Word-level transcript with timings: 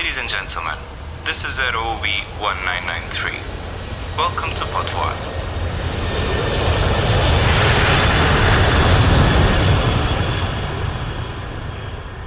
ladies 0.00 0.16
and 0.16 0.30
gentlemen. 0.30 0.78
This 1.26 1.44
is 1.44 1.58
ROB 1.58 2.06
1993. 2.40 3.32
Welcome 4.16 4.54
to 4.54 4.64
Podvar. 4.64 5.39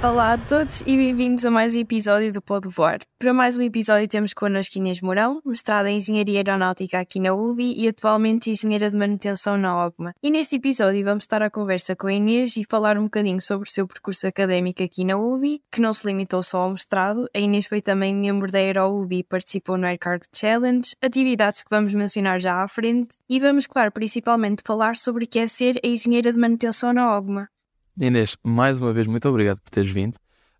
Olá 0.04 0.34
a 0.34 0.38
todos 0.38 0.82
e 0.82 0.98
bem-vindos 0.98 1.46
a 1.46 1.50
mais 1.50 1.74
um 1.74 1.78
episódio 1.78 2.30
do 2.30 2.42
Pode 2.42 2.68
Voar. 2.68 2.98
Para 3.18 3.32
mais 3.32 3.56
um 3.56 3.62
episódio 3.62 4.06
temos 4.06 4.34
connosco 4.34 4.76
Inês 4.76 5.00
Mourão, 5.00 5.40
mestrada 5.46 5.90
em 5.90 5.96
Engenharia 5.96 6.40
Aeronáutica 6.40 7.00
aqui 7.00 7.18
na 7.18 7.32
UBI 7.32 7.72
e 7.74 7.88
atualmente 7.88 8.50
engenheira 8.50 8.90
de 8.90 8.96
manutenção 8.98 9.56
na 9.56 9.86
OGMA. 9.86 10.12
E 10.22 10.30
neste 10.30 10.56
episódio 10.56 11.02
vamos 11.02 11.24
estar 11.24 11.40
à 11.40 11.48
conversa 11.48 11.96
com 11.96 12.06
a 12.06 12.12
Inês 12.12 12.54
e 12.58 12.66
falar 12.68 12.98
um 12.98 13.04
bocadinho 13.04 13.40
sobre 13.40 13.66
o 13.66 13.72
seu 13.72 13.88
percurso 13.88 14.26
académico 14.26 14.82
aqui 14.82 15.06
na 15.06 15.16
UBI, 15.16 15.62
que 15.72 15.80
não 15.80 15.94
se 15.94 16.06
limitou 16.06 16.42
só 16.42 16.58
ao 16.58 16.70
mestrado. 16.70 17.26
A 17.34 17.38
Inês 17.38 17.64
foi 17.64 17.80
também 17.80 18.14
membro 18.14 18.52
da 18.52 18.58
Aero-UBI 18.58 19.20
e 19.20 19.24
participou 19.24 19.78
no 19.78 19.86
Air 19.86 19.98
Cargo 19.98 20.26
Challenge, 20.36 20.94
atividades 21.00 21.62
que 21.62 21.70
vamos 21.70 21.94
mencionar 21.94 22.38
já 22.38 22.62
à 22.62 22.68
frente 22.68 23.16
e 23.26 23.40
vamos, 23.40 23.66
claro, 23.66 23.90
principalmente 23.90 24.62
falar 24.66 24.96
sobre 24.96 25.24
o 25.24 25.26
que 25.26 25.38
é 25.38 25.46
ser 25.46 25.80
a 25.82 25.88
engenheira 25.88 26.30
de 26.30 26.38
manutenção 26.38 26.92
na 26.92 27.16
OGMA. 27.16 27.48
Inês, 27.98 28.36
mais 28.42 28.80
uma 28.80 28.92
vez, 28.92 29.06
muito 29.06 29.28
obrigado 29.28 29.60
por 29.60 29.70
teres 29.70 29.90
vindo. 29.90 30.16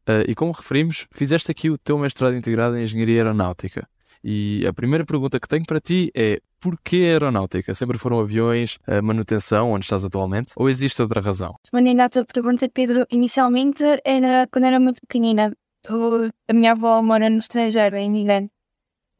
Uh, 0.08 0.28
e 0.28 0.34
como 0.34 0.52
referimos, 0.52 1.06
fizeste 1.12 1.50
aqui 1.50 1.70
o 1.70 1.78
teu 1.78 1.98
mestrado 1.98 2.36
integrado 2.36 2.76
em 2.76 2.84
Engenharia 2.84 3.16
Aeronáutica. 3.16 3.88
E 4.22 4.64
a 4.66 4.72
primeira 4.72 5.04
pergunta 5.04 5.40
que 5.40 5.48
tenho 5.48 5.64
para 5.66 5.80
ti 5.80 6.10
é: 6.14 6.38
porquê 6.60 6.96
aeronáutica? 6.96 7.74
Sempre 7.74 7.98
foram 7.98 8.20
aviões, 8.20 8.78
a 8.86 9.02
manutenção, 9.02 9.72
onde 9.72 9.84
estás 9.84 10.04
atualmente? 10.04 10.52
Ou 10.56 10.70
existe 10.70 11.02
outra 11.02 11.20
razão? 11.20 11.56
Respondendo 11.62 12.00
à 12.00 12.08
tua 12.08 12.24
pergunta, 12.24 12.68
Pedro, 12.68 13.06
inicialmente 13.10 13.82
era 14.04 14.46
quando 14.50 14.64
era 14.64 14.78
muito 14.78 15.00
pequenina. 15.00 15.52
A 16.48 16.52
minha 16.54 16.72
avó 16.72 17.02
mora 17.02 17.28
no 17.28 17.38
estrangeiro, 17.38 17.96
é 17.96 18.04
imigrante. 18.04 18.50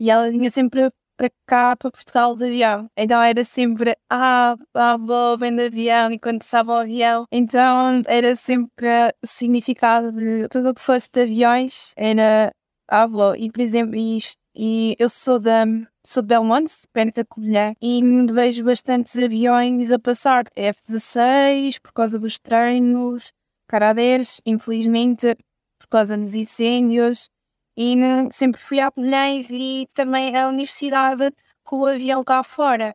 E 0.00 0.10
ela 0.10 0.30
vinha 0.30 0.50
sempre 0.50 0.90
para 1.16 1.30
cá, 1.46 1.76
para 1.76 1.90
Portugal 1.90 2.36
de 2.36 2.44
avião. 2.44 2.88
Então 2.96 3.20
era 3.22 3.44
sempre, 3.44 3.96
ah, 4.10 4.56
a 4.74 4.92
avó 4.92 5.36
vem 5.36 5.54
de 5.54 5.66
avião 5.66 6.10
e 6.12 6.18
quando 6.18 6.38
passava 6.38 6.72
o 6.72 6.76
avião. 6.76 7.26
Então 7.30 8.02
era 8.06 8.34
sempre 8.36 8.86
o 9.22 9.26
significado 9.26 10.12
de 10.12 10.48
tudo 10.48 10.70
o 10.70 10.74
que 10.74 10.80
fosse 10.80 11.08
de 11.12 11.22
aviões 11.22 11.92
era 11.96 12.52
a 12.88 13.02
avó. 13.02 13.34
E 13.34 13.50
por 13.50 13.60
exemplo, 13.60 13.96
isto, 13.96 14.38
e 14.56 14.96
eu 14.98 15.08
sou 15.08 15.38
da 15.38 15.64
sou 16.06 16.22
de 16.22 16.28
Belmonte, 16.28 16.86
perto 16.92 17.16
da 17.16 17.24
Covilhã, 17.24 17.72
e 17.80 18.02
vejo 18.30 18.64
bastantes 18.64 19.16
aviões 19.16 19.90
a 19.90 19.98
passar. 19.98 20.44
F-16, 20.54 21.78
por 21.80 21.92
causa 21.92 22.18
dos 22.18 22.38
treinos, 22.38 23.32
Caradeiros, 23.66 24.40
infelizmente, 24.44 25.34
por 25.78 25.88
causa 25.88 26.16
dos 26.16 26.34
incêndios. 26.34 27.28
E 27.76 27.96
né, 27.96 28.28
sempre 28.30 28.60
fui 28.60 28.80
à 28.80 28.90
Belém 28.90 29.40
e 29.40 29.42
vi 29.42 29.88
também 29.94 30.36
a 30.36 30.48
universidade 30.48 31.32
com 31.64 31.80
o 31.80 31.86
avião 31.86 32.22
cá 32.22 32.42
fora. 32.42 32.94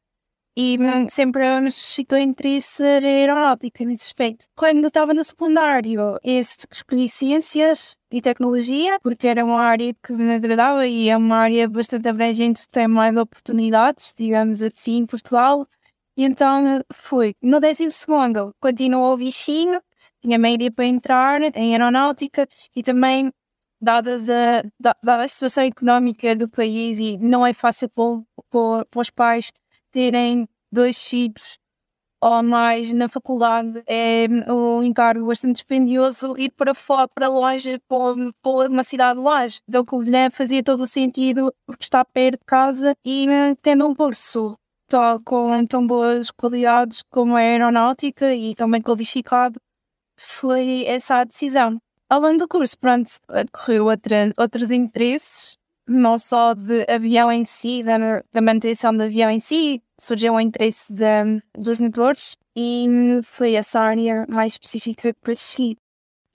E 0.57 0.77
sempre 1.09 1.61
me 1.61 1.71
suscitou 1.71 2.19
interesse 2.19 2.83
aeronáutica 2.83 3.85
nesse 3.85 4.07
aspecto. 4.07 4.45
Quando 4.55 4.87
estava 4.87 5.13
no 5.13 5.23
secundário, 5.23 6.19
escolhi 6.23 7.07
ciências 7.07 7.97
e 8.11 8.21
tecnologia, 8.21 8.99
porque 9.01 9.27
era 9.27 9.45
uma 9.45 9.61
área 9.61 9.93
que 10.03 10.11
me 10.11 10.35
agradava 10.35 10.85
e 10.85 11.07
é 11.09 11.15
uma 11.15 11.37
área 11.37 11.69
bastante 11.69 12.09
abrangente, 12.09 12.67
tem 12.69 12.87
mais 12.87 13.15
oportunidades, 13.15 14.13
digamos 14.17 14.61
assim, 14.61 14.97
em 14.97 15.05
Portugal. 15.05 15.65
E 16.17 16.25
então 16.25 16.83
fui. 16.93 17.33
No 17.41 17.61
décimo 17.61 17.91
segundo, 17.91 18.53
continuou 18.59 19.13
o 19.13 19.17
bichinho, 19.17 19.81
tinha 20.21 20.37
média 20.37 20.69
para 20.69 20.85
entrar 20.85 21.41
em 21.55 21.71
aeronáutica 21.71 22.45
e 22.75 22.83
também 22.83 23.31
dadas 23.81 24.29
a, 24.29 24.63
dada 24.79 25.23
a 25.23 25.27
situação 25.27 25.63
económica 25.63 26.35
do 26.35 26.49
país 26.49 26.99
e 26.99 27.17
não 27.17 27.45
é 27.45 27.53
fácil 27.53 27.89
para, 27.89 28.85
os 28.95 29.09
pais 29.09 29.51
terem 29.91 30.47
dois 30.71 31.03
filhos 31.03 31.57
ou 32.21 32.43
mais 32.43 32.91
na 32.91 33.07
faculdade 33.07 33.81
é 33.87 34.27
um 34.51 34.83
encargo 34.83 35.25
bastante 35.25 35.53
dispendioso 35.53 36.37
ir 36.37 36.51
para 36.51 36.73
fora, 36.73 37.07
para 37.07 37.29
longe, 37.29 37.79
para, 37.87 38.15
para 38.41 38.69
uma 38.69 38.83
cidade 38.83 39.19
longe. 39.19 39.61
Então, 39.67 39.85
o 39.89 40.31
fazia 40.31 40.61
todo 40.63 40.83
o 40.83 40.87
sentido 40.87 41.53
porque 41.65 41.83
está 41.83 42.03
perto 42.03 42.39
de 42.39 42.45
casa 42.45 42.93
e 43.05 43.25
tendo 43.61 43.87
um 43.87 43.95
curso 43.95 44.57
tal, 44.89 45.21
com 45.21 45.65
tão 45.65 45.85
boas 45.85 46.31
qualidades 46.31 47.03
como 47.09 47.35
a 47.35 47.39
aeronáutica 47.39 48.33
e 48.33 48.55
também 48.55 48.81
qualificado, 48.81 49.59
foi 50.17 50.83
essa 50.85 51.17
a 51.17 51.23
decisão. 51.23 51.79
Além 52.09 52.37
do 52.37 52.47
curso, 52.47 52.75
pronto, 52.79 53.11
correu 53.51 53.85
outros 53.85 54.71
interesses, 54.71 55.59
não 55.87 56.17
só 56.17 56.55
de 56.55 56.83
avião 56.89 57.31
em 57.31 57.45
si, 57.45 57.83
da, 57.83 57.97
da 58.33 58.41
manutenção 58.41 58.91
do 58.91 59.03
avião 59.03 59.29
em 59.29 59.39
si, 59.39 59.79
surgiu 59.99 60.33
o 60.33 60.39
interesse 60.39 60.91
de, 60.91 61.03
dos 61.55 61.79
motores 61.79 62.35
e 62.55 62.87
foi 63.23 63.53
essa 63.53 63.79
área 63.79 64.25
mais 64.27 64.53
específica 64.53 65.13
para 65.21 65.35
seguir. 65.35 65.77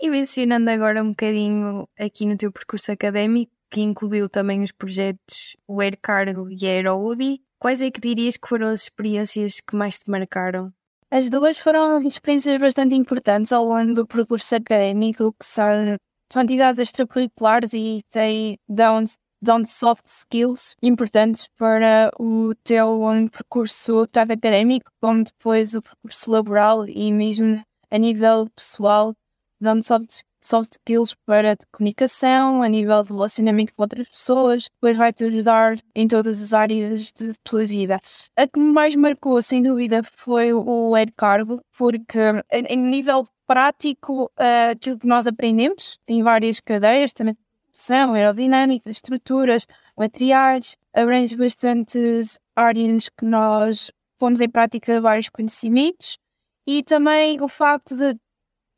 E 0.01 0.09
mencionando 0.09 0.71
agora 0.71 1.03
um 1.03 1.11
bocadinho 1.11 1.89
aqui 1.99 2.25
no 2.25 2.37
teu 2.37 2.53
percurso 2.53 2.93
académico, 2.93 3.53
que 3.69 3.81
incluiu 3.81 4.29
também 4.29 4.63
os 4.63 4.71
projetos 4.71 5.57
Air 5.69 5.99
Cargo 6.01 6.49
e 6.51 6.67
a 6.67 6.71
AeroUbi, 6.71 7.43
quais 7.59 7.83
é 7.83 7.91
que 7.91 8.01
dirias 8.01 8.37
que 8.37 8.49
foram 8.49 8.69
as 8.69 8.83
experiências 8.83 9.61
que 9.61 9.75
mais 9.75 9.99
te 9.99 10.09
marcaram? 10.09 10.73
As 11.17 11.31
duas 11.31 11.57
foram 11.59 12.03
experiências 12.03 12.61
bastante 12.61 12.97
importantes 12.97 13.53
ao 13.53 13.65
longo 13.65 13.95
do 13.95 14.05
percurso 14.05 14.57
académico, 14.57 15.33
que 15.39 15.47
são, 15.47 15.97
são 16.29 16.43
atividades 16.43 16.81
extracurriculares 16.81 17.73
e 17.73 18.03
têm, 18.11 18.59
dão, 18.69 19.05
dão 19.41 19.65
soft 19.65 20.07
skills 20.07 20.75
importantes 20.83 21.47
para 21.57 22.11
o 22.19 22.53
teu 22.65 23.01
percurso 23.31 24.09
tanto 24.09 24.33
académico 24.33 24.91
como 25.01 25.23
depois 25.23 25.77
o 25.77 25.83
percurso 25.83 26.33
laboral 26.33 26.85
e 26.89 27.13
mesmo 27.13 27.63
a 27.93 27.97
nível 27.97 28.49
pessoal, 28.51 29.15
dão 29.61 29.81
soft 29.85 30.23
soft 30.45 30.73
skills 30.73 31.15
para 31.27 31.57
comunicação, 31.73 32.63
a 32.63 32.69
nível 32.69 33.03
de 33.03 33.13
relacionamento 33.13 33.75
com 33.75 33.83
outras 33.83 34.09
pessoas, 34.09 34.69
depois 34.69 34.97
vai-te 34.97 35.25
ajudar 35.25 35.79
em 35.95 36.07
todas 36.07 36.43
as 36.43 36.53
áreas 36.53 37.11
de 37.13 37.33
tua 37.43 37.65
vida. 37.65 37.99
A 38.37 38.47
que 38.47 38.61
me 38.61 38.71
mais 38.71 38.95
marcou, 38.95 39.41
sem 39.41 39.63
dúvida, 39.63 40.03
foi 40.03 40.53
o 40.53 40.95
Air 40.95 41.13
Cargo, 41.17 41.61
porque 41.77 42.19
em 42.53 42.77
nível 42.77 43.27
prático, 43.47 44.31
aquilo 44.71 44.99
que 44.99 45.07
nós 45.07 45.27
aprendemos, 45.27 45.99
tem 46.05 46.23
várias 46.23 46.61
cadeiras, 46.61 47.13
também 47.13 47.37
são 47.73 48.15
aerodinâmica, 48.15 48.91
estruturas, 48.91 49.67
materiais, 49.97 50.77
abrange 50.93 51.37
bastantes 51.37 52.39
áreas 52.55 53.09
que 53.09 53.25
nós 53.25 53.91
pomos 54.19 54.41
em 54.41 54.49
prática 54.49 55.01
vários 55.01 55.29
conhecimentos 55.29 56.19
e 56.67 56.83
também 56.83 57.41
o 57.43 57.49
facto 57.49 57.97
de 57.97 58.15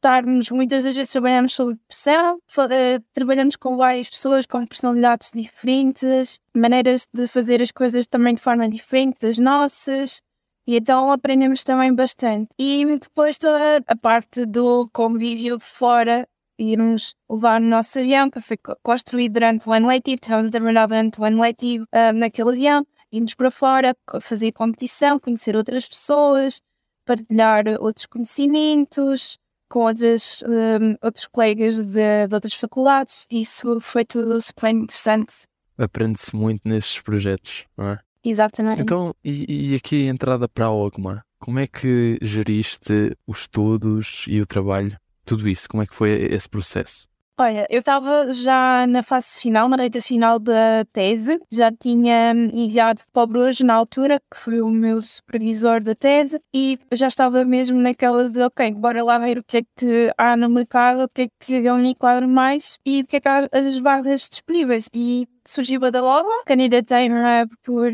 estarmos, 0.06 0.50
muitas 0.50 0.84
das 0.84 0.94
vezes 0.94 1.10
trabalhamos 1.10 1.52
sobre 1.52 1.76
pressão, 1.88 2.36
uh, 2.36 3.04
trabalhamos 3.12 3.56
com 3.56 3.76
várias 3.76 4.08
pessoas 4.08 4.46
com 4.46 4.64
personalidades 4.64 5.32
diferentes, 5.34 6.40
maneiras 6.54 7.08
de 7.12 7.26
fazer 7.26 7.60
as 7.60 7.72
coisas 7.72 8.06
também 8.06 8.34
de 8.36 8.40
forma 8.40 8.68
diferente 8.68 9.18
das 9.20 9.38
nossas. 9.38 10.22
E 10.64 10.76
então 10.76 11.10
aprendemos 11.10 11.64
também 11.64 11.92
bastante. 11.92 12.50
E 12.58 12.84
depois 12.98 13.36
toda 13.36 13.82
a 13.86 13.96
parte 13.96 14.46
do 14.46 14.88
convívio 14.92 15.58
de 15.58 15.64
fora, 15.64 16.28
irmos 16.56 17.16
levar 17.28 17.60
no 17.60 17.68
nosso 17.68 17.98
avião, 17.98 18.30
que 18.30 18.40
foi 18.40 18.56
construído 18.82 19.34
durante 19.34 19.68
o 19.68 19.72
ano 19.72 19.88
letivo, 19.88 20.18
estávamos 20.22 20.48
a 20.48 20.50
trabalhar 20.52 20.86
durante 20.86 21.20
o 21.20 21.24
ano 21.24 21.40
letivo 21.40 21.84
uh, 21.84 22.12
naquele 22.12 22.50
avião, 22.50 22.86
irmos 23.10 23.34
para 23.34 23.50
fora, 23.50 23.96
fazer 24.20 24.52
competição, 24.52 25.18
conhecer 25.18 25.56
outras 25.56 25.84
pessoas, 25.86 26.60
partilhar 27.04 27.64
outros 27.80 28.06
conhecimentos, 28.06 29.38
com 29.68 29.80
outras, 29.80 30.42
um, 30.46 30.96
outros 31.02 31.26
colegas 31.26 31.84
de, 31.84 32.26
de, 32.26 32.34
outras 32.34 32.54
faculdades. 32.54 33.26
Isso 33.30 33.80
foi 33.80 34.04
tudo 34.04 34.40
super 34.40 34.70
interessante. 34.70 35.34
Aprende-se 35.78 36.34
muito 36.34 36.68
nestes 36.68 37.00
projetos, 37.00 37.64
não 37.76 37.90
é? 37.90 38.00
Exatamente. 38.24 38.82
Então, 38.82 39.14
e, 39.24 39.72
e 39.72 39.74
aqui 39.74 40.08
a 40.08 40.10
entrada 40.10 40.48
para 40.48 40.66
a 40.66 40.72
OGMA, 40.72 41.22
como 41.38 41.58
é 41.58 41.66
que 41.66 42.18
geriste 42.22 43.16
os 43.26 43.40
estudos 43.40 44.24
e 44.26 44.40
o 44.40 44.46
trabalho? 44.46 44.98
Tudo 45.24 45.48
isso, 45.48 45.68
como 45.68 45.82
é 45.82 45.86
que 45.86 45.94
foi 45.94 46.10
esse 46.10 46.48
processo? 46.48 47.08
Olha, 47.38 47.66
eu 47.68 47.80
estava 47.80 48.32
já 48.32 48.86
na 48.86 49.02
fase 49.02 49.38
final, 49.38 49.68
na 49.68 49.76
reta 49.76 50.00
final 50.00 50.38
da 50.38 50.86
tese, 50.90 51.38
já 51.52 51.70
tinha 51.70 52.30
enviado 52.30 53.02
para 53.12 53.24
o 53.24 53.26
Brujo 53.26 53.62
na 53.62 53.74
altura, 53.74 54.18
que 54.20 54.38
foi 54.38 54.62
o 54.62 54.70
meu 54.70 54.98
supervisor 55.02 55.82
da 55.82 55.94
tese, 55.94 56.40
e 56.54 56.78
já 56.94 57.08
estava 57.08 57.44
mesmo 57.44 57.78
naquela 57.78 58.30
de, 58.30 58.40
ok, 58.40 58.72
bora 58.72 59.04
lá 59.04 59.18
ver 59.18 59.36
o 59.36 59.44
que 59.44 59.58
é 59.58 59.62
que 59.76 60.10
há 60.16 60.34
no 60.34 60.48
mercado, 60.48 61.02
o 61.04 61.08
que 61.10 61.22
é 61.22 61.28
que 61.38 61.52
eu 61.56 61.76
me 61.76 61.90
enquadro 61.90 62.26
mais 62.26 62.78
e 62.86 63.02
o 63.02 63.06
que 63.06 63.16
é 63.16 63.20
que 63.20 63.28
há 63.28 63.46
as 63.52 63.76
vagas 63.76 64.30
disponíveis. 64.30 64.88
E 64.94 65.28
surgiu 65.50 65.84
a 65.84 65.90
da 65.90 66.00
logo, 66.00 66.28
candidatei-me 66.46 67.16
por, 67.62 67.88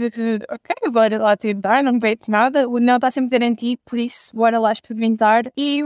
ok, 0.51 0.91
bora 0.91 1.19
lá 1.19 1.37
tentar, 1.37 1.83
não 1.83 1.99
vejo 1.99 2.21
nada, 2.29 2.69
o 2.69 2.79
não 2.79 2.97
está 2.97 3.11
sempre 3.11 3.39
garantido, 3.39 3.81
por 3.85 3.99
isso 3.99 4.35
bora 4.35 4.59
lá 4.59 4.73
experimentar. 4.73 5.45
E 5.57 5.83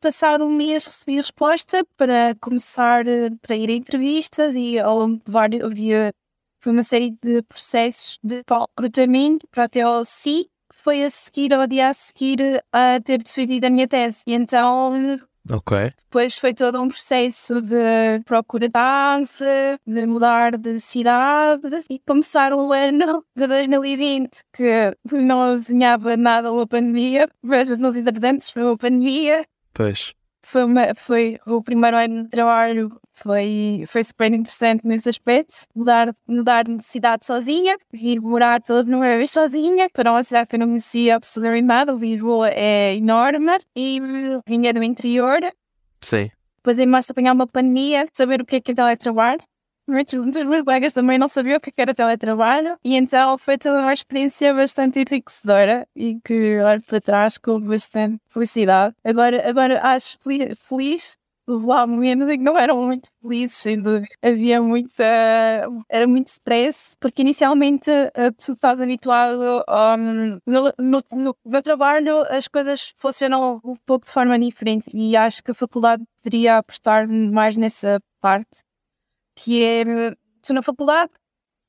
passado 0.00 0.44
um 0.44 0.54
mês 0.54 0.84
recebi 0.84 1.16
resposta 1.16 1.84
para 1.96 2.34
começar, 2.40 3.04
para 3.42 3.56
ir 3.56 3.70
a 3.70 3.72
entrevistas 3.72 4.54
e 4.54 4.78
ao 4.78 4.98
longo 4.98 5.22
de 5.24 5.30
vários, 5.32 5.64
havia 5.64 6.12
foi 6.60 6.72
uma 6.72 6.82
série 6.82 7.16
de 7.22 7.42
processos 7.42 8.18
de 8.22 8.42
recrutamento 8.50 9.46
para 9.48 9.64
até 9.64 9.82
ao 9.82 10.04
SI, 10.04 10.50
foi 10.72 11.04
a 11.04 11.10
seguir, 11.10 11.54
ao 11.54 11.66
dia 11.66 11.88
a 11.88 11.94
seguir, 11.94 12.62
a 12.72 13.00
ter 13.00 13.22
defendido 13.22 13.64
a 13.64 13.70
minha 13.70 13.86
tese. 13.86 14.22
E 14.26 14.32
então 14.34 15.18
Ok. 15.50 15.92
depois 15.98 16.36
foi 16.36 16.52
todo 16.52 16.80
um 16.80 16.88
processo 16.88 17.60
de 17.62 18.20
procura 18.24 18.66
de 18.66 18.72
casa, 18.72 19.78
de 19.86 20.06
mudar 20.06 20.56
de 20.58 20.78
cidade 20.78 21.84
e 21.88 21.98
começar 22.00 22.52
um 22.52 22.72
ano 22.72 23.24
de 23.34 23.46
2020 23.46 24.42
que 24.52 24.96
não 25.10 25.54
desenhava 25.54 26.16
nada 26.16 26.52
uma 26.52 26.66
pandemia, 26.66 27.28
mas 27.42 27.76
nos 27.78 27.96
entretantos 27.96 28.50
foi 28.50 28.62
uma 28.62 28.76
pandemia. 28.76 29.46
Pois. 29.72 30.14
Foi, 30.44 30.64
uma, 30.64 30.94
foi 30.94 31.38
o 31.46 31.62
primeiro 31.62 31.96
ano 31.96 32.24
de 32.24 32.30
trabalho, 32.30 33.00
foi, 33.22 33.84
foi 33.86 34.04
super 34.04 34.32
interessante 34.32 34.86
nesse 34.86 35.08
aspecto. 35.08 35.66
Mudar, 35.74 36.14
mudar 36.26 36.64
de 36.64 36.82
cidade 36.84 37.24
sozinha, 37.24 37.76
vir 37.92 38.20
morar 38.20 38.60
pela 38.62 38.82
primeira 38.82 39.16
vez 39.16 39.30
sozinha 39.30 39.88
para 39.92 40.10
uma 40.10 40.22
cidade 40.22 40.48
que 40.48 40.56
eu 40.56 40.60
não 40.60 40.68
conhecia 40.68 41.16
absolutamente 41.16 41.66
nada. 41.66 41.92
Lisboa 41.92 42.50
é 42.50 42.94
enorme 42.94 43.56
e 43.74 44.00
vinha 44.46 44.72
do 44.72 44.82
interior. 44.82 45.40
Sim. 46.00 46.30
Depois 46.56 46.78
em 46.78 46.86
março 46.86 47.12
apanhar 47.12 47.32
uma 47.32 47.46
pandemia, 47.46 48.06
saber 48.12 48.40
o 48.40 48.44
que 48.44 48.56
é 48.56 48.60
que 48.60 48.72
é 48.72 48.74
teletrabalho. 48.74 49.40
Muitos 49.88 50.12
dos 50.12 50.44
meus 50.44 50.64
colegas 50.64 50.92
também 50.92 51.16
não 51.16 51.28
sabiam 51.28 51.56
o 51.56 51.60
que 51.60 51.70
é 51.70 51.72
que 51.72 51.80
era 51.80 51.94
teletrabalho 51.94 52.76
e 52.84 52.94
então 52.94 53.38
foi 53.38 53.56
toda 53.56 53.78
uma 53.78 53.94
experiência 53.94 54.52
bastante 54.52 55.00
enriquecedora 55.00 55.88
e 55.96 56.20
que 56.22 56.60
olho 56.60 56.82
para 56.82 57.00
trás 57.00 57.38
com 57.38 57.58
bastante 57.58 58.20
felicidade. 58.28 58.94
Agora, 59.02 59.48
agora 59.48 59.80
acho 59.82 60.18
feliz, 60.18 60.58
feliz 60.58 61.18
lá 61.48 61.86
momentos 61.86 62.28
em 62.28 62.38
que 62.38 62.44
não 62.44 62.58
eram 62.58 62.86
muito 62.86 63.08
felizes, 63.22 63.76
dúvida. 63.82 64.06
Havia 64.22 64.60
muita. 64.60 65.04
era 65.88 66.06
muito 66.06 66.28
stress, 66.28 66.96
porque 67.00 67.22
inicialmente 67.22 67.90
eh, 67.90 68.30
tu 68.32 68.52
estás 68.52 68.80
habituado 68.80 69.64
um, 69.68 70.38
no, 70.46 70.72
no, 70.78 71.36
no, 71.44 71.62
trabalho, 71.62 72.20
as 72.30 72.46
coisas 72.48 72.92
funcionam 72.98 73.60
um 73.64 73.76
pouco 73.86 74.06
de 74.06 74.12
forma 74.12 74.38
diferente 74.38 74.90
e 74.94 75.16
acho 75.16 75.42
que 75.42 75.50
a 75.50 75.54
faculdade 75.54 76.04
poderia 76.22 76.58
apostar 76.58 77.08
mais 77.08 77.56
nessa 77.56 78.00
parte, 78.20 78.62
que 79.34 79.62
é 79.64 79.84
tu 80.42 80.52
na 80.52 80.62
faculdade. 80.62 81.10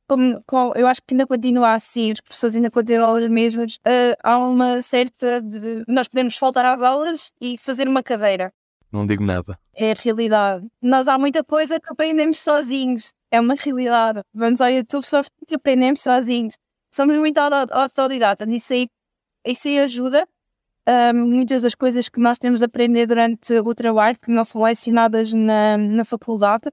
Como, 0.08 0.44
como, 0.48 0.74
eu 0.76 0.88
acho 0.88 1.02
que 1.06 1.14
ainda 1.14 1.28
continua 1.28 1.74
assim, 1.76 2.12
os 2.12 2.22
professores 2.22 2.56
ainda 2.56 2.72
continuam 2.72 3.18
os 3.18 3.28
mesmos. 3.28 3.76
Uh, 3.78 4.18
há 4.24 4.38
uma 4.40 4.82
certa. 4.82 5.40
De, 5.42 5.84
nós 5.88 6.08
podemos 6.08 6.36
faltar 6.36 6.66
às 6.66 6.82
aulas 6.82 7.32
e 7.40 7.58
fazer 7.60 7.88
uma 7.88 8.02
cadeira 8.02 8.52
Não 8.92 9.06
digo 9.06 9.24
nada. 9.24 9.58
é 9.76 9.92
a 9.92 9.96
realidade. 9.96 10.68
Nós 10.82 11.08
há 11.08 11.18
muita 11.18 11.44
coisa 11.44 11.80
que 11.80 11.92
aprendemos 11.92 12.40
sozinhos. 12.40 13.14
É 13.32 13.40
uma 13.40 13.54
realidade. 13.56 14.22
Vamos 14.34 14.60
ao 14.62 14.70
YouTube 14.70 15.04
só 15.06 15.22
que 15.48 15.56
aprendemos 15.56 16.02
sozinhos. 16.02 16.58
Somos 16.92 17.16
muito 17.18 17.38
auto- 17.38 17.72
autodidatas. 17.74 18.50
Isso 18.50 18.74
aí, 18.74 18.88
isso 19.46 19.68
aí 19.68 19.80
ajuda. 19.80 20.28
Ah, 20.88 21.14
muitas 21.14 21.62
das 21.62 21.76
coisas 21.76 22.10
que 22.10 22.20
nós 22.20 22.40
temos 22.40 22.60
de 22.62 22.66
aprender 22.66 23.06
durante 23.06 23.54
o 23.60 23.76
trabalho, 23.76 24.18
que 24.20 24.32
não 24.32 24.44
são 24.44 24.64
lecionadas 24.64 25.32
na, 25.34 25.78
na 25.78 26.04
faculdade, 26.04 26.72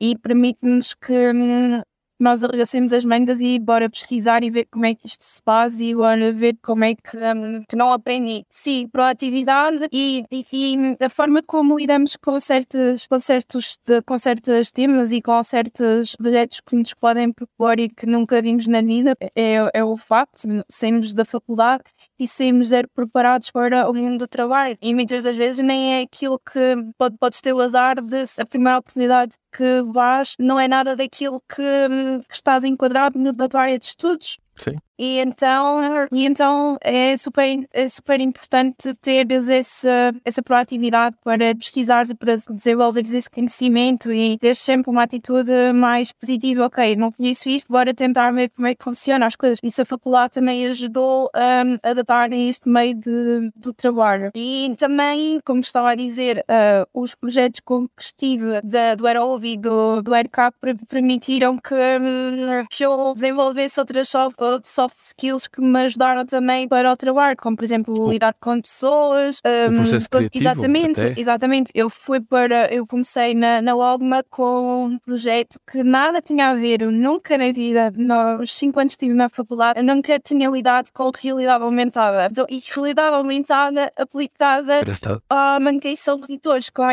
e 0.00 0.16
permite-nos 0.16 0.94
que 0.94 1.12
hum, 1.32 1.82
nós 2.18 2.42
arregacemos 2.42 2.92
as 2.92 3.04
mangas 3.04 3.40
e 3.40 3.58
bora 3.58 3.88
pesquisar 3.88 4.42
e 4.42 4.50
ver 4.50 4.66
como 4.70 4.86
é 4.86 4.94
que 4.94 5.06
isto 5.06 5.22
se 5.22 5.40
faz 5.44 5.80
e 5.80 5.94
bora 5.94 6.32
ver 6.32 6.56
como 6.62 6.84
é 6.84 6.94
que, 6.94 7.16
hum, 7.16 7.64
que 7.68 7.76
não 7.76 7.92
aprendi. 7.92 8.44
Sim, 8.50 8.88
proatividade 8.88 9.88
e, 9.92 10.24
e, 10.30 10.44
e 10.52 10.96
a 11.04 11.08
forma 11.08 11.42
como 11.42 11.78
lidamos 11.78 12.16
com 12.16 12.38
certos, 12.40 13.06
com, 13.06 13.20
certos, 13.20 13.78
com 14.04 14.18
certos 14.18 14.70
temas 14.70 15.12
e 15.12 15.22
com 15.22 15.42
certos 15.42 16.16
projetos 16.16 16.60
que 16.60 16.76
nos 16.76 16.94
podem 16.94 17.32
propor 17.32 17.78
e 17.78 17.88
que 17.88 18.06
nunca 18.06 18.40
vimos 18.42 18.66
na 18.66 18.82
vida 18.82 19.14
é, 19.34 19.70
é 19.74 19.84
o 19.84 19.96
facto. 19.96 20.48
Saímos 20.68 21.12
da 21.12 21.24
faculdade 21.24 21.82
e 22.18 22.26
saímos 22.26 22.68
zero 22.68 22.88
preparados 22.94 23.50
para 23.50 23.88
o 23.88 23.94
mundo 23.94 24.18
do 24.18 24.28
trabalho. 24.28 24.76
E 24.82 24.94
muitas 24.94 25.24
das 25.24 25.36
vezes 25.36 25.64
nem 25.64 26.00
é 26.00 26.02
aquilo 26.02 26.38
que 26.38 26.76
pode, 26.96 27.16
podes 27.18 27.40
ter 27.40 27.52
o 27.52 27.60
azar 27.60 28.00
de 28.02 28.24
a 28.38 28.46
primeira 28.46 28.78
oportunidade 28.78 29.36
que 29.52 29.82
vais 29.92 30.34
não 30.38 30.58
é 30.58 30.68
nada 30.68 30.94
daquilo 30.94 31.42
que, 31.48 31.62
hum, 31.62 32.07
que 32.28 32.34
estás 32.34 32.64
enquadrado 32.64 33.18
na 33.18 33.48
tua 33.48 33.62
área 33.62 33.78
de 33.78 33.84
estudos. 33.84 34.38
Sim. 34.54 34.76
E 34.98 35.20
então, 35.20 36.08
e 36.10 36.26
então 36.26 36.76
é, 36.80 37.16
super, 37.16 37.68
é 37.72 37.88
super 37.88 38.20
importante 38.20 38.92
teres 39.00 39.48
essa, 39.48 40.12
essa 40.24 40.42
proatividade 40.42 41.16
para 41.22 41.54
pesquisar 41.54 42.04
e 42.08 42.14
para 42.14 42.36
desenvolveres 42.50 43.12
esse 43.12 43.30
conhecimento 43.30 44.12
e 44.12 44.36
ter 44.38 44.56
sempre 44.56 44.90
uma 44.90 45.04
atitude 45.04 45.72
mais 45.72 46.10
positiva. 46.10 46.66
Ok, 46.66 46.96
não 46.96 47.12
conheço 47.12 47.48
isto, 47.48 47.70
bora 47.70 47.94
tentar 47.94 48.32
ver 48.32 48.50
como 48.50 48.66
é 48.66 48.74
que 48.74 48.82
funciona 48.82 49.26
as 49.26 49.36
coisas. 49.36 49.58
Isso 49.62 49.82
a 49.82 49.84
faculdade 49.84 50.34
também 50.34 50.66
ajudou 50.66 51.30
um, 51.34 51.78
a 51.82 51.90
adaptar 51.90 52.32
a 52.32 52.36
este 52.36 52.68
meio 52.68 52.94
de, 52.94 53.50
do 53.54 53.72
trabalho. 53.72 54.30
E 54.34 54.74
também, 54.76 55.40
como 55.44 55.60
estava 55.60 55.90
a 55.90 55.94
dizer, 55.94 56.38
uh, 56.38 57.00
os 57.00 57.14
projetos 57.14 57.60
com 57.60 57.86
que 57.86 58.02
estive 58.02 58.60
da, 58.62 58.94
do 58.96 59.06
Aerob 59.06 59.46
e 59.46 59.56
do, 59.56 60.02
do 60.02 60.14
AirCap 60.14 60.56
permitiram 60.88 61.56
que, 61.56 61.74
hum, 61.74 62.66
que 62.68 62.84
eu 62.84 63.12
desenvolvesse 63.14 63.78
outras 63.78 64.08
soft, 64.08 64.36
soft 64.64 64.87
skills 64.96 65.46
que 65.46 65.60
me 65.60 65.80
ajudaram 65.80 66.24
também 66.24 66.68
para 66.68 66.92
o 66.92 66.96
trabalho, 66.96 67.36
como 67.36 67.56
por 67.56 67.64
exemplo 67.64 68.10
lidar 68.10 68.34
com 68.40 68.60
pessoas. 68.60 69.38
O 69.38 69.70
hum, 69.70 69.76
processo 69.76 70.10
criativo, 70.10 70.44
Exatamente, 70.44 71.00
até. 71.00 71.20
exatamente. 71.20 71.70
Eu 71.74 71.90
fui 71.90 72.20
para, 72.20 72.72
eu 72.72 72.86
comecei 72.86 73.34
na, 73.34 73.60
na 73.62 73.74
Logma 73.74 74.22
com 74.30 74.86
um 74.86 74.98
projeto 74.98 75.58
que 75.70 75.82
nada 75.82 76.20
tinha 76.20 76.48
a 76.48 76.54
ver, 76.54 76.82
eu 76.82 76.90
nunca 76.90 77.36
na 77.36 77.52
vida, 77.52 77.92
nos 77.96 78.52
5 78.52 78.80
anos 78.80 78.94
que 78.94 79.04
estive 79.04 79.14
na 79.14 79.28
faculdade, 79.28 79.78
eu 79.78 79.84
nunca 79.84 80.18
tinha 80.18 80.48
lidado 80.48 80.90
com 80.92 81.10
realidade 81.14 81.62
aumentada. 81.62 82.28
Então, 82.30 82.46
e 82.48 82.60
realidade 82.74 83.14
aumentada 83.14 83.92
aplicada 83.96 84.80
à 85.28 85.58
manutenção 85.60 86.16
de 86.16 86.38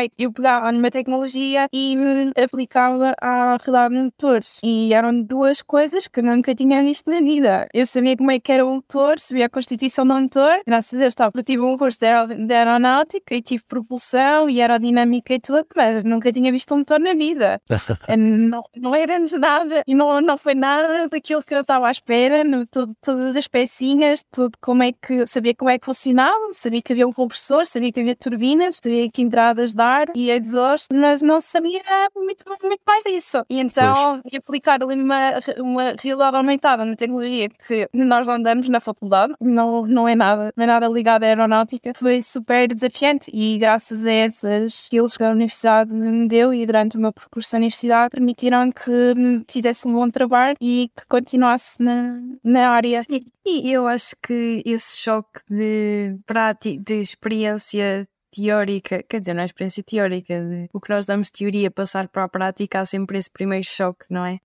é 0.00 0.08
que 0.08 0.24
eu 0.24 0.32
pegava 0.32 0.70
numa 0.72 0.90
tecnologia 0.90 1.68
e 1.72 1.96
me 1.96 2.32
aplicava 2.42 3.14
à 3.20 3.56
realidade 3.56 3.94
de 3.94 4.02
motores. 4.02 4.60
E 4.62 4.92
eram 4.92 5.22
duas 5.22 5.62
coisas 5.62 6.06
que 6.06 6.20
eu 6.20 6.24
nunca 6.24 6.54
tinha 6.54 6.82
visto 6.82 7.10
na 7.10 7.20
vida. 7.20 7.68
Eu 7.72 7.85
sabia 7.86 8.16
como 8.16 8.30
é 8.30 8.38
que 8.40 8.52
era 8.52 8.64
um 8.66 8.76
motor, 8.76 9.18
sabia 9.18 9.46
a 9.46 9.48
constituição 9.48 10.06
do 10.06 10.14
motor, 10.14 10.60
graças 10.66 10.94
a 10.94 11.02
Deus, 11.02 11.14
tá, 11.14 11.30
eu 11.34 11.42
tive 11.42 11.62
um 11.62 11.76
curso 11.76 11.98
de, 11.98 12.06
aero- 12.06 12.34
de 12.46 12.52
aeronáutica 12.54 13.34
e 13.34 13.40
tive 13.42 13.62
propulsão 13.66 14.48
e 14.50 14.60
aerodinâmica 14.60 15.34
e 15.34 15.40
tudo, 15.40 15.64
mas 15.76 16.02
nunca 16.04 16.32
tinha 16.32 16.50
visto 16.52 16.74
um 16.74 16.78
motor 16.78 16.98
na 17.00 17.14
vida. 17.14 17.60
Eh, 18.08 18.16
não, 18.16 18.62
não 18.76 18.94
era 18.94 19.18
nada, 19.38 19.82
e 19.86 19.94
não, 19.94 20.20
não 20.20 20.36
foi 20.38 20.54
nada 20.54 21.08
daquilo 21.08 21.42
que 21.42 21.54
eu 21.54 21.60
estava 21.60 21.88
à 21.88 21.90
espera, 21.90 22.44
no, 22.44 22.66
tudo- 22.66 22.94
todas 23.02 23.36
as 23.36 23.46
pecinhas, 23.48 24.24
tudo 24.30 24.52
como 24.60 24.82
é 24.82 24.92
que, 24.92 25.26
sabia 25.26 25.54
como 25.54 25.70
é 25.70 25.78
que 25.78 25.84
funcionava, 25.86 26.38
sabia 26.52 26.82
que 26.82 26.92
havia 26.92 27.06
um 27.06 27.12
compressor, 27.12 27.66
sabia 27.66 27.92
que 27.92 28.00
havia 28.00 28.14
turbinas, 28.16 28.78
sabia 28.82 29.10
que 29.10 29.22
entradas 29.22 29.74
de 29.74 29.82
ar 29.82 30.06
e 30.14 30.30
exhaust, 30.30 30.88
mas 30.92 31.22
não 31.22 31.40
sabia 31.40 31.82
muito, 32.14 32.44
muito 32.62 32.80
mais 32.86 33.02
disso. 33.04 33.44
E 33.50 33.60
então, 33.60 34.20
e 34.30 34.36
aplicar 34.36 34.82
ali 34.82 34.94
uma, 34.94 35.32
uma 35.58 35.94
realidade 36.02 36.36
aumentada 36.36 36.84
na 36.84 36.96
tecnologia 36.96 37.48
que 37.48 37.75
nós 37.92 38.26
não 38.26 38.40
damos 38.40 38.68
na 38.68 38.80
faculdade, 38.80 39.34
não, 39.40 39.86
não 39.86 40.08
é 40.08 40.14
nada, 40.14 40.52
não 40.56 40.64
é 40.64 40.66
nada 40.66 40.88
ligado 40.88 41.24
à 41.24 41.26
aeronáutica, 41.26 41.92
foi 41.96 42.22
super 42.22 42.72
desafiante 42.72 43.30
e 43.32 43.58
graças 43.58 44.04
a 44.04 44.12
essas 44.12 44.74
skills 44.74 45.16
que 45.16 45.24
a 45.24 45.30
universidade 45.30 45.94
me 45.94 46.28
deu 46.28 46.52
e 46.52 46.64
durante 46.64 46.96
o 46.96 47.00
meu 47.00 47.12
percurso 47.12 47.54
na 47.54 47.58
universidade 47.58 48.10
permitiram 48.10 48.70
que 48.70 49.14
fizesse 49.48 49.86
um 49.86 49.92
bom 49.92 50.10
trabalho 50.10 50.56
e 50.60 50.90
que 50.96 51.06
continuasse 51.06 51.82
na, 51.82 52.20
na 52.42 52.70
área. 52.70 53.02
Sim, 53.02 53.22
e 53.46 53.72
eu 53.72 53.86
acho 53.86 54.14
que 54.22 54.62
esse 54.64 54.96
choque 54.96 55.40
de, 55.48 56.18
prática, 56.26 56.82
de 56.82 57.00
experiência 57.00 58.08
teórica, 58.30 59.02
quer 59.08 59.20
dizer, 59.20 59.34
não 59.34 59.42
é 59.42 59.46
experiência 59.46 59.82
teórica, 59.82 60.40
de 60.40 60.68
o 60.72 60.80
que 60.80 60.90
nós 60.90 61.06
damos 61.06 61.30
teoria 61.30 61.70
passar 61.70 62.08
para 62.08 62.24
a 62.24 62.28
prática, 62.28 62.80
há 62.80 62.84
sempre 62.84 63.18
esse 63.18 63.30
primeiro 63.30 63.66
choque, 63.66 64.04
não 64.10 64.24
é? 64.24 64.38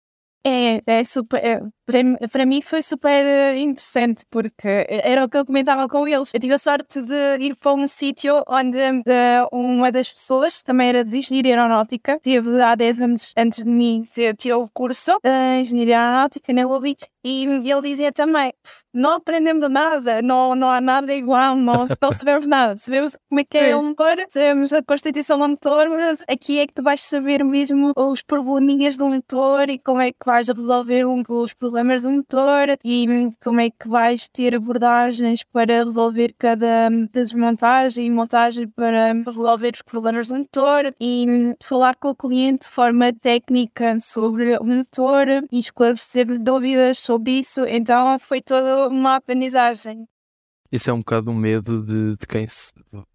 É, 0.43 0.81
é 0.87 1.03
super. 1.03 1.37
é, 1.43 1.59
para, 1.85 2.03
mim- 2.03 2.17
para 2.31 2.45
mim 2.45 2.61
foi 2.61 2.81
super 2.81 3.09
eh, 3.25 3.59
interessante 3.59 4.23
porque 4.29 4.87
era 4.89 5.23
o 5.25 5.29
que 5.29 5.37
eu 5.37 5.45
comentava 5.45 5.87
com 5.87 6.07
eles. 6.07 6.31
Eu 6.33 6.39
tive 6.39 6.53
a 6.53 6.57
sorte 6.57 6.99
de 7.01 7.37
ir 7.39 7.55
para 7.55 7.73
um 7.73 7.87
sítio 7.87 8.43
onde 8.47 8.77
eh, 8.79 9.45
uma 9.51 9.91
das 9.91 10.09
pessoas 10.09 10.63
também 10.63 10.89
era 10.89 11.03
de 11.03 11.15
engenharia 11.17 11.55
aeronáutica, 11.57 12.19
teve 12.23 12.59
há 12.61 12.73
10 12.73 13.01
anos 13.01 13.33
antes 13.37 13.63
de 13.63 13.69
mim, 13.69 14.07
tirou 14.37 14.63
o 14.63 14.69
curso 14.73 15.11
de 15.23 15.59
engenharia 15.61 15.99
aeronáutica 15.99 16.51
na 16.53 16.65
UBI 16.65 16.95
e 17.23 17.43
ele 17.69 17.81
dizia 17.81 18.11
também: 18.11 18.51
"Pff, 18.63 18.83
não 18.93 19.11
aprendemos 19.17 19.69
nada, 19.69 20.21
não, 20.23 20.55
não 20.55 20.71
há 20.71 20.81
nada 20.81 21.13
igual, 21.13 21.55
não, 21.55 21.85
não 22.01 22.11
sabemos 22.13 22.47
nada. 22.47 22.75
Sabemos 22.77 23.15
como 23.29 23.41
é 23.41 23.43
que 23.43 23.57
é 23.57 23.75
um 23.75 23.83
motor, 23.89 24.15
sabemos 24.29 24.73
a 24.73 24.81
constituição 24.81 25.37
do 25.37 25.47
motor, 25.49 25.87
mas 25.89 26.23
aqui 26.27 26.57
é 26.59 26.65
que 26.65 26.73
tu 26.73 26.81
vais 26.81 27.01
saber 27.01 27.43
mesmo 27.43 27.91
os 27.95 28.23
probleminhas 28.23 28.97
do 28.97 29.05
motor 29.07 29.69
e 29.69 29.77
como 29.77 30.01
é 30.01 30.11
que 30.11 30.30
vais 30.31 30.47
resolver 30.47 31.05
um, 31.05 31.23
os 31.27 31.53
problemas 31.53 32.03
do 32.03 32.09
motor 32.09 32.77
e 32.85 33.05
como 33.43 33.59
é 33.59 33.69
que 33.69 33.89
vais 33.89 34.29
ter 34.29 34.55
abordagens 34.55 35.43
para 35.43 35.83
resolver 35.83 36.33
cada 36.39 36.89
desmontagem 37.11 38.05
e 38.05 38.09
montagem 38.09 38.65
para 38.69 39.11
resolver 39.11 39.73
os 39.75 39.81
problemas 39.81 40.29
do 40.29 40.35
motor 40.35 40.95
e 41.01 41.53
falar 41.61 41.97
com 41.97 42.11
o 42.11 42.15
cliente 42.15 42.67
de 42.67 42.73
forma 42.73 43.11
técnica 43.11 43.99
sobre 43.99 44.57
o 44.57 44.63
motor 44.63 45.27
e 45.51 45.59
esclarecer 45.59 46.39
dúvidas 46.39 46.99
sobre 46.99 47.39
isso. 47.39 47.65
Então 47.65 48.17
foi 48.17 48.41
toda 48.41 48.87
uma 48.87 49.17
aprendizagem. 49.17 50.07
Isso 50.71 50.89
é 50.89 50.93
um 50.93 50.99
bocado 50.99 51.29
um 51.29 51.35
medo 51.35 51.83
de, 51.83 52.17
de 52.17 52.25
quem 52.25 52.47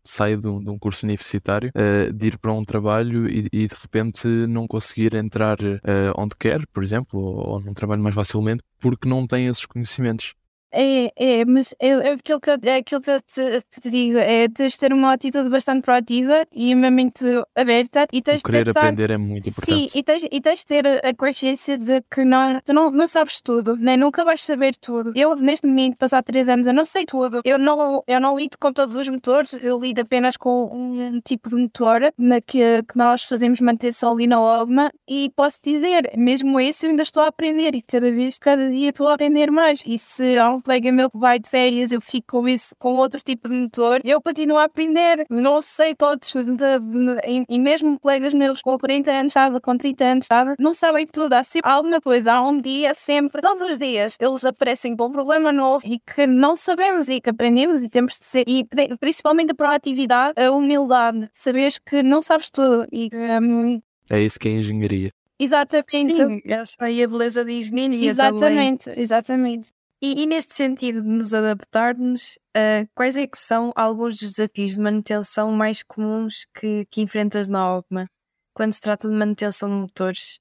sai 0.05 0.37
de 0.37 0.47
um, 0.47 0.63
de 0.63 0.69
um, 0.69 0.79
curso 0.79 1.07
universitário, 1.07 1.71
uh, 1.71 2.13
de 2.13 2.27
ir 2.27 2.39
para 2.39 2.53
um 2.53 2.65
trabalho 2.65 3.27
e, 3.29 3.49
e, 3.53 3.67
de 3.67 3.75
repente 3.75 4.27
não 4.27 4.67
conseguir 4.67 5.15
entrar 5.15 5.59
uh, 5.61 6.13
onde 6.17 6.37
quer, 6.37 6.67
por 6.67 6.83
exemplo, 6.83 7.19
ou, 7.19 7.55
ou 7.55 7.61
num 7.61 7.73
trabalho 7.73 8.03
mais 8.03 8.15
facilmente, 8.15 8.63
porque 8.79 9.09
não 9.09 9.27
tem 9.27 9.47
esses 9.47 9.65
conhecimentos. 9.65 10.35
É, 10.77 11.11
é, 11.17 11.45
mas 11.47 11.75
é, 11.81 11.89
é, 11.89 12.13
aquilo, 12.13 12.39
que 12.39 12.51
eu, 12.51 12.59
é 12.63 12.77
aquilo 12.77 13.01
que 13.01 13.11
eu 13.11 13.21
te, 13.23 13.65
que 13.73 13.81
te 13.81 13.91
digo, 13.91 14.19
é 14.19 14.47
tens 14.47 14.73
de 14.73 14.79
ter 14.79 14.93
uma 14.93 15.15
atitude 15.15 15.49
bastante 15.49 15.83
proativa 15.83 16.47
e 16.53 16.75
uma 16.75 16.91
mente 16.91 17.25
aberta 17.55 18.07
e 18.13 18.21
tens 18.21 18.43
o 18.43 18.45
querer 18.45 18.65
de 18.65 18.75
pensar, 18.75 18.81
aprender 18.81 19.11
é 19.11 19.17
muito 19.17 19.49
importante. 19.49 19.89
Sim, 19.89 19.99
e 19.99 20.03
tens, 20.03 20.29
e 20.31 20.41
tens 20.41 20.61
de 20.61 20.67
ter 20.67 20.87
a 20.87 21.15
consciência 21.15 21.79
de 21.79 22.03
que 22.11 22.25
não, 22.25 22.61
tu 22.61 22.75
não, 22.75 22.91
não 22.91 23.07
sabes 23.07 23.41
tudo, 23.41 23.75
né? 23.77 23.97
nunca 23.97 24.23
vais 24.23 24.43
saber 24.43 24.77
tudo. 24.77 25.13
Eu, 25.15 25.35
neste 25.37 25.67
momento, 25.67 25.97
passar 25.97 26.23
três 26.23 26.47
anos, 26.47 26.67
eu 26.67 26.75
não 26.75 26.85
sei 26.85 27.07
tudo. 27.07 27.41
Eu 27.43 27.59
não, 27.59 28.05
eu 28.07 28.21
não 28.21 28.39
lido 28.39 28.59
com 28.59 28.71
todos 28.71 28.97
os 28.97 29.09
motores, 29.09 29.55
eu 29.55 29.81
lido 29.81 30.01
apenas 30.01 30.37
com 30.37 30.65
um 30.67 31.21
tipo 31.23 31.49
de 31.49 31.57
motor 31.57 32.13
na 32.19 32.41
que, 32.43 32.83
que 32.83 32.99
nós 32.99 33.25
fazemos 33.25 33.61
manutenção 33.61 34.13
ali 34.13 34.27
na 34.27 34.39
Ogma 34.39 34.93
e 35.09 35.33
posso 35.35 35.59
dizer, 35.63 36.13
mesmo 36.17 36.61
esse 36.61 36.85
eu 36.87 36.91
ainda 36.91 37.03
estou 37.03 37.23
a 37.23 37.29
aprender 37.29 37.75
e 37.75 37.81
cada 37.81 38.11
vez, 38.11 38.39
cada 38.39 38.69
dia 38.69 38.91
estou 38.91 39.09
a 39.09 39.15
aprender 39.15 39.51
mais. 39.51 39.83
E 39.87 39.97
se 39.97 40.37
há 40.37 40.51
um 40.51 40.61
colega 40.67 40.91
meu 40.91 41.09
que 41.09 41.17
vai 41.17 41.39
de 41.39 41.49
férias, 41.49 41.93
eu 41.93 42.01
fico 42.01 42.27
com 42.27 42.49
isso, 42.49 42.75
com 42.77 42.97
outro 42.97 43.21
tipo 43.25 43.49
de 43.49 43.55
motor, 43.55 44.01
eu 44.05 44.21
continuo 44.21 44.59
a 44.59 44.65
aprender. 44.65 45.25
Não 45.31 45.61
sei 45.61 45.95
todos, 45.95 46.33
de, 46.33 46.43
de, 46.45 47.45
e 47.49 47.59
mesmo 47.59 47.99
colegas 48.01 48.35
meus 48.35 48.61
com 48.61 48.77
40 48.77 49.11
anos, 49.11 49.33
sabe, 49.33 49.61
com 49.61 49.79
30 49.79 50.05
anos, 50.05 50.27
sabe, 50.27 50.55
não 50.59 50.75
sabem 50.75 51.07
tudo. 51.07 51.33
Há 51.35 51.45
sempre 51.45 51.71
alguma 51.71 52.01
coisa, 52.01 52.33
há 52.33 52.43
um 52.43 52.61
dia, 52.61 52.95
sempre, 52.95 53.41
todos 53.41 53.63
os 53.63 53.79
dias, 53.79 54.17
eles 54.21 54.45
aparecem 54.45 54.97
com 54.97 55.07
um 55.07 55.13
problema 55.13 55.53
novo 55.53 55.87
e 55.87 56.01
que 56.01 56.27
não 56.27 56.57
sabemos 56.57 57.09
e 57.09 57.21
que 57.21 57.31
aprendemos 57.31 57.83
e 57.85 57.89
temos 57.89 58.19
de 58.19 58.25
ser, 58.25 58.45
e 58.47 58.67
principalmente 58.99 59.53
a 59.53 59.55
proatividade, 59.55 60.35
a 60.41 60.51
humildade, 60.51 61.29
saberes 61.33 61.79
que 61.79 62.03
não 62.03 62.21
sabes 62.21 62.51
tudo 62.51 62.87
e 62.91 63.09
um, 63.13 63.81
é 64.11 64.21
isso 64.21 64.39
que 64.39 64.49
é 64.49 64.53
engenharia. 64.53 65.11
Exatamente. 65.39 66.17
Sim, 66.17 66.41
essa 66.47 66.77
aí 66.81 67.03
a 67.03 67.09
beleza 67.09 67.45
de 67.45 67.53
engenharia 67.53 68.09
Exatamente, 68.09 68.85
também. 68.85 69.03
exatamente. 69.03 69.73
E, 70.07 70.23
e, 70.23 70.27
neste 70.27 70.55
sentido 70.55 71.03
de 71.03 71.09
nos 71.09 71.35
adaptarmos, 71.35 72.39
uh, 72.57 72.89
quais 72.95 73.17
é 73.17 73.27
que 73.27 73.37
são 73.37 73.73
alguns 73.75 74.17
dos 74.17 74.35
desafios 74.35 74.75
de 74.75 74.81
manutenção 74.81 75.51
mais 75.51 75.83
comuns 75.83 76.47
que, 76.55 76.87
que 76.89 77.01
enfrentas 77.01 77.49
na 77.49 77.75
OGMA 77.75 78.07
quando 78.55 78.71
se 78.73 78.81
trata 78.81 79.09
de 79.09 79.15
manutenção 79.17 79.69
de 79.69 79.75
motores? 79.75 80.39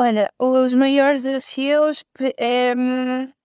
Olha, 0.00 0.32
os 0.38 0.72
maiores 0.72 1.22
desafios 1.22 2.02
é 2.38 2.72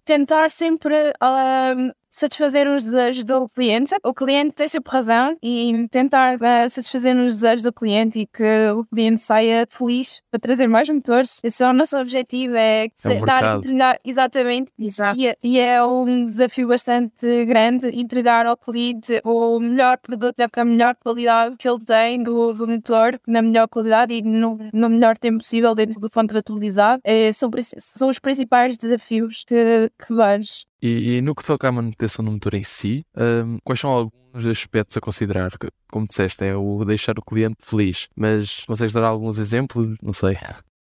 tentar 0.06 0.50
sempre 0.50 1.10
uh, 1.22 1.94
satisfazer 2.10 2.68
os 2.68 2.84
desejos 2.84 3.24
do 3.24 3.48
cliente. 3.50 3.96
O 4.04 4.14
cliente 4.14 4.56
tem 4.56 4.68
sempre 4.68 4.92
razão 4.92 5.38
e 5.42 5.88
tentar 5.90 6.36
uh, 6.36 6.70
satisfazer 6.70 7.16
os 7.16 7.36
desejos 7.36 7.64
do 7.64 7.74
cliente 7.74 8.20
e 8.22 8.26
que 8.26 8.70
o 8.76 8.86
cliente 8.86 9.22
saia 9.22 9.68
feliz 9.70 10.22
para 10.32 10.40
trazer 10.40 10.68
mais 10.68 10.90
motores. 10.90 11.40
Esse 11.44 11.64
é 11.64 11.70
o 11.70 11.74
nosso 11.74 11.98
objetivo, 11.98 12.56
é, 12.56 12.86
é 12.86 13.26
dar, 13.26 13.58
entregar, 13.58 14.00
exatamente. 14.04 14.72
Exato. 14.78 15.20
E, 15.20 15.36
e, 15.44 15.60
é 15.60 15.84
um 15.84 16.26
desafio 16.26 16.68
bastante 16.68 17.46
grande 17.46 17.88
entregar 17.90 18.46
ao 18.46 18.58
cliente 18.58 19.22
o 19.24 19.60
melhor 19.60 19.98
produto, 19.98 20.36
com 20.52 20.62
a 20.62 20.66
melhor 20.66 20.96
qualidade 20.96 21.56
que 21.58 21.68
ele 21.68 21.84
tem 21.84 22.24
do, 22.24 22.54
do 22.54 22.68
motor, 22.68 23.20
na 23.28 23.42
melhor 23.42 23.68
qualidade 23.68 24.14
e 24.14 24.22
no, 24.22 24.58
no 24.74 24.90
melhor 24.90 25.18
tempo 25.18 25.40
possível 25.40 25.76
dentro 25.76 26.00
do 26.00 26.10
contrato 26.10 26.54
utilizado. 26.54 27.02
É, 27.04 27.32
são, 27.32 27.50
são 27.78 28.10
os 28.10 28.20
principais 28.20 28.78
desafios 28.78 29.44
que, 29.46 29.92
que 30.06 30.14
vejo. 30.14 30.69
E, 30.82 31.18
e, 31.18 31.22
no 31.22 31.36
que 31.36 31.44
toca 31.44 31.68
à 31.68 31.72
manutenção 31.72 32.24
do 32.24 32.32
motor 32.32 32.54
em 32.54 32.64
si, 32.64 33.06
um, 33.16 33.58
quais 33.64 33.80
são 33.80 33.90
alguns 33.90 34.46
aspectos 34.46 34.96
a 34.96 35.02
considerar? 35.02 35.52
Como 35.92 36.08
disseste, 36.08 36.46
é 36.46 36.56
o 36.56 36.86
deixar 36.86 37.18
o 37.20 37.22
cliente 37.22 37.58
feliz, 37.62 38.08
mas 38.16 38.64
consegues 38.66 38.94
dar 38.94 39.04
alguns 39.04 39.38
exemplos? 39.38 39.98
Não 40.02 40.14
sei. 40.14 40.38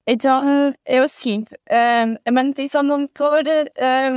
Então, 0.07 0.73
é 0.85 1.01
o 1.01 1.07
seguinte, 1.07 1.55
a 1.71 2.33
manutenção 2.33 2.85
do 2.85 2.99
motor, 2.99 3.45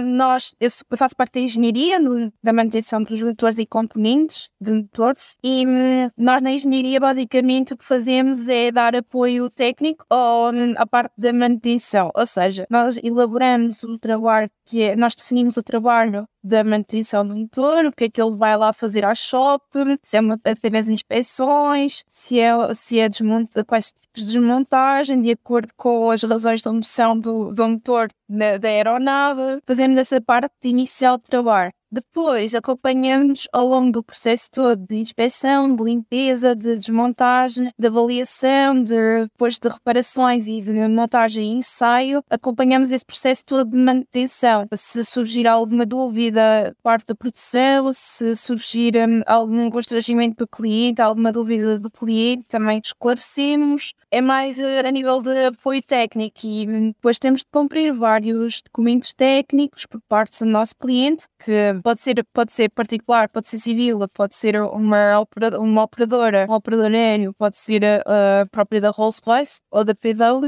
nós, 0.04 0.56
eu 0.60 0.70
faço 0.98 1.16
parte 1.16 1.34
da 1.34 1.40
engenharia 1.42 2.00
da 2.44 2.52
manutenção 2.52 3.04
dos 3.04 3.22
motores 3.22 3.60
e 3.60 3.66
componentes 3.68 4.50
de 4.60 4.72
motores 4.72 5.38
e 5.44 5.66
hum, 5.68 6.10
nós 6.18 6.42
na 6.42 6.52
engenharia 6.52 7.00
basicamente 7.00 7.74
o 7.74 7.78
que 7.78 7.86
fazemos 7.86 8.50
é 8.50 8.72
dar 8.72 8.96
apoio 8.96 9.50
técnico 9.50 10.06
à 10.10 10.88
parte 10.88 11.14
da 11.18 11.32
manutenção, 11.32 12.10
ou 12.16 12.26
seja, 12.26 12.66
nós 12.70 12.98
elaboramos 13.04 13.84
o 13.84 14.00
trabalho 14.00 14.50
que 14.66 14.82
é, 14.82 14.96
nós 14.96 15.14
definimos 15.14 15.56
o 15.58 15.64
trabalho 15.64 16.28
da 16.46 16.64
manutenção 16.64 17.28
do 17.28 17.36
motor, 17.36 17.86
o 17.86 17.92
que 17.92 18.04
é 18.04 18.10
que 18.10 18.22
ele 18.22 18.36
vai 18.36 18.56
lá 18.56 18.72
fazer 18.72 19.04
à 19.04 19.16
shop, 19.16 19.64
se 20.04 20.16
é 20.16 20.20
uma, 20.20 20.40
apenas 20.46 20.88
inspeções, 20.88 22.04
se 22.08 22.40
é, 22.40 22.52
se 22.74 23.00
é 23.00 23.10
desmonta, 23.10 23.66
quais 23.66 23.92
tipos 23.92 24.22
de 24.22 24.34
desmontagem, 24.34 25.22
de 25.22 25.32
acordo 25.32 25.74
com 25.76 26.12
as 26.12 26.22
razões 26.22 26.62
de 26.62 26.70
moção 26.70 27.18
do, 27.18 27.52
do 27.52 27.68
motor 27.68 28.10
da, 28.30 28.58
da 28.60 28.68
aeronave. 28.68 29.60
Fazemos 29.66 29.98
essa 29.98 30.22
parte 30.22 30.54
inicial 30.66 31.18
de 31.18 31.24
trabalho. 31.24 31.74
Depois 31.92 32.54
acompanhamos 32.56 33.48
ao 33.54 33.68
longo 33.68 33.92
do 33.92 34.04
processo 34.04 34.50
todo 34.52 34.86
de 34.88 34.96
inspeção, 34.96 35.76
de 35.76 35.84
limpeza, 35.84 36.56
de 36.56 36.76
desmontagem, 36.76 37.72
de 37.78 37.88
avaliação, 37.88 38.84
de, 38.84 39.28
depois 39.32 39.58
de 39.60 39.70
reparações 39.70 40.48
e 40.48 40.62
de 40.62 40.88
montagem 40.88 41.54
e 41.54 41.58
ensaio, 41.60 42.24
acompanhamos 42.30 42.92
esse 42.92 43.06
processo 43.06 43.46
todo 43.46 43.72
de 43.72 43.78
manutenção. 43.78 44.68
Se 44.74 45.04
surgir 45.06 45.48
alguma 45.48 45.86
dúvida 45.86 46.76
parte 46.82 47.08
da 47.08 47.16
produção, 47.16 47.92
se 47.94 48.36
surgir 48.36 48.96
um, 48.98 49.22
algum 49.26 49.70
constrangimento 49.70 50.38
do 50.38 50.48
cliente, 50.48 51.02
alguma 51.02 51.32
dúvida 51.32 51.80
do 51.80 51.92
cliente, 51.92 52.44
também 52.48 52.82
esclarecemos. 52.84 53.94
É 54.12 54.22
mais 54.22 54.60
uh, 54.60 54.86
a 54.86 54.92
nível 54.92 55.22
de 55.22 55.46
apoio 55.46 55.82
técnico 55.82 56.40
e 56.44 56.68
um, 56.68 56.88
depois 56.88 57.20
temos 57.20 57.42
de 57.42 57.48
cumprir 57.52 57.94
vários 57.94 58.62
documentos 58.62 59.14
técnicos 59.14 59.86
por 59.86 60.02
parte 60.08 60.40
do 60.44 60.50
nosso 60.50 60.76
cliente 60.76 61.26
que 61.44 61.75
pode 61.82 62.00
ser, 62.00 62.26
pode 62.34 62.54
ser 62.54 62.70
particular, 62.70 63.30
pode 63.30 63.48
ser 63.48 63.58
civil, 63.58 64.00
pode 64.14 64.36
ser 64.36 64.62
uma, 64.62 65.20
operadora, 65.20 65.62
uma 65.62 65.84
operadora, 65.84 66.48
um 66.50 66.54
operador 66.54 66.92
aéreo, 66.92 67.34
pode 67.34 67.58
ser 67.58 67.84
a, 67.84 68.42
a 68.42 68.46
própria 68.52 68.82
da 68.82 68.90
Rolls-Royce 68.90 69.62
ou 69.72 69.84
da 69.84 69.94
PW. 69.96 70.48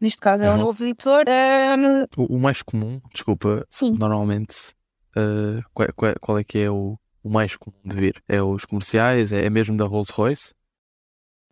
Neste 0.00 0.18
caso 0.18 0.42
é 0.42 0.52
um 0.52 0.56
novo 0.56 0.84
editor. 0.84 1.24
Um... 1.28 2.22
O, 2.22 2.36
o, 2.36 2.40
mais 2.40 2.60
comum, 2.60 3.00
desculpa, 3.12 3.64
Sim. 3.70 3.92
normalmente, 3.96 4.74
uh, 5.16 5.62
qual, 5.72 5.88
qual, 5.94 6.14
qual, 6.20 6.38
é 6.38 6.44
que 6.44 6.58
é 6.58 6.70
o, 6.70 6.98
o 7.22 7.30
mais 7.30 7.56
comum 7.56 7.78
de 7.84 7.96
vir? 7.96 8.22
É 8.28 8.42
os 8.42 8.64
comerciais? 8.64 9.32
É, 9.32 9.44
é 9.44 9.50
mesmo 9.50 9.76
da 9.76 9.84
Rolls-Royce? 9.84 10.54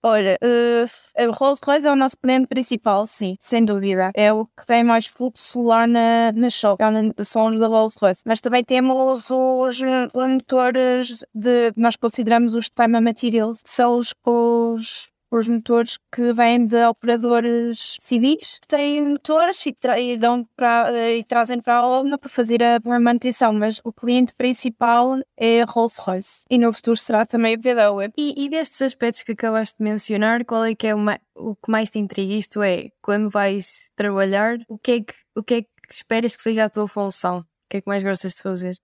Olha, 0.03 0.39
uh, 0.43 1.23
a 1.23 1.31
Rolls-Royce 1.31 1.87
é 1.87 1.93
o 1.93 1.97
nosso 1.97 2.17
cliente 2.17 2.47
principal, 2.47 3.07
sim, 3.07 3.37
sem 3.39 3.63
dúvida. 3.63 4.11
É 4.15 4.33
o 4.33 4.47
que 4.47 4.65
tem 4.65 4.83
mais 4.83 5.07
fluxo 5.07 5.63
lá 5.63 5.87
na, 5.87 6.33
na 6.33 6.49
shop, 6.49 6.83
são 7.23 7.49
os 7.49 7.59
da 7.59 7.67
Rolls-Royce. 7.67 8.23
Mas 8.25 8.41
também 8.41 8.65
temos 8.65 9.31
os, 9.31 9.81
os 10.15 10.33
motores 10.33 11.23
de, 11.35 11.73
nós 11.77 11.97
consideramos 11.97 12.55
os 12.55 12.71
time 12.71 12.99
materials, 12.99 13.63
que 13.63 13.71
são 13.71 13.99
os, 13.99 14.15
os 14.25 15.11
os 15.31 15.49
motores 15.49 15.99
que 16.11 16.33
vêm 16.33 16.67
de 16.67 16.85
operadores 16.85 17.97
civis, 18.01 18.59
têm 18.67 19.11
motores 19.11 19.65
e, 19.65 19.73
tra 19.73 20.01
e 20.01 20.17
dão 20.17 20.45
para, 20.57 21.11
e 21.11 21.23
trazem 21.23 21.61
para 21.61 21.77
a 21.77 21.87
Olna 21.87 22.19
para 22.19 22.29
fazer 22.29 22.63
a, 22.63 22.81
manutenção, 22.99 23.53
mas 23.53 23.81
o 23.85 23.93
cliente 23.93 24.35
principal 24.35 25.19
é 25.37 25.63
Rolls-Royce 25.63 26.45
e 26.51 26.59
no 26.59 26.73
futuro 26.73 26.97
será 26.97 27.25
também 27.25 27.55
a 27.55 27.59
VW. 27.59 28.13
E, 28.17 28.45
e 28.45 28.49
destes 28.49 28.83
aspectos 28.83 29.23
que 29.23 29.33
acabaste 29.33 29.79
de 29.79 29.85
mencionar, 29.85 30.45
qual 30.45 30.65
é 30.65 30.75
que 30.75 30.87
é 30.87 30.95
o, 30.95 31.01
o 31.37 31.55
que 31.55 31.71
mais 31.71 31.91
te 31.91 31.99
intriga? 31.99 32.35
Isto 32.35 32.63
é, 32.63 32.89
quando 33.01 33.31
vais 33.31 33.91
trabalhar, 33.95 34.59
o 34.69 34.79
que 34.79 34.93
é 34.93 35.01
que, 35.01 35.15
o 35.37 35.43
que, 35.43 35.55
é 35.55 35.63
que 35.63 35.69
esperas 35.91 36.35
que 36.35 36.43
seja 36.43 36.65
a 36.65 36.71
tua 36.71 36.89
função? 36.89 37.39
O 37.41 37.45
que 37.71 37.77
é 37.77 37.81
que 37.81 37.89
mais 37.89 38.03
gostas 38.03 38.35
de 38.35 38.43
fazer? 38.43 38.77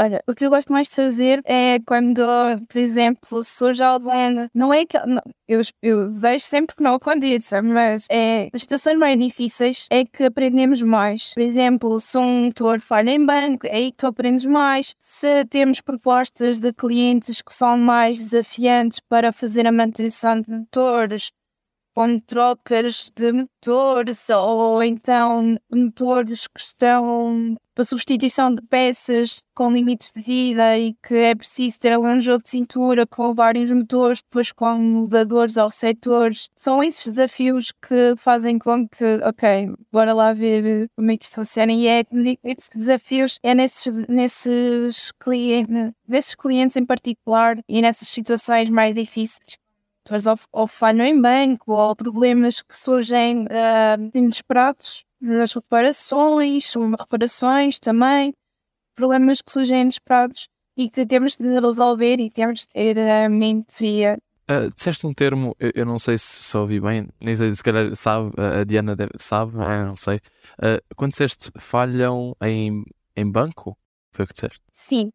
Olha, 0.00 0.20
o 0.26 0.34
que 0.34 0.44
eu 0.44 0.50
gosto 0.50 0.72
mais 0.72 0.88
de 0.88 0.96
fazer 0.96 1.40
é 1.44 1.78
quando, 1.86 2.20
por 2.68 2.78
exemplo, 2.78 3.44
surge 3.44 3.80
algum. 3.82 4.48
Não 4.52 4.74
é 4.74 4.84
que. 4.84 4.98
Não, 5.06 5.22
eu, 5.46 5.60
eu 5.80 6.08
desejo 6.10 6.44
sempre 6.44 6.74
que 6.74 6.82
não 6.82 6.94
aconteça, 6.94 7.62
mas 7.62 8.06
é, 8.10 8.48
as 8.52 8.62
situações 8.62 8.98
mais 8.98 9.16
difíceis 9.16 9.86
é 9.90 10.04
que 10.04 10.24
aprendemos 10.24 10.82
mais. 10.82 11.32
Por 11.34 11.42
exemplo, 11.42 12.00
se 12.00 12.18
um 12.18 12.46
motor 12.46 12.80
falha 12.80 13.10
em 13.10 13.24
banco, 13.24 13.68
é 13.68 13.76
aí 13.76 13.90
que 13.92 13.98
tu 13.98 14.08
aprendes 14.08 14.44
mais. 14.44 14.94
Se 14.98 15.44
temos 15.44 15.80
propostas 15.80 16.58
de 16.58 16.72
clientes 16.72 17.40
que 17.40 17.54
são 17.54 17.78
mais 17.78 18.18
desafiantes 18.18 18.98
para 19.08 19.32
fazer 19.32 19.64
a 19.64 19.72
manutenção 19.72 20.40
de 20.40 20.50
motores, 20.50 21.30
com 21.94 22.18
trocas 22.18 23.10
de 23.14 23.32
motores 23.32 24.28
ou 24.30 24.82
então 24.82 25.56
motores 25.70 26.46
que 26.48 26.60
estão 26.60 27.56
para 27.74 27.84
substituição 27.84 28.54
de 28.54 28.62
peças 28.62 29.42
com 29.52 29.72
limites 29.72 30.12
de 30.12 30.22
vida 30.22 30.78
e 30.78 30.94
que 31.02 31.14
é 31.14 31.34
preciso 31.34 31.80
ter 31.80 31.98
um 31.98 32.20
jogo 32.20 32.42
de 32.42 32.50
cintura 32.50 33.06
com 33.06 33.34
vários 33.34 33.70
motores, 33.72 34.22
depois 34.22 34.52
com 34.52 34.76
mudadores 34.76 35.56
ou 35.56 35.70
setores. 35.70 36.48
São 36.54 36.82
esses 36.82 37.04
desafios 37.04 37.72
que 37.72 38.14
fazem 38.16 38.58
com 38.58 38.88
que, 38.88 39.20
ok, 39.24 39.72
bora 39.90 40.14
lá 40.14 40.32
ver 40.32 40.88
como 40.94 41.10
é 41.10 41.16
que 41.16 41.24
isto 41.24 41.34
funciona. 41.34 41.72
E 41.72 41.88
é 41.88 42.04
esses 42.44 42.70
desafios 42.74 43.38
é 43.42 43.54
nesses, 43.54 44.06
nesses, 44.08 45.12
clientes, 45.12 45.92
nesses 46.06 46.34
clientes 46.34 46.76
em 46.76 46.86
particular 46.86 47.58
e 47.68 47.82
nessas 47.82 48.08
situações 48.08 48.70
mais 48.70 48.94
difíceis 48.94 49.58
ou, 50.12 50.38
ou 50.52 50.66
falham 50.66 51.06
em 51.06 51.20
banco, 51.20 51.72
ou 51.72 51.96
problemas 51.96 52.60
que 52.60 52.76
surgem 52.76 53.44
uh, 53.44 54.10
inesperados 54.14 55.04
nas 55.20 55.52
reparações, 55.52 56.72
reparações 56.98 57.78
também, 57.78 58.34
problemas 58.94 59.40
que 59.40 59.50
surgem 59.50 59.82
inesperados 59.82 60.48
e 60.76 60.90
que 60.90 61.06
temos 61.06 61.36
de 61.36 61.58
resolver 61.58 62.20
e 62.20 62.30
temos 62.30 62.60
de 62.60 62.68
ter 62.68 62.98
a 62.98 63.28
mente. 63.28 63.84
Uh, 64.50 64.68
disseste 64.74 65.06
um 65.06 65.14
termo, 65.14 65.56
eu, 65.58 65.72
eu, 65.74 65.86
não 65.86 65.98
sei 65.98 66.18
se 66.18 66.42
só 66.42 66.60
ouvi 66.62 66.78
bem, 66.78 67.08
nem 67.18 67.34
sei 67.34 67.54
se 67.54 67.62
calhar 67.62 67.96
sabe, 67.96 68.30
a 68.36 68.62
Diana 68.64 68.94
deve, 68.94 69.12
sabe, 69.18 69.54
eu 69.54 69.86
não 69.86 69.96
sei. 69.96 70.16
Uh, 70.58 70.94
quando 70.94 71.12
disseste 71.12 71.50
falham 71.56 72.36
em, 72.42 72.84
em 73.16 73.30
banco, 73.30 73.76
foi 74.10 74.24
o 74.24 74.28
que 74.28 74.34
disseste? 74.34 74.60
Sim, 74.70 75.10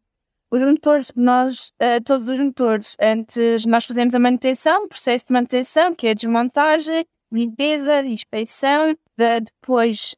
os 0.50 0.62
motores, 0.62 1.12
nós, 1.14 1.72
uh, 1.80 2.02
todos 2.04 2.26
os 2.28 2.40
motores, 2.40 2.96
antes 3.00 3.64
nós 3.66 3.84
fazemos 3.84 4.14
a 4.14 4.18
manutenção, 4.18 4.88
processo 4.88 5.26
de 5.26 5.32
manutenção, 5.32 5.94
que 5.94 6.08
é 6.08 6.14
desmontagem, 6.14 7.04
limpeza, 7.32 8.02
inspeção, 8.02 8.96
de, 9.16 9.40
depois 9.40 10.16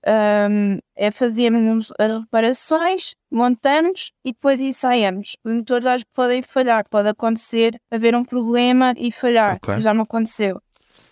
um, 0.51 0.79
é 0.97 1.11
fazermos 1.11 1.93
as 1.99 2.21
reparações, 2.21 3.15
montamos 3.31 4.12
e 4.25 4.33
depois 4.33 4.61
ensaiamos. 4.61 5.37
Os 5.45 5.53
motores 5.53 5.87
às 5.87 6.05
podem 6.15 6.41
falhar, 6.41 6.89
pode 6.89 7.09
acontecer, 7.09 7.79
haver 7.91 8.15
um 8.15 8.25
problema 8.25 8.95
e 8.97 9.12
falhar, 9.12 9.57
okay. 9.57 9.81
já 9.81 9.93
me 9.93 10.01
aconteceu. 10.01 10.61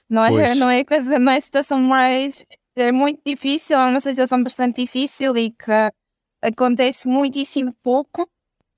Não 0.08 0.24
é, 0.24 0.54
não 0.56 0.70
é 0.70 0.84
coisa, 0.84 1.18
não 1.18 1.32
é 1.32 1.40
situação 1.40 1.78
mais, 1.78 2.46
é 2.76 2.90
muito 2.90 3.20
difícil, 3.26 3.78
é 3.78 3.86
uma 3.86 4.00
situação 4.00 4.42
bastante 4.42 4.80
difícil 4.80 5.36
e 5.36 5.50
que 5.50 5.92
acontece 6.42 7.06
muitíssimo 7.06 7.74
pouco 7.82 8.26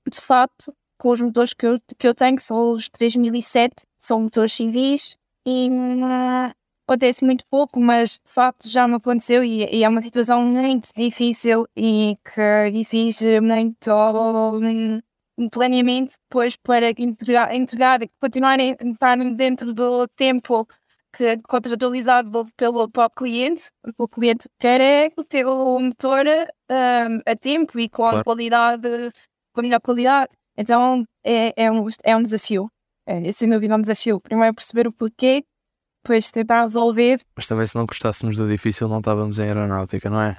de 0.09 0.21
facto, 0.21 0.73
com 0.97 1.09
os 1.09 1.21
motores 1.21 1.53
que 1.53 1.65
eu, 1.65 1.75
que 1.97 2.07
eu 2.07 2.15
tenho, 2.15 2.35
que 2.35 2.43
são 2.43 2.71
os 2.71 2.89
3007, 2.89 3.85
são 3.97 4.21
motores 4.21 4.53
civis 4.53 5.17
e 5.45 5.69
uh, 5.69 6.53
acontece 6.87 7.25
muito 7.25 7.45
pouco, 7.49 7.79
mas 7.79 8.19
de 8.25 8.31
facto 8.31 8.69
já 8.69 8.87
me 8.87 8.95
aconteceu 8.95 9.43
e, 9.43 9.65
e, 9.65 9.83
é 9.83 9.89
uma 9.89 10.01
situação 10.01 10.41
muito 10.45 10.89
difícil 10.95 11.65
e 11.75 12.17
que 12.23 12.77
exige 12.77 13.39
muito 13.41 13.91
um 15.37 15.49
planeamento 15.49 16.15
depois 16.29 16.55
para 16.55 16.91
entregar, 16.91 17.53
entregar 17.53 17.99
continuar 18.21 18.59
a 18.59 18.63
estar 18.63 19.17
dentro 19.33 19.73
do 19.73 20.07
tempo 20.09 20.67
que 21.15 21.25
é 21.25 21.37
contratualizado 21.37 22.45
pelo, 22.57 22.89
pelo 22.89 23.09
cliente, 23.09 23.71
porque 23.83 24.03
o 24.03 24.07
cliente 24.07 24.49
quer 24.59 24.81
é 24.81 25.09
ter 25.29 25.45
o 25.45 25.79
motor 25.79 26.25
um, 26.25 27.19
a 27.25 27.35
tempo 27.35 27.79
e 27.79 27.87
com 27.87 28.03
claro. 28.03 28.19
a 28.19 28.23
qualidade 28.23 29.11
melhor 29.61 29.81
qualidade. 29.81 30.31
Então 30.57 31.05
é, 31.23 31.53
é, 31.63 31.71
um, 31.71 31.85
é 32.03 32.15
um 32.15 32.23
desafio. 32.23 32.69
É, 33.05 33.31
sem 33.31 33.49
dúvida, 33.49 33.73
é 33.73 33.77
um 33.77 33.81
desafio. 33.81 34.21
Primeiro 34.21 34.53
perceber 34.53 34.87
o 34.87 34.91
porquê, 34.91 35.43
depois 36.03 36.31
tentar 36.31 36.61
resolver. 36.61 37.21
Mas 37.35 37.47
também, 37.47 37.67
se 37.67 37.75
não 37.75 37.85
gostássemos 37.85 38.37
do 38.37 38.47
difícil, 38.47 38.87
não 38.87 38.99
estávamos 38.99 39.39
em 39.39 39.43
aeronáutica, 39.43 40.09
não 40.09 40.21
é? 40.21 40.37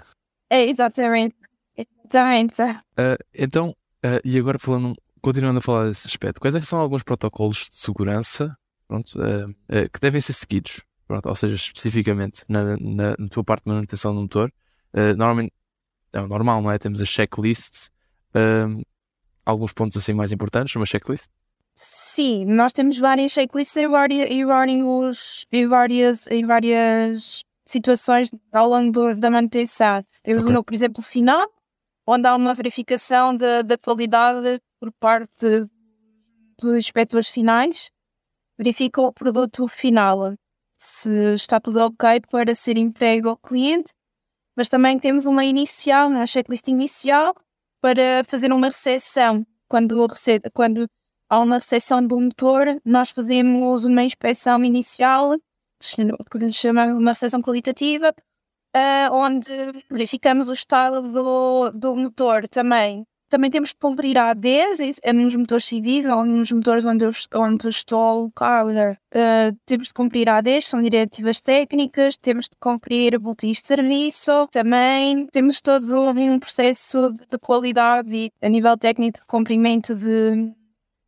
É, 0.50 0.64
exatamente. 0.68 1.34
Exatamente. 1.76 2.62
Uh, 2.62 3.16
então, 3.34 3.70
uh, 4.04 4.20
e 4.24 4.38
agora 4.38 4.58
falando, 4.58 4.94
continuando 5.20 5.58
a 5.58 5.62
falar 5.62 5.88
desse 5.88 6.06
aspecto, 6.06 6.40
quais 6.40 6.54
é 6.54 6.60
que 6.60 6.66
são 6.66 6.78
alguns 6.78 7.02
protocolos 7.02 7.68
de 7.70 7.76
segurança 7.76 8.56
pronto, 8.86 9.18
uh, 9.18 9.90
que 9.90 10.00
devem 10.00 10.20
ser 10.20 10.34
seguidos? 10.34 10.80
Pronto, 11.06 11.28
ou 11.28 11.36
seja, 11.36 11.54
especificamente 11.54 12.44
na, 12.48 12.76
na, 12.78 13.14
na 13.18 13.28
tua 13.30 13.44
parte 13.44 13.64
de 13.64 13.72
manutenção 13.72 14.14
do 14.14 14.22
motor, 14.22 14.50
normalmente 15.18 15.52
é 16.14 16.20
normal, 16.22 16.62
não 16.62 16.70
é? 16.70 16.78
Temos 16.78 17.02
as 17.02 17.08
checklists 17.10 17.90
alguns 19.44 19.72
pontos 19.72 19.96
assim 19.96 20.12
mais 20.12 20.32
importantes 20.32 20.74
numa 20.74 20.86
checklist? 20.86 21.26
Sim, 21.74 22.44
nós 22.44 22.72
temos 22.72 22.98
várias 22.98 23.32
checklists 23.32 23.76
em, 23.76 23.88
várias, 23.88 24.30
em, 24.30 24.44
vários, 24.46 25.46
em, 25.50 25.66
várias, 25.66 26.26
em 26.28 26.46
várias 26.46 27.44
situações 27.66 28.30
ao 28.52 28.68
longo 28.68 29.14
da 29.14 29.30
manutenção. 29.30 30.04
Temos 30.22 30.44
okay. 30.44 30.56
um, 30.56 30.62
por 30.62 30.74
exemplo, 30.74 31.02
final, 31.02 31.48
onde 32.06 32.28
há 32.28 32.36
uma 32.36 32.54
verificação 32.54 33.36
da, 33.36 33.62
da 33.62 33.76
qualidade 33.76 34.60
por 34.78 34.92
parte 34.92 35.66
dos 36.60 36.76
inspectores 36.76 37.28
finais, 37.28 37.90
verificam 38.56 39.04
o 39.04 39.12
produto 39.12 39.66
final, 39.66 40.34
se 40.78 41.34
está 41.34 41.58
tudo 41.58 41.80
ok 41.80 42.20
para 42.30 42.54
ser 42.54 42.76
entregue 42.76 43.26
ao 43.26 43.36
cliente, 43.36 43.92
mas 44.56 44.68
também 44.68 44.98
temos 44.98 45.26
uma 45.26 45.44
inicial, 45.44 46.08
na 46.08 46.26
checklist 46.26 46.68
inicial, 46.68 47.34
para 47.84 48.24
fazer 48.24 48.50
uma 48.50 48.68
recepção. 48.68 49.46
Quando, 49.68 50.06
quando 50.54 50.88
há 51.28 51.38
uma 51.38 51.56
recepção 51.56 52.02
do 52.06 52.18
motor, 52.18 52.80
nós 52.82 53.10
fazemos 53.10 53.84
uma 53.84 54.02
inspeção 54.02 54.64
inicial, 54.64 55.36
que 55.78 56.50
chamamos 56.50 56.96
uma 56.96 57.10
recepção 57.10 57.42
qualitativa, 57.42 58.14
uh, 58.74 59.12
onde 59.12 59.50
verificamos 59.90 60.48
o 60.48 60.54
estado 60.54 61.02
do, 61.12 61.72
do 61.72 61.94
motor 61.94 62.48
também 62.48 63.06
também 63.34 63.50
temos 63.50 63.72
que 63.72 63.80
cumprir 63.80 64.16
a 64.16 64.30
ADs 64.30 65.00
é 65.02 65.12
nos 65.12 65.34
motores 65.34 65.64
civis 65.64 66.06
ou 66.06 66.24
nos 66.24 66.52
motores 66.52 66.84
onde 66.84 67.04
eu, 67.04 67.10
onde 67.34 67.66
eu 67.66 67.68
estou 67.68 68.00
alocada. 68.00 68.96
Uh, 69.12 69.58
temos 69.66 69.88
de 69.88 69.94
cumprir 69.94 70.28
ADs, 70.28 70.66
são 70.66 70.80
diretivas 70.80 71.40
técnicas, 71.40 72.16
temos 72.16 72.44
de 72.44 72.54
cumprir 72.60 73.18
boletins 73.18 73.60
de 73.60 73.66
serviço, 73.66 74.46
também 74.52 75.26
temos 75.32 75.60
todo 75.60 75.84
um 76.12 76.38
processo 76.38 77.10
de, 77.10 77.26
de 77.26 77.36
qualidade 77.40 78.08
e 78.14 78.30
a 78.40 78.48
nível 78.48 78.78
técnico 78.78 79.18
de 79.18 79.26
cumprimento 79.26 79.96
de 79.96 80.52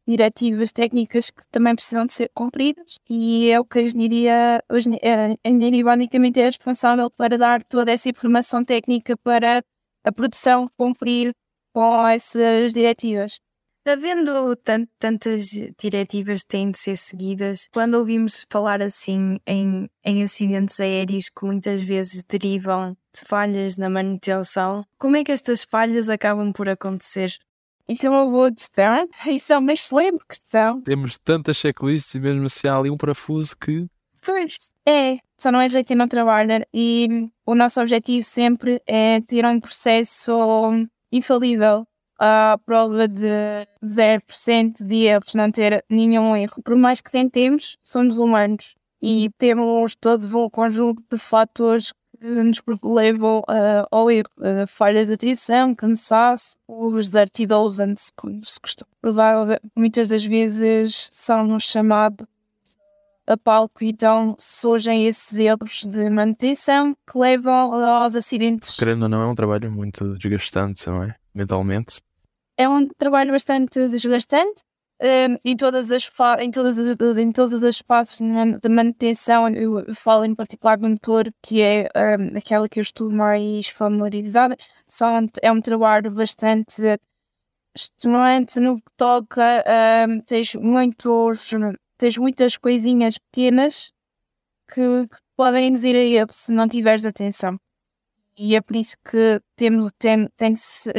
diretivas 0.04 0.72
técnicas 0.72 1.30
que 1.30 1.42
também 1.52 1.76
precisam 1.76 2.06
de 2.06 2.12
ser 2.12 2.28
cumpridas 2.34 2.98
e 3.08 3.50
é 3.50 3.60
o 3.60 3.64
que 3.64 3.78
a 3.78 3.82
engenharia, 3.82 4.64
a 4.68 5.48
engenharia 5.48 5.84
basicamente 5.84 6.40
é 6.40 6.46
responsável 6.46 7.08
para 7.08 7.38
dar 7.38 7.62
toda 7.62 7.92
essa 7.92 8.08
informação 8.08 8.64
técnica 8.64 9.16
para 9.16 9.62
a 10.02 10.10
produção 10.10 10.68
cumprir 10.76 11.32
com 11.76 12.08
essas 12.08 12.72
diretivas. 12.72 13.38
Havendo 13.86 14.56
tant, 14.56 14.88
tantas 14.98 15.50
diretivas 15.78 16.42
que 16.42 16.48
têm 16.48 16.70
de 16.70 16.78
ser 16.78 16.96
seguidas, 16.96 17.68
quando 17.70 17.94
ouvimos 17.98 18.46
falar 18.50 18.80
assim 18.80 19.38
em, 19.46 19.86
em 20.02 20.22
acidentes 20.22 20.80
aéreos 20.80 21.28
que 21.28 21.44
muitas 21.44 21.82
vezes 21.82 22.24
derivam 22.24 22.96
de 23.14 23.20
falhas 23.26 23.76
na 23.76 23.90
manutenção, 23.90 24.86
como 24.98 25.16
é 25.16 25.22
que 25.22 25.30
estas 25.30 25.66
falhas 25.70 26.08
acabam 26.08 26.50
por 26.50 26.66
acontecer? 26.66 27.36
Isso 27.86 28.06
é 28.06 28.10
uma 28.10 28.24
boa 28.24 28.50
questão. 28.50 29.06
Isso 29.28 29.52
é 29.52 29.58
uma 29.58 29.74
excelente 29.74 30.24
questão. 30.26 30.80
Temos 30.80 31.18
tantas 31.18 31.58
checklists 31.58 32.14
e 32.14 32.20
mesmo 32.20 32.46
assim 32.46 32.68
há 32.68 32.78
ali 32.78 32.90
um 32.90 32.96
parafuso 32.96 33.54
que. 33.54 33.86
Pois. 34.24 34.74
É, 34.88 35.18
só 35.36 35.52
não 35.52 35.60
é 35.60 35.68
jeito 35.68 35.92
e 35.92 35.94
não 35.94 36.08
trabalha. 36.08 36.66
E 36.72 37.28
o 37.44 37.54
nosso 37.54 37.82
objetivo 37.82 38.24
sempre 38.24 38.80
é 38.86 39.20
ter 39.20 39.44
um 39.44 39.60
processo 39.60 40.32
infalível 41.10 41.86
à 42.18 42.58
prova 42.64 43.06
de 43.06 43.66
0% 43.84 44.82
de 44.82 45.04
erros, 45.04 45.34
não 45.34 45.50
ter 45.50 45.84
nenhum 45.88 46.36
erro. 46.36 46.62
Por 46.62 46.76
mais 46.76 47.00
que 47.00 47.10
tentemos, 47.10 47.76
somos 47.84 48.18
humanos 48.18 48.74
e 49.02 49.30
temos 49.38 49.94
todo 49.94 50.26
um 50.38 50.48
conjunto 50.48 51.02
de 51.10 51.18
fatores 51.18 51.92
que 52.18 52.26
nos 52.26 52.62
levam 52.82 53.40
uh, 53.40 53.86
ao 53.90 54.10
erro. 54.10 54.30
Uh, 54.38 54.66
falhas 54.66 55.08
de 55.08 55.14
atenção, 55.14 55.74
cansaço, 55.74 56.56
os 56.66 57.08
dirty 57.08 57.46
dozens, 57.46 58.10
como 58.16 58.44
se 58.44 58.58
costuma 58.58 58.88
provar, 59.00 59.60
muitas 59.76 60.08
das 60.08 60.24
vezes 60.24 61.08
são 61.12 61.60
chamados 61.60 62.26
a 63.26 63.36
palco, 63.36 63.82
então 63.82 64.34
surgem 64.38 65.06
esses 65.06 65.38
erros 65.38 65.84
de 65.84 66.08
manutenção 66.08 66.94
que 67.10 67.18
levam 67.18 67.74
aos 67.74 68.14
acidentes. 68.14 68.76
Querendo 68.76 69.04
ou 69.04 69.08
não, 69.08 69.22
é 69.22 69.26
um 69.26 69.34
trabalho 69.34 69.70
muito 69.70 70.16
desgastante, 70.16 70.86
não 70.88 71.02
é? 71.02 71.14
mentalmente? 71.36 72.00
É 72.56 72.68
um 72.68 72.88
trabalho 72.88 73.32
bastante 73.32 73.88
desgastante. 73.88 74.62
Um, 74.98 75.36
em, 75.44 75.54
todas 75.54 75.92
as 75.92 76.10
em, 76.40 76.50
todas 76.50 76.78
as, 76.78 76.96
em 77.18 77.30
todas 77.30 77.62
as 77.62 77.78
fases 77.80 78.18
de 78.18 78.68
manutenção, 78.70 79.46
eu 79.50 79.94
falo 79.94 80.24
em 80.24 80.34
particular 80.34 80.78
do 80.78 80.88
motor, 80.88 81.30
que 81.42 81.60
é 81.60 81.86
um, 81.94 82.38
aquela 82.38 82.66
que 82.66 82.78
eu 82.78 82.82
estou 82.82 83.10
mais 83.10 83.68
familiarizada, 83.68 84.56
são, 84.86 85.28
é 85.42 85.52
um 85.52 85.60
trabalho 85.60 86.10
bastante 86.10 86.98
estimulante 87.76 88.58
no 88.58 88.76
que 88.76 88.90
toca, 88.96 89.62
um, 90.08 90.20
tens, 90.22 90.54
muitos, 90.54 91.52
tens 91.96 92.16
muitas 92.16 92.56
coisinhas 92.56 93.18
pequenas 93.18 93.92
que, 94.68 95.06
que 95.08 95.18
podem 95.36 95.68
induzir 95.68 95.94
a 95.94 95.98
erro 95.98 96.32
se 96.32 96.52
não 96.52 96.68
tiveres 96.68 97.06
atenção. 97.06 97.58
E 98.36 98.54
é 98.54 98.60
por 98.60 98.76
isso 98.76 98.96
que 99.04 99.40
temos, 99.56 99.90
tem, 99.98 100.28
tem 100.36 100.52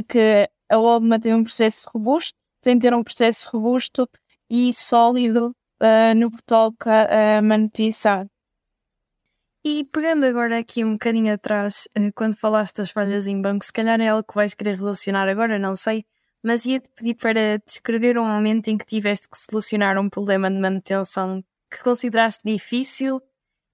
que 0.07 0.49
a 0.69 0.77
OBMA 0.77 1.19
tem 1.19 1.33
um 1.33 1.43
processo 1.43 1.89
robusto, 1.93 2.37
tem 2.61 2.75
de 2.75 2.81
ter 2.81 2.93
um 2.93 3.03
processo 3.03 3.49
robusto 3.51 4.09
e 4.49 4.73
sólido 4.73 5.55
uh, 5.81 6.15
no 6.15 6.31
que 6.31 6.43
toca 6.45 7.07
a 7.37 7.41
manutenção. 7.41 8.27
E 9.63 9.83
pegando 9.85 10.25
agora 10.25 10.59
aqui 10.59 10.83
um 10.83 10.93
bocadinho 10.93 11.33
atrás, 11.33 11.87
eh, 11.93 12.11
quando 12.15 12.37
falaste 12.37 12.77
das 12.77 12.89
falhas 12.89 13.27
em 13.27 13.41
banco, 13.41 13.65
se 13.65 13.73
calhar 13.73 13.99
é 13.99 14.07
algo 14.07 14.23
que 14.25 14.35
vais 14.35 14.53
querer 14.53 14.77
relacionar 14.77 15.27
agora, 15.27 15.59
não 15.59 15.75
sei, 15.75 16.05
mas 16.47 16.65
ia-te 16.65 16.89
pedir 16.95 17.15
para 17.15 17.57
descrever 17.65 18.17
um 18.17 18.25
momento 18.25 18.69
em 18.69 18.77
que 18.77 18.85
tiveste 18.85 19.27
que 19.27 19.37
solucionar 19.37 19.97
um 19.97 20.09
problema 20.09 20.49
de 20.49 20.57
manutenção 20.57 21.43
que 21.69 21.83
consideraste 21.83 22.41
difícil 22.45 23.21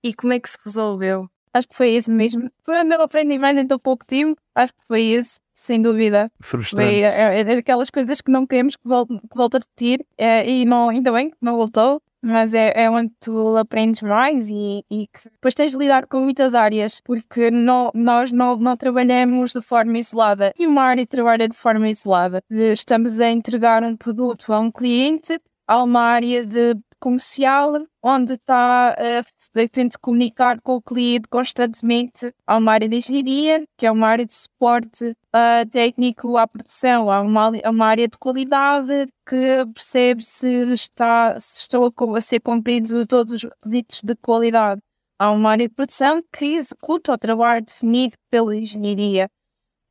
e 0.04 0.12
como 0.12 0.34
é 0.34 0.40
que 0.40 0.50
se 0.50 0.58
resolveu? 0.66 1.30
Acho 1.54 1.68
que 1.68 1.76
foi 1.76 1.92
esse 1.92 2.10
mesmo. 2.10 2.50
Foi 2.64 2.80
onde 2.80 2.96
eu 2.96 3.02
aprendi 3.04 3.38
mais 3.38 3.56
em 3.56 3.68
tão 3.68 3.78
pouco 3.78 4.04
tempo. 4.04 4.42
Acho 4.56 4.74
que 4.74 4.84
foi 4.88 5.04
esse, 5.04 5.40
sem 5.54 5.80
dúvida. 5.84 6.32
Frustrante. 6.42 6.90
Foi, 6.90 7.02
é, 7.02 7.42
é 7.42 7.44
daquelas 7.44 7.92
coisas 7.92 8.22
que 8.22 8.32
não 8.32 8.48
queremos 8.48 8.76
que 8.76 8.88
volte, 8.88 9.20
que 9.20 9.38
volte 9.38 9.58
a 9.58 9.60
repetir. 9.60 10.04
É, 10.18 10.50
e 10.50 10.66
não, 10.66 10.90
ainda 10.90 11.12
bem 11.12 11.30
que 11.30 11.38
não 11.40 11.56
voltou. 11.56 12.02
Mas 12.24 12.54
é, 12.54 12.72
é 12.74 12.90
onde 12.90 13.12
tu 13.20 13.58
aprendes 13.58 14.02
mais 14.02 14.50
e, 14.50 14.86
e 14.90 15.08
que 15.08 15.30
depois 15.30 15.54
tens 15.54 15.74
de 15.74 15.78
lidar 15.78 16.08
com 16.08 16.22
muitas 16.22 16.56
áreas, 16.56 17.02
porque 17.04 17.52
não, 17.52 17.92
nós 17.94 18.32
não, 18.32 18.56
não 18.56 18.78
trabalhamos 18.78 19.52
de 19.52 19.62
forma 19.62 19.98
isolada. 19.98 20.54
E 20.58 20.66
uma 20.66 20.84
área 20.84 21.06
trabalha 21.06 21.50
de 21.50 21.58
forma 21.58 21.90
isolada. 21.90 22.42
Estamos 22.50 23.20
a 23.20 23.30
entregar 23.30 23.84
um 23.84 23.98
produto 23.98 24.54
a 24.54 24.60
um 24.60 24.72
cliente, 24.72 25.38
há 25.74 25.84
uma 25.84 26.02
área 26.02 26.46
de 26.46 26.76
comercial, 27.00 27.74
onde 28.02 28.34
está 28.34 28.96
uh, 28.96 29.70
tento 29.70 30.00
comunicar 30.00 30.62
com 30.62 30.76
o 30.76 30.82
cliente 30.82 31.28
constantemente. 31.28 32.32
Há 32.46 32.58
uma 32.58 32.74
área 32.74 32.88
de 32.88 32.96
engenharia, 32.96 33.64
que 33.78 33.86
é 33.86 33.92
uma 33.92 34.08
área 34.08 34.26
de 34.26 34.34
suporte 34.34 35.10
uh, 35.10 35.70
técnico 35.70 36.38
à 36.38 36.48
produção. 36.48 37.10
Há 37.10 37.22
uma, 37.22 37.52
uma 37.66 37.86
área 37.88 38.08
de 38.08 38.18
qualidade 38.18 39.08
que 39.28 39.66
percebe 39.74 40.24
se, 40.24 40.48
está, 40.74 41.40
se 41.40 41.62
estão 41.62 41.84
a, 41.84 42.18
a 42.18 42.22
ser 42.22 42.40
cumpridos 42.40 42.92
todos 43.08 43.34
os 43.34 43.44
requisitos 43.44 44.02
de 44.04 44.16
qualidade. 44.16 44.80
Há 45.20 45.32
uma 45.32 45.52
área 45.52 45.68
de 45.68 45.74
produção 45.74 46.24
que 46.32 46.46
executa 46.46 47.14
o 47.14 47.18
trabalho 47.18 47.66
definido 47.66 48.16
pela 48.30 48.56
engenharia. 48.56 49.28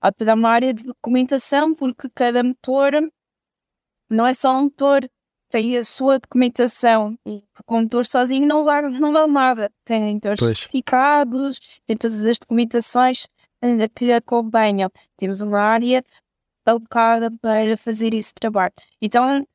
Há 0.00 0.10
depois 0.10 0.28
há 0.28 0.34
uma 0.34 0.50
área 0.50 0.72
de 0.72 0.84
documentação, 0.84 1.74
porque 1.74 2.08
cada 2.14 2.42
motor 2.42 2.92
não 4.08 4.26
é 4.26 4.34
só 4.34 4.56
um 4.56 4.64
motor, 4.64 5.08
tem 5.52 5.76
a 5.76 5.84
sua 5.84 6.18
documentação 6.18 7.14
e 7.26 7.44
o 7.60 7.64
condutor 7.66 8.06
sozinho 8.06 8.48
não 8.48 8.64
vale, 8.64 8.98
não 8.98 9.12
vale 9.12 9.30
nada. 9.30 9.70
Tem 9.84 10.18
os 10.32 10.40
certificados, 10.40 11.60
tem 11.84 11.94
todas 11.94 12.24
as 12.24 12.38
documentações 12.38 13.28
eh, 13.62 13.86
que 13.94 14.10
acompanham. 14.10 14.90
Temos 15.14 15.42
uma 15.42 15.60
área 15.60 16.02
alocada 16.64 17.30
para 17.30 17.76
fazer 17.76 18.14
esse 18.14 18.32
trabalho. 18.32 18.72
Então, 19.00 19.46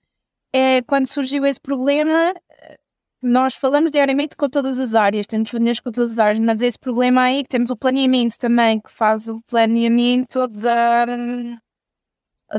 é, 0.54 0.84
quando 0.84 1.08
surgiu 1.08 1.44
esse 1.48 1.60
problema, 1.60 2.32
nós 3.20 3.56
falamos 3.56 3.90
diariamente 3.90 4.36
com 4.36 4.48
todas 4.48 4.80
as 4.80 4.94
áreas, 4.94 5.26
temos 5.26 5.50
reuniões 5.50 5.80
com 5.80 5.92
todas 5.92 6.12
as 6.12 6.20
áreas, 6.20 6.40
mas 6.40 6.62
esse 6.62 6.78
problema 6.78 7.24
aí, 7.24 7.44
temos 7.44 7.72
o 7.72 7.76
planeamento 7.76 8.38
também, 8.38 8.80
que 8.80 8.92
faz 8.92 9.28
o 9.28 9.42
planeamento 9.48 10.48
da, 10.48 11.06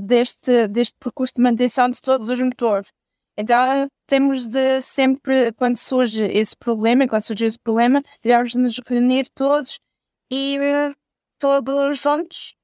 deste, 0.03 0.67
deste 0.67 0.97
percurso 0.99 1.35
de 1.37 1.43
manutenção 1.43 1.89
de 1.89 2.01
todos 2.01 2.29
os 2.29 2.41
motores. 2.41 2.93
Então 3.41 3.89
temos 4.09 4.49
de 4.49 4.81
sempre, 4.83 5.53
quando 5.53 5.77
surge 5.77 6.25
esse 6.25 6.57
problema, 6.57 7.07
quando 7.07 7.23
surge 7.23 7.45
esse 7.47 7.59
problema, 7.59 8.03
devemos 8.21 8.53
nos 8.57 8.81
reunir 8.85 9.29
todos 9.33 9.79
e 10.29 10.59
todos 11.39 12.01
juntos 12.01 12.57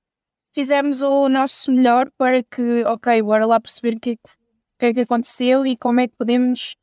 fizemos 0.53 1.01
o 1.01 1.29
nosso 1.29 1.71
melhor 1.71 2.11
para 2.19 2.43
que, 2.43 2.85
ok, 2.87 3.23
bora 3.23 3.47
lá 3.47 3.61
perceber 3.61 3.97
o 3.97 4.01
que, 4.01 4.17
que 4.79 4.87
é 4.87 4.95
que 4.95 5.01
aconteceu 5.01 5.65
e 5.65 5.77
como 5.77 6.01
é 6.01 6.09
que 6.09 6.17
podemos 6.17 6.77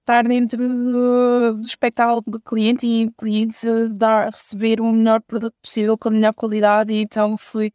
estar 0.00 0.24
dentro 0.24 0.68
do, 0.68 1.54
do 1.54 1.66
espectáculo 1.66 2.22
do 2.26 2.40
cliente 2.40 2.86
e 2.86 3.06
o 3.06 3.12
cliente 3.12 3.66
dar, 3.94 4.26
receber 4.26 4.78
o 4.80 4.92
melhor 4.92 5.22
produto 5.22 5.54
possível 5.62 5.96
com 5.96 6.08
a 6.08 6.12
melhor 6.12 6.34
qualidade. 6.34 6.92
E 6.92 7.02
então 7.02 7.38
foi, 7.38 7.72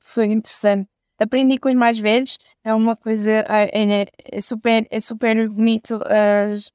foi 0.00 0.26
interessante 0.26 0.88
aprendi 1.22 1.58
com 1.58 1.68
os 1.68 1.74
mais 1.74 1.98
velhos, 1.98 2.38
é 2.64 2.74
uma 2.74 2.96
coisa, 2.96 3.30
é, 3.30 3.70
é, 3.72 4.06
é 4.30 4.40
super, 4.40 4.86
é 4.90 5.00
super 5.00 5.48
bonito 5.48 6.00
as, 6.04 6.70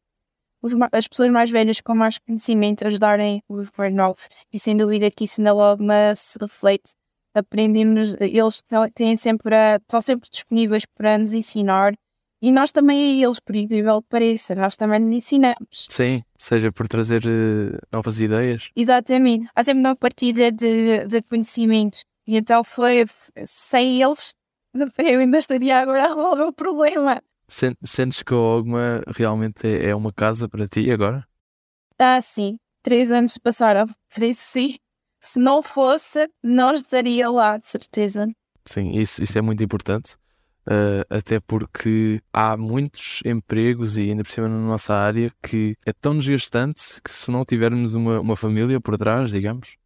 os, 0.62 0.74
as 0.92 1.08
pessoas 1.08 1.30
mais 1.30 1.52
velhas 1.52 1.82
com 1.82 1.96
mais 1.96 2.18
conhecimento 2.18 2.86
ajudarem 2.86 3.44
os 3.48 3.70
mais 3.78 3.94
novos 3.94 4.28
e 4.52 4.60
sem 4.60 4.76
dúvida 4.76 5.12
que 5.12 5.26
isso 5.26 5.42
na 5.42 5.54
Logma 5.54 6.14
se 6.16 6.38
reflete. 6.40 6.94
Aprendemos, 7.34 8.16
eles 8.20 8.64
têm 8.96 9.16
sempre 9.16 9.56
a, 9.56 9.76
estão 9.76 10.02
sempre 10.02 10.28
disponíveis 10.30 10.86
para 10.86 11.18
nos 11.18 11.34
ensinar 11.34 11.94
e 12.42 12.52
nós 12.52 12.72
também 12.72 12.98
a 13.00 13.26
eles, 13.26 13.40
por 13.40 13.56
incrível 13.56 14.02
que 14.02 14.10
pareça, 14.10 14.54
nós 14.54 14.76
também 14.76 15.00
nos 15.00 15.12
ensinamos. 15.12 15.88
Sim, 15.90 16.24
seja 16.38 16.72
por 16.72 16.88
trazer 16.88 17.24
uh, 17.26 17.80
novas 17.92 18.22
ideias. 18.22 18.70
Exatamente, 18.76 19.50
há 19.56 19.64
sempre 19.64 19.80
uma 19.80 19.96
partilha 19.96 20.52
de, 20.52 21.06
de 21.08 21.22
conhecimentos. 21.24 22.06
E 22.28 22.38
então 22.38 22.64
foi, 22.64 23.06
sem 23.46 24.02
eles, 24.02 24.36
eu 25.00 25.20
ainda 25.20 25.38
estaria 25.38 25.80
agora 25.80 26.06
a 26.06 26.08
resolver 26.08 26.44
o 26.44 26.54
problema. 26.54 27.22
Sentes 27.48 28.24
que 28.24 28.34
a 28.34 28.38
Ogma 28.38 29.02
realmente 29.08 29.66
é, 29.66 29.90
é 29.90 29.96
uma 29.96 30.12
casa 30.12 30.50
para 30.50 30.68
ti 30.68 30.92
agora? 30.92 31.26
Ah, 31.98 32.20
sim. 32.22 32.58
Três 32.84 33.12
anos 33.12 33.38
passaram. 33.38 33.88
Por 34.14 34.24
isso, 34.24 34.42
sim. 34.52 34.76
Se 35.20 35.40
não 35.40 35.64
fosse, 35.64 36.30
não 36.44 36.74
estaria 36.74 37.30
lá, 37.30 37.58
de 37.58 37.68
certeza. 37.68 38.28
Sim, 38.66 38.92
isso, 38.98 39.24
isso 39.24 39.38
é 39.38 39.42
muito 39.42 39.64
importante. 39.64 40.16
Uh, 40.68 41.04
até 41.10 41.40
porque 41.40 42.22
há 42.34 42.58
muitos 42.58 43.22
empregos 43.26 43.96
e 43.96 44.10
ainda 44.10 44.22
por 44.24 44.32
cima 44.32 44.50
na 44.50 44.60
nossa 44.60 44.94
área 44.94 45.32
que 45.42 45.78
é 45.86 45.94
tão 45.94 46.18
desgastante 46.18 47.02
que 47.02 47.10
se 47.10 47.32
não 47.32 47.46
tivermos 47.46 47.96
uma, 47.96 48.20
uma 48.20 48.36
família 48.36 48.80
por 48.82 48.98
trás, 48.98 49.32
digamos, 49.32 49.78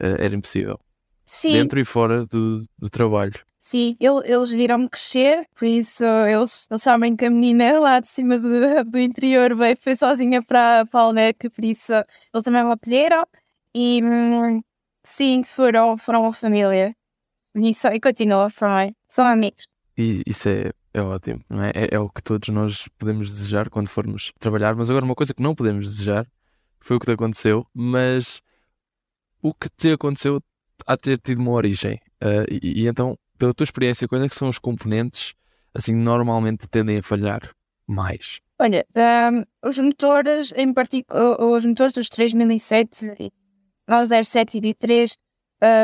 uh, 0.00 0.16
era 0.18 0.34
impossível. 0.34 0.80
Sim. 1.24 1.52
Dentro 1.52 1.80
e 1.80 1.84
fora 1.84 2.26
do, 2.26 2.64
do 2.78 2.90
trabalho. 2.90 3.34
Sim, 3.58 3.96
eles 4.00 4.50
viram-me 4.50 4.88
crescer, 4.88 5.46
por 5.54 5.66
isso 5.66 6.04
eles, 6.04 6.66
eles 6.68 6.82
sabem 6.82 7.14
que 7.14 7.24
a 7.24 7.30
menina 7.30 7.78
lá 7.78 8.00
de 8.00 8.08
cima 8.08 8.36
do, 8.36 8.50
do 8.84 8.98
interior 8.98 9.54
veio, 9.54 9.76
foi 9.76 9.94
sozinha 9.94 10.42
para, 10.42 10.84
para 10.86 11.00
a 11.00 11.02
Alneca, 11.04 11.48
por 11.48 11.64
isso 11.64 11.92
eles 11.92 12.42
também 12.42 12.64
me 12.64 12.72
acolheram 12.72 13.24
e 13.72 14.02
hum, 14.02 14.60
sim, 15.04 15.44
foram, 15.44 15.96
foram 15.96 16.22
uma 16.22 16.32
família. 16.32 16.92
Isso, 17.54 17.86
e 17.86 18.00
continua, 18.00 18.50
foram, 18.50 18.92
são 19.08 19.24
amigos. 19.24 19.64
E 19.96 20.22
isso 20.26 20.48
é, 20.48 20.72
é 20.92 21.00
ótimo, 21.00 21.44
não 21.48 21.62
é? 21.62 21.70
é? 21.74 21.94
É 21.94 21.98
o 22.00 22.10
que 22.10 22.22
todos 22.22 22.48
nós 22.48 22.88
podemos 22.98 23.28
desejar 23.28 23.70
quando 23.70 23.88
formos 23.88 24.32
trabalhar, 24.40 24.74
mas 24.74 24.90
agora 24.90 25.04
uma 25.04 25.14
coisa 25.14 25.32
que 25.32 25.42
não 25.42 25.54
podemos 25.54 25.84
desejar 25.86 26.26
foi 26.80 26.96
o 26.96 26.98
que 27.00 27.06
te 27.06 27.12
aconteceu, 27.12 27.64
mas 27.72 28.42
o 29.40 29.54
que 29.54 29.68
te 29.68 29.92
aconteceu 29.92 30.42
há 30.86 30.96
de 30.96 31.02
ter 31.02 31.18
tido 31.18 31.38
uma 31.40 31.52
origem. 31.52 32.00
Uh, 32.22 32.46
e, 32.50 32.82
e, 32.82 32.88
então 32.88 33.16
pela 33.38 33.52
tua 33.52 33.64
experiência, 33.64 34.06
quais 34.06 34.22
é 34.22 34.28
que 34.28 34.36
são 34.36 34.48
os 34.48 34.58
componentes 34.58 35.34
assim 35.74 35.94
normalmente 35.94 36.68
tendem 36.68 36.98
a 36.98 37.02
falhar 37.02 37.50
mais? 37.86 38.40
Olha, 38.60 38.86
um, 39.32 39.68
os 39.68 39.78
motores, 39.78 40.52
em 40.54 40.72
particular, 40.72 41.40
os 41.40 41.64
motores 41.64 41.94
dos 41.94 42.08
3007, 42.08 43.32
907 43.88 44.58
e 44.58 44.60
D3, 44.60 45.12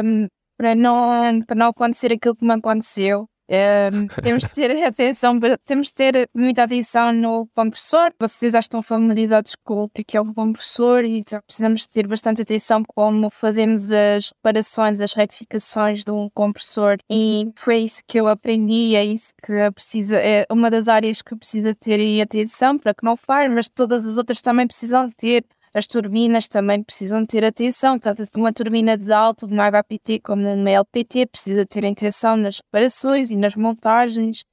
um, 0.04 0.28
para, 0.56 0.74
não, 0.76 1.42
para 1.42 1.56
não 1.56 1.66
acontecer 1.66 2.12
aquilo 2.12 2.36
que 2.36 2.44
me 2.44 2.52
aconteceu, 2.52 3.28
um, 3.50 4.06
temos 4.22 4.42
de 4.44 4.50
ter 4.50 4.84
atenção, 4.84 5.38
temos 5.64 5.88
de 5.88 5.94
ter 5.94 6.28
muita 6.34 6.64
atenção 6.64 7.12
no 7.12 7.46
compressor. 7.54 8.12
Vocês 8.20 8.52
já 8.52 8.58
estão 8.58 8.82
familiarizados 8.82 9.56
com 9.64 9.84
o 9.84 9.88
que 9.88 10.16
é 10.16 10.20
o 10.20 10.34
compressor 10.34 11.04
e 11.04 11.18
então 11.18 11.40
precisamos 11.46 11.86
ter 11.86 12.06
bastante 12.06 12.42
atenção 12.42 12.82
como 12.86 13.30
fazemos 13.30 13.90
as 13.90 14.30
reparações, 14.30 15.00
as 15.00 15.12
retificações 15.14 16.04
de 16.04 16.10
um 16.10 16.28
compressor. 16.30 16.98
E 17.10 17.50
foi 17.56 17.78
isso 17.78 18.02
que 18.06 18.20
eu 18.20 18.28
aprendi, 18.28 18.94
é 18.94 19.04
isso 19.04 19.32
que 19.42 19.52
precisa, 19.72 20.18
é 20.18 20.46
uma 20.50 20.70
das 20.70 20.88
áreas 20.88 21.22
que 21.22 21.34
precisa 21.34 21.74
ter 21.74 22.20
atenção 22.20 22.78
para 22.78 22.92
que 22.92 23.04
não 23.04 23.16
falhe, 23.16 23.52
mas 23.54 23.68
todas 23.68 24.04
as 24.04 24.16
outras 24.16 24.42
também 24.42 24.66
precisam 24.66 25.10
ter 25.10 25.44
as 25.74 25.86
turbinas 25.86 26.48
também 26.48 26.82
precisam 26.82 27.24
ter 27.26 27.44
atenção, 27.44 27.98
tanto 27.98 28.24
uma 28.36 28.52
turbina 28.52 28.96
de 28.96 29.12
alto, 29.12 29.46
na 29.46 29.70
HPT 29.70 30.20
como 30.20 30.42
na 30.42 30.70
LPT, 30.70 31.26
precisa 31.26 31.66
ter 31.66 31.84
atenção 31.86 32.36
nas 32.36 32.58
reparações 32.58 33.30
e 33.30 33.36
nas 33.36 33.54
montagens, 33.56 34.44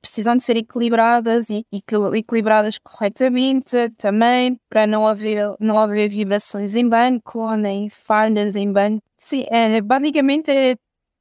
precisam 0.00 0.36
de 0.36 0.42
ser 0.42 0.56
equilibradas 0.56 1.48
e, 1.50 1.64
e 1.72 1.82
equilibradas 2.14 2.78
corretamente 2.78 3.90
também, 3.96 4.58
para 4.68 4.86
não 4.86 5.06
haver, 5.06 5.54
não 5.60 5.78
haver 5.78 6.08
vibrações 6.08 6.74
em 6.74 6.88
banco, 6.88 7.54
nem 7.56 7.88
falhas 7.88 8.56
em 8.56 8.70
banco. 8.70 9.02
Sim, 9.16 9.44
é, 9.50 9.80
basicamente 9.80 10.50
é 10.50 10.76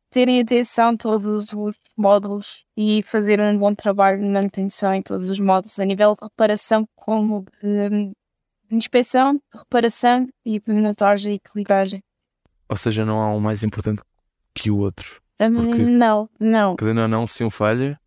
terem 0.09 0.39
atenção 0.39 0.95
todos 0.95 1.51
os 1.51 1.75
módulos 1.97 2.65
e 2.77 3.03
fazer 3.03 3.39
um 3.39 3.57
bom 3.57 3.75
trabalho 3.75 4.21
de 4.21 4.27
manutenção 4.27 4.93
em 4.93 5.01
todos 5.01 5.29
os 5.29 5.39
módulos, 5.39 5.79
a 5.79 5.85
nível 5.85 6.13
de 6.13 6.23
reparação 6.23 6.87
como 6.95 7.43
de 7.61 8.13
inspeção, 8.71 9.39
reparação 9.53 10.27
e 10.45 10.59
pimenotagem 10.59 11.33
e 11.33 11.35
equilibragem. 11.35 12.01
Ou 12.69 12.77
seja, 12.77 13.05
não 13.05 13.21
há 13.21 13.29
um 13.29 13.39
mais 13.39 13.63
importante 13.63 14.01
que 14.53 14.71
o 14.71 14.77
outro. 14.77 15.21
Hum, 15.39 15.53
Porque- 15.53 15.83
Não, 15.83 16.29
não. 16.39 16.75
Querendo 16.75 17.01
ou 17.01 17.07
não, 17.07 17.27
se 17.27 17.43
um 17.43 17.49
falha, 17.49 17.99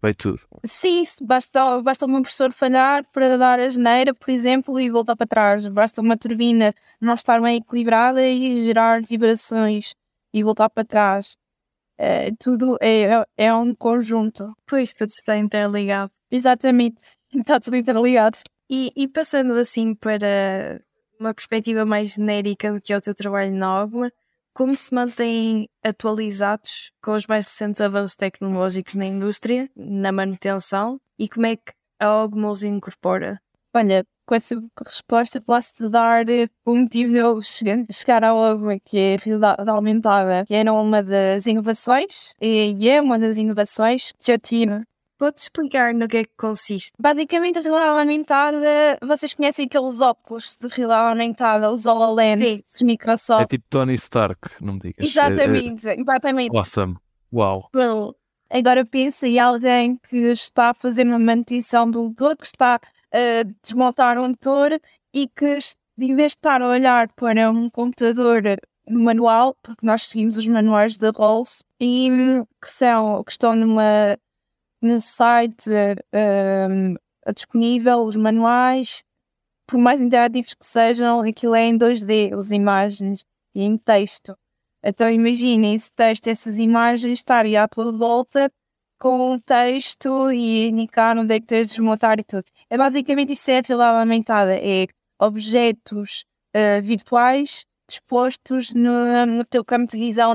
vai 0.00 0.12
tudo. 0.14 0.40
Sim, 0.64 1.02
basta, 1.22 1.80
basta 1.82 2.06
um 2.06 2.20
professor 2.22 2.52
falhar 2.52 3.04
para 3.12 3.36
dar 3.38 3.58
a 3.58 3.68
geneira, 3.68 4.14
por 4.14 4.30
exemplo, 4.30 4.78
e 4.78 4.90
voltar 4.90 5.16
para 5.16 5.26
trás. 5.26 5.66
Basta 5.66 6.00
uma 6.00 6.16
turbina 6.16 6.74
não 7.00 7.14
estar 7.14 7.40
bem 7.40 7.56
equilibrada 7.56 8.22
e 8.22 8.62
gerar 8.64 9.02
vibrações 9.02 9.92
e 10.32 10.42
voltar 10.42 10.68
para 10.70 10.84
trás. 10.84 11.36
Eh, 11.98 12.32
tudo 12.38 12.76
é, 12.80 13.24
é 13.36 13.54
um 13.54 13.74
conjunto. 13.74 14.52
Pois, 14.66 14.92
tudo 14.92 15.08
está 15.10 15.36
interligado. 15.38 16.10
Exatamente. 16.30 17.16
Está 17.32 17.58
tudo 17.58 17.76
interligado. 17.76 18.38
E, 18.68 18.90
e 18.96 19.08
passando 19.08 19.52
assim 19.54 19.94
para 19.94 20.80
uma 21.20 21.34
perspectiva 21.34 21.84
mais 21.84 22.14
genérica 22.14 22.72
do 22.72 22.80
que 22.80 22.92
é 22.92 22.96
o 22.96 23.00
teu 23.00 23.14
trabalho 23.14 23.54
na 23.54 23.82
Ogma, 23.82 24.10
como 24.52 24.74
se 24.76 24.94
mantêm 24.94 25.68
atualizados 25.82 26.92
com 27.02 27.12
os 27.14 27.26
mais 27.26 27.44
recentes 27.44 27.80
avanços 27.80 28.16
tecnológicos 28.16 28.94
na 28.94 29.04
indústria, 29.04 29.68
na 29.76 30.12
manutenção, 30.12 31.00
e 31.18 31.28
como 31.28 31.46
é 31.46 31.56
que 31.56 31.72
a 32.00 32.22
Ogma 32.22 32.50
os 32.50 32.62
incorpora? 32.62 33.40
Olha, 33.74 34.04
com 34.26 34.34
essa 34.34 34.54
resposta 34.86 35.40
posso-te 35.40 35.88
dar 35.88 36.28
eh, 36.28 36.46
o 36.64 36.74
motivo 36.74 37.12
de 37.12 37.18
eu 37.18 37.38
chegar, 37.40 38.24
à 38.24 38.34
OGMA, 38.34 38.78
que 38.80 38.96
é 38.96 39.14
a 39.16 39.18
realidade 39.18 39.70
aumentada, 39.70 40.44
que 40.46 40.54
era 40.54 40.72
uma 40.72 41.02
das 41.02 41.46
inovações, 41.46 42.34
e 42.40 42.88
é 42.88 43.00
uma 43.00 43.18
das 43.18 43.36
inovações 43.36 44.12
que 44.18 44.32
eu 44.32 44.38
tive 44.38 44.84
Pode 45.16 45.40
explicar 45.40 45.94
no 45.94 46.08
que 46.08 46.16
é 46.18 46.24
que 46.24 46.32
consiste? 46.36 46.92
Basicamente, 46.98 47.58
a 47.58 47.62
realidade 47.62 48.00
aumentada, 48.00 48.98
vocês 49.02 49.32
conhecem 49.32 49.66
aqueles 49.66 50.00
óculos 50.00 50.56
de 50.60 50.66
realidade 50.68 51.10
aumentada, 51.10 51.70
os 51.70 51.86
HoloLens, 51.86 52.62
dos 52.62 52.82
Microsoft. 52.82 53.42
É 53.42 53.46
tipo 53.46 53.64
Tony 53.70 53.94
Stark, 53.94 54.40
não 54.60 54.74
me 54.74 54.80
digas. 54.80 55.04
É- 55.04 55.08
Exatamente, 55.08 55.88
exatamente. 55.88 56.54
É, 56.54 56.58
awesome. 56.58 56.96
Uau. 57.32 57.70
Agora 58.50 58.84
pensa 58.84 59.26
em 59.26 59.38
alguém 59.38 59.98
que 60.08 60.16
está 60.16 60.70
a 60.70 60.74
fazer 60.74 61.04
uma 61.04 61.18
manutenção 61.18 61.90
do 61.90 62.02
motor, 62.04 62.36
que 62.36 62.46
está 62.46 62.80
a 63.12 63.42
desmontar 63.62 64.18
um 64.18 64.28
motor 64.28 64.78
e 65.12 65.28
que, 65.28 65.58
em 65.98 66.14
vez 66.14 66.32
de 66.32 66.38
estar 66.38 66.60
a 66.60 66.68
olhar 66.68 67.08
para 67.14 67.50
um 67.50 67.70
computador 67.70 68.42
manual, 68.88 69.56
porque 69.62 69.84
nós 69.86 70.02
seguimos 70.02 70.36
os 70.36 70.46
manuais 70.46 70.96
da 70.96 71.10
Rolls, 71.10 71.64
e 71.80 72.10
hum, 72.10 72.44
que, 72.60 72.68
são, 72.68 73.24
que 73.24 73.32
estão 73.32 73.56
numa, 73.56 74.16
no 74.84 75.00
site 75.00 75.70
hum, 76.12 76.94
disponível, 77.34 78.02
os 78.02 78.16
manuais, 78.16 79.02
por 79.66 79.78
mais 79.78 80.00
interativos 80.00 80.54
que 80.54 80.64
sejam, 80.64 81.20
aquilo 81.20 81.54
é 81.54 81.64
em 81.64 81.78
2D, 81.78 82.36
as 82.36 82.50
imagens, 82.50 83.24
e 83.54 83.62
em 83.62 83.78
texto. 83.78 84.36
Então 84.82 85.10
imaginem 85.10 85.74
esse 85.74 85.90
texto, 85.92 86.26
essas 86.28 86.58
imagens 86.58 87.18
estarem 87.18 87.56
à 87.56 87.66
tua 87.66 87.90
volta 87.90 88.50
com 88.98 89.32
um 89.32 89.38
texto 89.38 90.30
e 90.30 90.68
indicar 90.68 91.16
onde 91.16 91.34
é 91.34 91.40
que 91.40 91.46
tens 91.46 91.68
de 91.68 91.74
desmontar 91.74 92.18
e 92.18 92.24
tudo. 92.24 92.44
É 92.68 92.76
basicamente 92.76 93.32
isso 93.32 93.50
é 93.50 93.58
a 93.58 93.62
realidade 93.62 93.98
aumentada, 93.98 94.56
é 94.56 94.86
objetos 95.18 96.24
eh, 96.52 96.80
virtuais 96.80 97.64
dispostos 97.88 98.72
no, 98.72 99.26
no 99.26 99.44
teu 99.44 99.64
campo 99.64 99.90
de 99.90 99.98
visão 99.98 100.34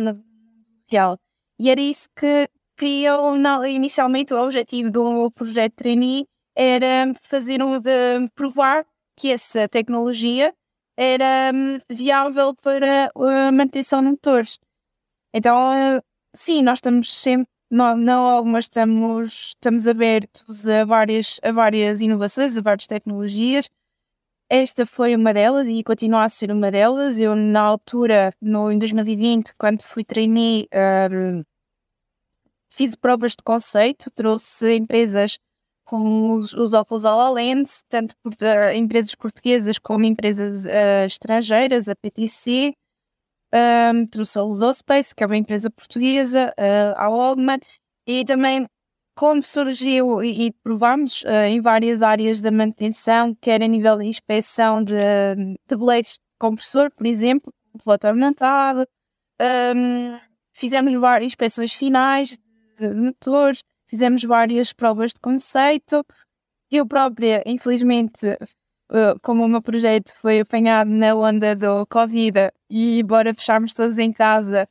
real. 0.89 1.17
E 1.59 1.69
era 1.69 1.81
isso 1.81 2.07
que 2.15 2.49
na- 3.37 3.67
inicialmente 3.67 4.33
o 4.33 4.41
objetivo 4.41 4.91
do 4.91 5.31
projeto 5.31 5.75
Trainee 5.75 6.25
era 6.55 7.13
fazer 7.21 7.61
um, 7.63 7.75
eh, 7.75 8.27
provar 8.35 8.85
que 9.17 9.31
essa 9.31 9.67
tecnologia 9.67 10.53
era 10.97 11.51
hum, 11.53 11.79
viável 11.89 12.53
para 12.55 13.11
a 13.15 13.51
manutenção 13.51 14.01
de 14.01 14.09
motores. 14.09 14.59
Então, 15.33 15.73
eh, 15.73 16.01
sim, 16.35 16.61
nós 16.63 16.77
estamos 16.79 17.13
sempre, 17.13 17.47
não, 17.71 17.95
não 17.97 18.25
algumas 18.27 18.65
estamos, 18.65 19.49
estamos 19.49 19.87
abertos 19.87 20.67
a 20.67 20.85
várias, 20.85 21.39
a 21.43 21.51
várias 21.51 22.01
inovações, 22.01 22.57
a 22.57 22.61
várias 22.61 22.87
tecnologias. 22.87 23.69
Esta 24.49 24.85
foi 24.85 25.15
uma 25.15 25.33
delas 25.33 25.67
e 25.67 25.83
continua 25.83 26.23
a 26.25 26.29
ser 26.29 26.51
uma 26.51 26.71
delas. 26.71 27.19
Eu, 27.19 27.35
na 27.35 27.61
altura, 27.61 28.31
no, 28.41 28.71
em 28.71 28.79
2020, 28.79 29.53
quando 29.57 29.83
fui 29.83 30.03
trainee, 30.03 30.67
hum, 31.11 31.43
fiz 32.69 32.95
provas 32.95 33.31
de 33.31 33.43
conceito, 33.43 34.11
trouxe 34.11 34.75
empresas 34.75 35.37
com 35.85 36.33
os, 36.35 36.53
os 36.53 36.73
óculos 36.73 37.03
HoloLens, 37.03 37.83
tanto 37.89 38.15
por 38.21 38.33
eh, 38.41 38.75
empresas 38.75 39.15
portuguesas 39.15 39.79
como 39.79 40.05
empresas 40.05 40.65
eh, 40.65 41.05
estrangeiras, 41.05 41.89
a 41.89 41.95
PTC, 41.95 42.73
um, 43.53 44.05
trouxe 44.05 44.37
a 44.37 44.43
Lusospace, 44.43 45.15
que 45.15 45.23
é 45.23 45.27
uma 45.27 45.37
empresa 45.37 45.69
portuguesa, 45.71 46.53
eh, 46.57 46.93
a 46.95 47.09
Ogman, 47.09 47.59
e 48.05 48.23
também 48.23 48.67
como 49.15 49.43
surgiu 49.43 50.23
e, 50.23 50.47
e 50.47 50.51
provámos 50.63 51.23
eh, 51.25 51.49
em 51.49 51.61
várias 51.61 52.01
áreas 52.01 52.39
da 52.39 52.51
manutenção, 52.51 53.35
quer 53.41 53.61
a 53.61 53.67
nível 53.67 53.97
de 53.97 54.05
inspeção 54.05 54.83
de, 54.83 54.95
boletos 55.75 56.13
de 56.13 56.19
compressor, 56.39 56.91
por 56.91 57.05
exemplo, 57.05 57.51
flota 57.81 58.09
aumentada, 58.09 58.87
um, 59.75 60.17
fizemos 60.53 60.93
várias 60.95 61.27
inspeções 61.27 61.73
finais 61.73 62.37
motores, 62.87 63.63
fizemos 63.87 64.23
várias 64.23 64.73
provas 64.73 65.11
de 65.13 65.19
conceito. 65.19 66.05
Eu 66.71 66.85
própria, 66.85 67.43
infelizmente, 67.45 68.25
eh, 68.25 69.15
como 69.21 69.43
o 69.43 69.47
meu 69.47 69.61
projeto 69.61 70.13
foi 70.15 70.39
apanhado 70.39 70.89
na 70.89 71.15
onda 71.15 71.55
do 71.55 71.85
Covid 71.87 72.51
e 72.69 72.99
embora 72.99 73.33
fecharmos 73.33 73.73
todos 73.73 73.97
em 73.97 74.11
casa, 74.11 74.67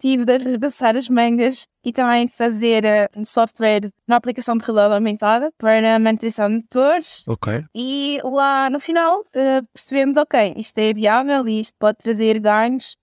tive 0.00 0.24
de 0.24 0.34
arregaçar 0.34 0.96
as 0.96 1.08
mangas 1.08 1.66
e 1.84 1.92
também 1.92 2.28
fazer 2.28 2.84
eh, 2.84 3.08
um 3.16 3.24
software 3.24 3.90
na 4.06 4.16
aplicação 4.16 4.56
de 4.56 4.64
realidade 4.64 4.94
aumentada 4.94 5.52
para 5.58 5.96
a 5.96 5.98
manutenção 5.98 6.48
de 6.48 6.56
motores. 6.56 7.24
Ok. 7.26 7.64
E 7.74 8.20
lá 8.24 8.70
no 8.70 8.78
final 8.78 9.24
eh, 9.34 9.62
percebemos, 9.72 10.16
ok, 10.16 10.54
isto 10.56 10.78
é 10.78 10.92
viável 10.94 11.46
e 11.48 11.60
isto 11.60 11.74
pode 11.78 11.98
trazer 11.98 12.38
ganhos 12.38 12.96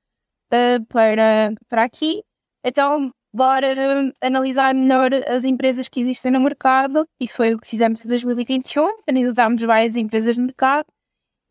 eh, 0.51 0.79
para, 0.87 1.53
para 1.67 1.83
aqui. 1.83 2.23
Então, 2.63 3.11
bora 3.35 3.67
eh, 3.67 4.11
analisar 4.21 4.73
melhor 4.73 5.13
as 5.27 5.43
empresas 5.43 5.87
que 5.87 5.99
existem 5.99 6.31
no 6.31 6.39
mercado 6.39 7.05
e 7.19 7.27
foi 7.27 7.53
o 7.53 7.59
que 7.59 7.67
fizemos 7.67 8.03
em 8.03 8.07
2021. 8.07 8.87
Analisámos 9.07 9.61
várias 9.61 9.95
empresas 9.95 10.37
no 10.37 10.45
mercado 10.45 10.87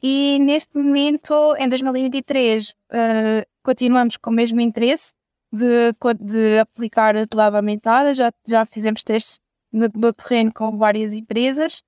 e 0.03 0.38
neste 0.40 0.77
momento, 0.77 1.55
em 1.59 1.68
2023, 1.68 2.75
eh, 2.92 3.47
continuamos 3.62 4.16
com 4.16 4.31
o 4.31 4.33
mesmo 4.33 4.61
interesse 4.61 5.14
de, 5.53 5.92
de 6.20 6.59
aplicar 6.59 7.16
a 7.16 7.20
realidade 7.20 7.57
aumentada. 7.57 8.14
Já, 8.14 8.33
já 8.47 8.64
fizemos 8.64 9.03
testes 9.03 9.40
no, 9.73 9.88
no 9.94 10.12
terreno 10.12 10.53
com 10.55 10.77
várias 10.79 11.12
empresas 11.12 11.83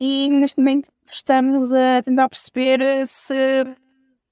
e 0.00 0.28
neste 0.30 0.58
momento 0.58 0.90
estamos 1.06 1.72
a 1.72 2.02
tentar 2.02 2.28
perceber 2.28 3.06
se 3.06 3.34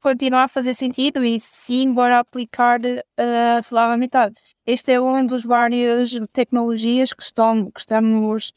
continua 0.00 0.44
a 0.44 0.48
fazer 0.48 0.74
sentido 0.74 1.24
e 1.24 1.38
sim, 1.40 1.92
bora 1.92 2.18
aplicar 2.20 2.84
eh, 2.84 3.00
a 3.18 3.60
realidade 3.60 3.92
aumentada. 3.92 4.34
Este 4.66 4.92
é 4.92 5.00
um 5.00 5.26
dos 5.26 5.44
várias 5.44 6.12
tecnologias 6.32 7.12
que, 7.12 7.22
estão, 7.22 7.70
que 7.70 7.80
estamos 7.80 8.52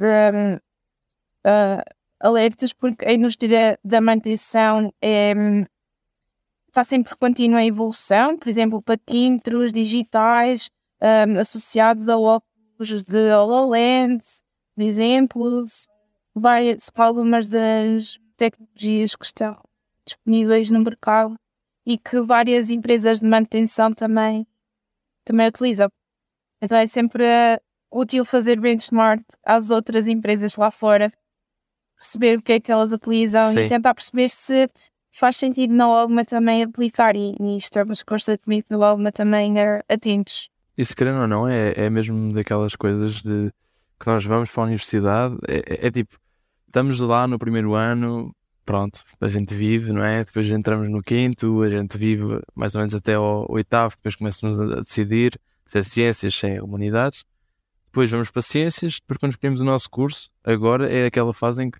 eh, 0.00 0.60
eh, 1.44 1.84
alertas 2.20 2.72
porque 2.72 3.04
a 3.04 3.12
indústria 3.12 3.78
da 3.84 4.00
manutenção 4.00 4.92
é, 5.02 5.32
está 6.68 6.84
sempre 6.84 7.16
contínua 7.16 7.64
evolução, 7.64 8.36
por 8.36 8.48
exemplo, 8.48 8.82
paquímetros 8.82 9.72
digitais 9.72 10.70
eh, 11.00 11.24
associados 11.40 12.08
a 12.08 12.16
óculos 12.18 13.02
de 13.02 13.32
HoloLens, 13.32 14.42
por 14.74 14.82
exemplo, 14.82 15.66
várias, 16.34 16.90
algumas 16.94 17.48
das 17.48 18.18
tecnologias 18.36 19.16
que 19.16 19.24
estão 19.24 19.67
disponíveis 20.08 20.70
no 20.70 20.80
mercado 20.80 21.34
e 21.86 21.96
que 21.98 22.20
várias 22.20 22.70
empresas 22.70 23.20
de 23.20 23.26
manutenção 23.26 23.92
também, 23.92 24.46
também 25.24 25.48
utilizam. 25.48 25.88
Então 26.60 26.76
é 26.76 26.86
sempre 26.86 27.24
eh, 27.24 27.60
útil 27.90 28.24
fazer 28.24 28.60
benchmark 28.60 29.22
às 29.44 29.70
outras 29.70 30.06
empresas 30.06 30.56
lá 30.56 30.70
fora, 30.70 31.10
perceber 31.96 32.38
o 32.38 32.42
que 32.42 32.52
é 32.52 32.60
que 32.60 32.70
elas 32.72 32.92
utilizam 32.92 33.52
Sim. 33.52 33.60
e 33.60 33.68
tentar 33.68 33.94
perceber 33.94 34.28
se 34.28 34.68
faz 35.10 35.36
sentido 35.36 35.72
na 35.74 35.84
alguma 35.84 36.24
também 36.24 36.62
aplicar 36.62 37.16
e, 37.16 37.34
e 37.40 37.56
estamos 37.56 38.02
constantemente 38.02 38.66
no 38.70 38.82
alguma 38.82 39.10
também 39.10 39.58
eh, 39.58 39.82
atentos. 39.88 40.48
Isso, 40.76 40.94
querendo 40.94 41.20
ou 41.22 41.26
não, 41.26 41.48
é, 41.48 41.72
é 41.76 41.90
mesmo 41.90 42.32
daquelas 42.32 42.76
coisas 42.76 43.20
de 43.22 43.50
que 43.98 44.06
nós 44.06 44.24
vamos 44.24 44.50
para 44.50 44.62
a 44.62 44.66
universidade. 44.66 45.36
É, 45.48 45.56
é- 45.58 45.86
é 45.88 45.90
tipo, 45.90 46.16
estamos 46.66 47.00
lá 47.00 47.26
no 47.26 47.36
primeiro 47.38 47.74
ano, 47.74 48.32
pronto, 48.68 49.02
a 49.18 49.30
gente 49.30 49.54
vive, 49.54 49.94
não 49.94 50.04
é? 50.04 50.22
Depois 50.22 50.46
entramos 50.50 50.90
no 50.90 51.02
quinto, 51.02 51.62
a 51.62 51.70
gente 51.70 51.96
vive 51.96 52.38
mais 52.54 52.74
ou 52.74 52.80
menos 52.80 52.94
até 52.94 53.14
ao 53.14 53.50
oitavo, 53.50 53.96
depois 53.96 54.14
começamos 54.14 54.60
a 54.60 54.80
decidir 54.80 55.40
se 55.64 55.78
é 55.78 55.82
ciências, 55.82 56.34
se 56.34 56.46
é 56.46 56.62
humanidades. 56.62 57.24
Depois 57.86 58.10
vamos 58.10 58.30
para 58.30 58.42
ciências, 58.42 59.00
depois 59.00 59.16
quando 59.16 59.32
escolhemos 59.32 59.62
o 59.62 59.64
nosso 59.64 59.88
curso, 59.88 60.28
agora 60.44 60.86
é 60.86 61.06
aquela 61.06 61.32
fase 61.32 61.62
em 61.62 61.70
que 61.70 61.78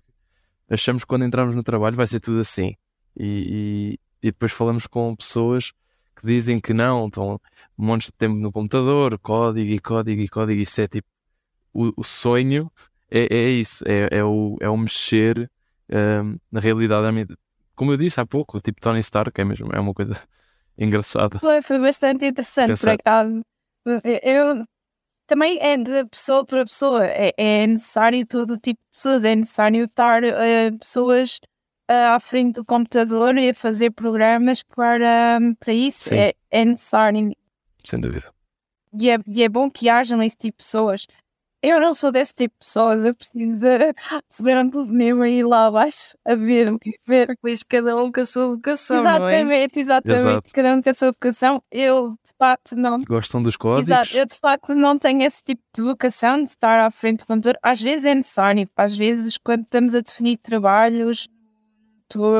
achamos 0.67 1.03
que 1.03 1.07
quando 1.07 1.25
entramos 1.25 1.55
no 1.55 1.61
trabalho 1.61 1.95
vai 1.95 2.07
ser 2.07 2.19
tudo 2.21 2.39
assim. 2.39 2.73
E, 3.15 3.93
e, 4.23 4.27
e 4.27 4.31
depois 4.31 4.51
falamos 4.51 4.87
com 4.87 5.15
pessoas 5.15 5.71
que 6.15 6.25
dizem 6.25 6.59
que 6.59 6.73
não, 6.73 7.05
estão 7.05 7.39
um 7.77 7.85
monte 7.85 8.07
de 8.07 8.13
tempo 8.13 8.33
no 8.33 8.51
computador, 8.51 9.19
código 9.19 9.71
e 9.71 9.77
código 9.77 10.21
e 10.23 10.27
código, 10.27 10.59
isso 10.59 10.81
é 10.81 10.87
tipo 10.87 11.07
o, 11.71 11.93
o 11.95 12.03
sonho 12.03 12.71
é, 13.11 13.27
é 13.31 13.49
isso, 13.51 13.83
é, 13.87 14.09
é, 14.09 14.23
o, 14.23 14.57
é 14.59 14.67
o 14.67 14.75
mexer 14.75 15.51
um, 15.91 16.37
na 16.51 16.59
realidade. 16.59 17.27
Como 17.75 17.93
eu 17.93 17.97
disse 17.97 18.19
há 18.19 18.25
pouco, 18.25 18.59
tipo 18.59 18.81
Tony 18.81 18.99
Stark 18.99 19.39
é 19.39 19.45
mesmo, 19.45 19.69
é 19.73 19.79
uma 19.79 19.93
coisa 19.93 20.21
engraçada. 20.77 21.39
Foi, 21.39 21.61
foi 21.61 21.79
bastante 21.79 22.25
interessante, 22.25 22.79
por 22.79 22.89
acaso. 22.89 23.41
Eu, 24.21 24.65
também 25.25 25.59
é 25.61 25.77
de 25.77 26.05
pessoa 26.05 26.45
para 26.45 26.65
pessoa, 26.65 27.05
é, 27.05 27.33
é 27.37 27.67
necessário 27.67 28.25
todo 28.25 28.57
tipo 28.57 28.79
de 28.81 28.91
pessoas, 28.91 29.23
é 29.23 29.35
necessário 29.35 29.85
estar 29.85 30.23
uh, 30.23 30.77
pessoas 30.79 31.39
uh, 31.89 32.15
à 32.15 32.19
frente 32.19 32.55
do 32.55 32.65
computador 32.65 33.37
e 33.37 33.49
a 33.49 33.53
fazer 33.53 33.91
programas 33.91 34.63
para, 34.63 35.39
para 35.59 35.73
isso, 35.73 36.13
é, 36.13 36.33
é 36.49 36.65
necessário. 36.65 37.31
Sem 37.85 37.99
dúvida. 37.99 38.33
E 38.99 39.09
é, 39.09 39.17
e 39.27 39.43
é 39.43 39.49
bom 39.49 39.69
que 39.69 39.87
hajam 39.87 40.21
esse 40.23 40.35
tipo 40.35 40.57
de 40.57 40.65
pessoas. 40.65 41.05
Eu 41.61 41.81
não 41.81 41.93
sou 41.93 42.09
desse 42.09 42.33
tipo 42.33 42.53
de 42.53 42.59
pessoas, 42.59 43.05
eu 43.05 43.13
preciso 43.13 43.57
de 43.57 43.93
subir 44.29 44.57
um 44.57 44.69
telefonema 44.69 45.27
e 45.27 45.39
ir 45.39 45.43
lá 45.43 45.65
abaixo 45.65 46.17
a 46.25 46.33
ver, 46.33 46.73
ver. 47.05 47.37
Pois 47.41 47.63
cada 47.63 47.97
um 47.97 48.09
com 48.09 48.21
a 48.21 48.25
sua 48.25 48.55
vocação, 48.55 49.01
exatamente, 49.01 49.43
não 49.43 49.51
é? 49.51 49.67
Exatamente, 49.75 50.19
Exato. 50.21 50.53
cada 50.53 50.75
um 50.75 50.81
com 50.81 50.89
a 50.89 50.93
sua 50.93 51.11
vocação. 51.11 51.63
Eu, 51.69 52.11
de 52.11 52.33
facto, 52.37 52.75
não... 52.77 53.01
Gostam 53.01 53.43
dos 53.43 53.57
códigos? 53.57 53.89
Exato, 53.89 54.17
eu, 54.17 54.25
de 54.25 54.35
facto, 54.35 54.73
não 54.73 54.97
tenho 54.97 55.21
esse 55.23 55.43
tipo 55.43 55.61
de 55.75 55.81
vocação 55.81 56.41
de 56.41 56.49
estar 56.49 56.79
à 56.79 56.89
frente 56.89 57.19
do 57.19 57.25
computador. 57.25 57.59
Às 57.61 57.81
vezes 57.81 58.05
é 58.05 58.15
necessário, 58.15 58.69
às 58.77 58.95
vezes, 58.95 59.37
quando 59.37 59.63
estamos 59.63 59.93
a 59.93 59.99
definir 59.99 60.37
trabalhos 60.37 61.27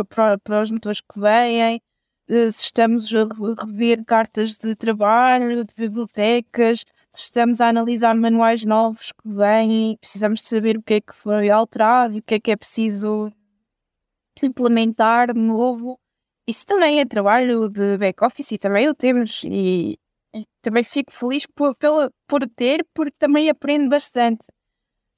para, 0.07 0.37
para 0.37 0.61
os 0.61 0.71
motores 0.71 1.01
que 1.01 1.19
vêm, 1.19 1.81
eh, 2.29 2.51
se 2.51 2.63
estamos 2.63 3.13
a 3.13 3.25
rever 3.65 4.05
cartas 4.05 4.55
de 4.55 4.75
trabalho, 4.75 5.65
de 5.65 5.73
bibliotecas, 5.75 6.85
estamos 7.13 7.61
a 7.61 7.69
analisar 7.69 8.15
manuais 8.15 8.63
novos 8.63 9.11
que 9.11 9.27
vêm 9.27 9.93
e 9.93 9.97
precisamos 9.97 10.41
de 10.41 10.47
saber 10.47 10.77
o 10.77 10.83
que 10.83 10.95
é 10.95 11.01
que 11.01 11.15
foi 11.15 11.49
alterado 11.49 12.15
e 12.15 12.19
o 12.19 12.23
que 12.23 12.35
é 12.35 12.39
que 12.39 12.51
é 12.51 12.55
preciso 12.55 13.31
implementar 14.43 15.33
de 15.33 15.39
novo. 15.39 15.99
Isso 16.47 16.65
também 16.65 16.99
é 16.99 17.05
trabalho 17.05 17.69
de 17.69 17.97
back-office 17.97 18.51
e 18.51 18.57
também 18.57 18.87
o 18.89 18.95
temos 18.95 19.43
e, 19.43 19.97
e, 20.33 20.45
também 20.61 20.83
fico 20.83 21.11
feliz 21.11 21.45
por, 21.45 21.75
pela, 21.75 22.11
por 22.27 22.47
ter, 22.47 22.85
porque 22.93 23.15
também 23.19 23.49
aprendo 23.49 23.89
bastante. 23.89 24.47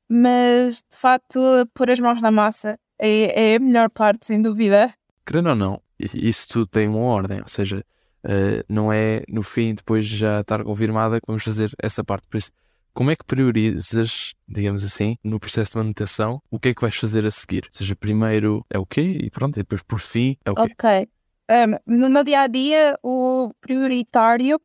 Mas, 0.09 0.83
de 0.91 0.97
facto, 0.97 1.39
pôr 1.73 1.89
as 1.89 1.99
mãos 1.99 2.21
na 2.21 2.31
massa 2.31 2.77
é, 2.99 3.53
é 3.53 3.55
a 3.55 3.59
melhor 3.59 3.89
parte, 3.89 4.25
sem 4.25 4.41
dúvida. 4.41 4.93
Querendo 5.25 5.49
ou 5.49 5.55
não, 5.55 5.81
isso 5.97 6.49
tudo 6.49 6.67
tem 6.67 6.87
uma 6.87 6.99
ordem, 6.99 7.41
ou 7.41 7.47
seja, 7.47 7.83
uh, 8.25 8.63
não 8.67 8.91
é 8.91 9.23
no 9.29 9.43
fim, 9.43 9.73
depois 9.73 10.05
de 10.05 10.17
já 10.17 10.41
estar 10.41 10.63
confirmada, 10.63 11.19
que 11.19 11.27
vamos 11.27 11.43
fazer 11.43 11.71
essa 11.81 12.03
parte. 12.03 12.27
Por 12.27 12.37
isso, 12.37 12.51
como 12.93 13.11
é 13.11 13.15
que 13.15 13.25
priorizas, 13.25 14.33
digamos 14.47 14.83
assim, 14.83 15.15
no 15.23 15.39
processo 15.39 15.71
de 15.71 15.77
manutenção, 15.77 16.41
o 16.49 16.59
que 16.59 16.69
é 16.69 16.73
que 16.73 16.81
vais 16.81 16.95
fazer 16.95 17.25
a 17.25 17.31
seguir? 17.31 17.63
Ou 17.65 17.77
seja, 17.77 17.95
primeiro 17.95 18.65
é 18.69 18.77
o 18.77 18.85
quê 18.85 19.17
e 19.21 19.29
pronto, 19.29 19.57
e 19.57 19.63
depois 19.63 19.81
por 19.81 19.99
fim 19.99 20.37
é 20.43 20.51
o 20.51 20.55
quê? 20.55 20.61
Ok. 20.61 21.09
Um, 21.49 21.99
no 21.99 22.09
meu 22.09 22.23
dia 22.23 22.41
a 22.41 22.47
dia, 22.47 22.97
o 23.03 23.51
prioritário 23.59 24.59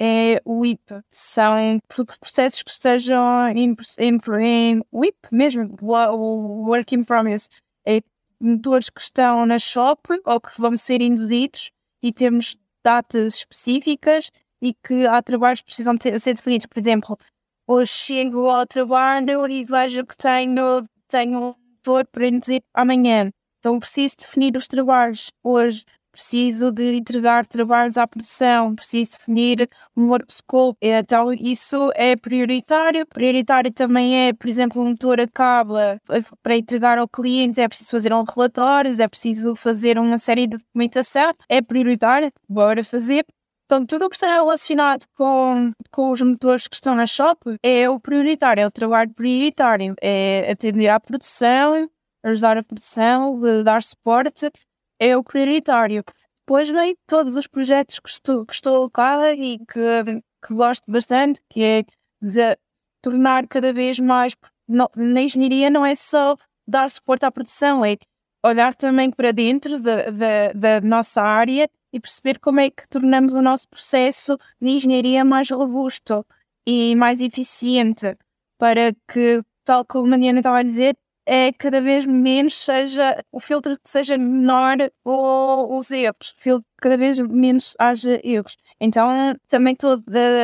é 0.00 0.40
o 0.44 0.60
WIP. 0.60 0.80
São 1.10 1.80
processos 2.20 2.62
que 2.62 2.70
estejam 2.70 3.48
em, 3.48 3.74
em, 3.98 4.18
em 4.40 4.82
WIP 4.92 5.18
mesmo, 5.32 5.76
o, 5.82 6.68
Work 6.68 6.94
in 6.94 7.02
Progress. 7.02 7.48
É 7.84 8.00
motores 8.40 8.88
que 8.88 9.00
estão 9.00 9.44
na 9.44 9.58
shop 9.58 10.00
ou 10.24 10.40
que 10.40 10.60
vão 10.60 10.76
ser 10.76 11.02
induzidos 11.02 11.72
e 12.00 12.12
temos 12.12 12.56
datas 12.88 13.34
específicas 13.34 14.30
e 14.62 14.72
que 14.72 15.06
há 15.06 15.20
trabalhos 15.22 15.60
que 15.60 15.66
precisam 15.66 15.96
ter, 15.96 16.18
ser 16.18 16.32
definidos. 16.32 16.64
Por 16.64 16.78
exemplo, 16.78 17.18
hoje 17.66 17.92
chego 17.92 18.48
ao 18.48 18.66
trabalho 18.66 19.46
e 19.46 19.62
vejo 19.62 20.06
que 20.06 20.16
tenho, 20.16 20.88
tenho 21.06 21.38
um 21.38 21.54
motor 21.76 22.06
para 22.06 22.26
induzir 22.26 22.62
amanhã. 22.72 23.30
Então 23.58 23.78
preciso 23.78 24.16
definir 24.18 24.56
os 24.56 24.66
trabalhos 24.66 25.30
hoje 25.44 25.84
preciso 26.18 26.72
de 26.72 26.96
entregar 26.96 27.46
trabalhos 27.46 27.96
à 27.96 28.04
produção, 28.04 28.74
preciso 28.74 29.12
definir 29.12 29.70
um 29.96 30.08
workscope. 30.08 30.76
Então, 30.82 31.32
isso 31.32 31.92
é 31.94 32.16
prioritário. 32.16 33.06
Prioritário 33.06 33.72
também 33.72 34.26
é, 34.26 34.32
por 34.32 34.48
exemplo, 34.48 34.82
um 34.82 34.88
motor 34.88 35.20
acaba 35.20 36.00
para 36.42 36.56
entregar 36.56 36.98
ao 36.98 37.06
cliente, 37.08 37.60
é 37.60 37.68
preciso 37.68 37.92
fazer 37.92 38.12
um 38.12 38.24
relatório, 38.24 39.00
é 39.00 39.06
preciso 39.06 39.54
fazer 39.54 39.96
uma 39.96 40.18
série 40.18 40.48
de 40.48 40.56
documentação. 40.56 41.32
É 41.48 41.62
prioritário, 41.62 42.32
bora 42.48 42.82
fazer. 42.82 43.24
Então, 43.66 43.86
tudo 43.86 44.06
o 44.06 44.10
que 44.10 44.16
está 44.16 44.26
relacionado 44.26 45.04
com, 45.14 45.70
com 45.92 46.10
os 46.10 46.20
motores 46.20 46.66
que 46.66 46.74
estão 46.74 46.96
na 46.96 47.06
shop 47.06 47.56
é 47.62 47.88
o 47.88 48.00
prioritário, 48.00 48.62
é 48.62 48.66
o 48.66 48.70
trabalho 48.72 49.14
prioritário. 49.14 49.94
É 50.02 50.50
atender 50.50 50.88
à 50.88 50.98
produção, 50.98 51.88
ajudar 52.24 52.58
a 52.58 52.64
produção, 52.64 53.40
dar 53.62 53.82
suporte 53.82 54.50
é 54.98 55.16
o 55.16 55.22
prioritário. 55.22 56.04
Depois 56.38 56.68
vem 56.70 56.96
todos 57.06 57.36
os 57.36 57.46
projetos 57.46 57.98
que 57.98 58.08
estou, 58.08 58.46
que 58.46 58.54
estou 58.54 58.74
alocada 58.74 59.34
e 59.34 59.58
que, 59.58 60.22
que 60.46 60.54
gosto 60.54 60.90
bastante, 60.90 61.40
que 61.48 61.62
é 61.62 61.84
de 62.20 62.58
tornar 63.02 63.46
cada 63.46 63.72
vez 63.72 63.98
mais. 63.98 64.34
Não, 64.66 64.88
na 64.96 65.20
engenharia 65.20 65.70
não 65.70 65.84
é 65.84 65.94
só 65.94 66.36
dar 66.66 66.90
suporte 66.90 67.24
à 67.24 67.30
produção, 67.30 67.84
é 67.84 67.96
olhar 68.44 68.74
também 68.74 69.10
para 69.10 69.32
dentro 69.32 69.80
da, 69.80 70.80
nossa 70.82 71.22
área 71.22 71.68
e 71.92 71.98
perceber 71.98 72.38
como 72.38 72.60
é 72.60 72.70
que 72.70 72.86
tornamos 72.88 73.34
o 73.34 73.42
nosso 73.42 73.66
processo 73.68 74.38
de 74.60 74.70
engenharia 74.70 75.24
mais 75.24 75.50
robusto 75.50 76.24
e 76.66 76.94
mais 76.94 77.20
eficiente 77.20 78.16
para 78.58 78.92
que, 79.10 79.42
tal 79.64 79.84
como 79.84 80.06
a 80.06 80.10
Mariana 80.10 80.40
estava 80.40 80.58
a 80.58 80.62
dizer, 80.62 80.96
é 81.28 81.52
cada 81.52 81.80
vez 81.80 82.06
menos 82.06 82.54
seja 82.54 83.22
o 83.30 83.38
filtro 83.38 83.76
que 83.76 83.88
seja 83.88 84.16
menor 84.16 84.78
ou 85.04 85.76
os 85.76 85.90
erros, 85.90 86.32
cada 86.80 86.96
vez 86.96 87.18
menos 87.18 87.74
haja 87.78 88.18
erros. 88.24 88.56
Então 88.80 89.36
também 89.46 89.74
estou 89.74 90.02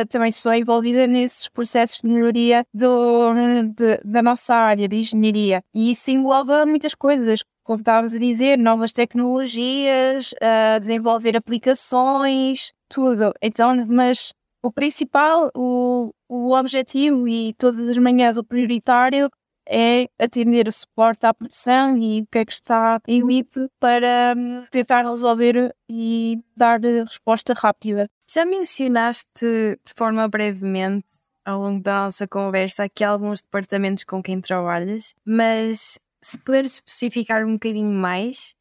também 0.09 0.29
estou 0.29 0.53
envolvida 0.53 1.07
nesses 1.07 1.49
processos 1.49 2.01
de 2.01 2.07
melhoria 2.07 2.63
do, 2.71 3.33
de, 3.75 3.97
da 4.05 4.21
nossa 4.21 4.53
área 4.53 4.87
de 4.87 4.97
engenharia 4.97 5.63
e 5.73 5.89
isso 5.89 6.11
engloba 6.11 6.65
muitas 6.67 6.93
coisas, 6.93 7.39
como 7.63 7.79
estávamos 7.79 8.13
a 8.13 8.19
dizer, 8.19 8.57
novas 8.59 8.93
tecnologias, 8.93 10.35
desenvolver 10.79 11.35
aplicações, 11.35 12.71
tudo. 12.87 13.33
Então, 13.41 13.87
mas 13.87 14.33
o 14.61 14.71
principal, 14.71 15.49
o, 15.55 16.11
o 16.29 16.53
objetivo 16.53 17.27
e 17.27 17.53
todas 17.53 17.89
as 17.89 17.97
manhãs 17.97 18.37
o 18.37 18.43
prioritário 18.43 19.31
é 19.67 20.07
atender 20.19 20.67
o 20.67 20.71
suporte 20.71 21.25
à 21.25 21.33
produção 21.33 21.97
e 21.97 22.21
o 22.21 22.27
que 22.27 22.39
é 22.39 22.45
que 22.45 22.53
está 22.53 23.01
em 23.07 23.23
WIP 23.23 23.69
para 23.79 24.33
hum, 24.37 24.65
tentar 24.69 25.03
resolver 25.03 25.75
e 25.89 26.39
dar 26.55 26.79
resposta 26.79 27.53
rápida. 27.53 28.09
Já 28.29 28.45
mencionaste 28.45 29.45
de 29.85 29.93
forma 29.95 30.27
brevemente 30.27 31.05
ao 31.43 31.61
longo 31.61 31.81
da 31.81 32.05
nossa 32.05 32.27
conversa 32.27 32.83
aqui 32.83 33.03
alguns 33.03 33.41
departamentos 33.41 34.03
com 34.03 34.21
quem 34.21 34.41
trabalhas, 34.41 35.13
mas 35.23 35.99
se 36.21 36.37
puderes 36.39 36.73
especificar 36.73 37.45
um 37.45 37.53
bocadinho 37.53 37.91
mais, 37.91 38.55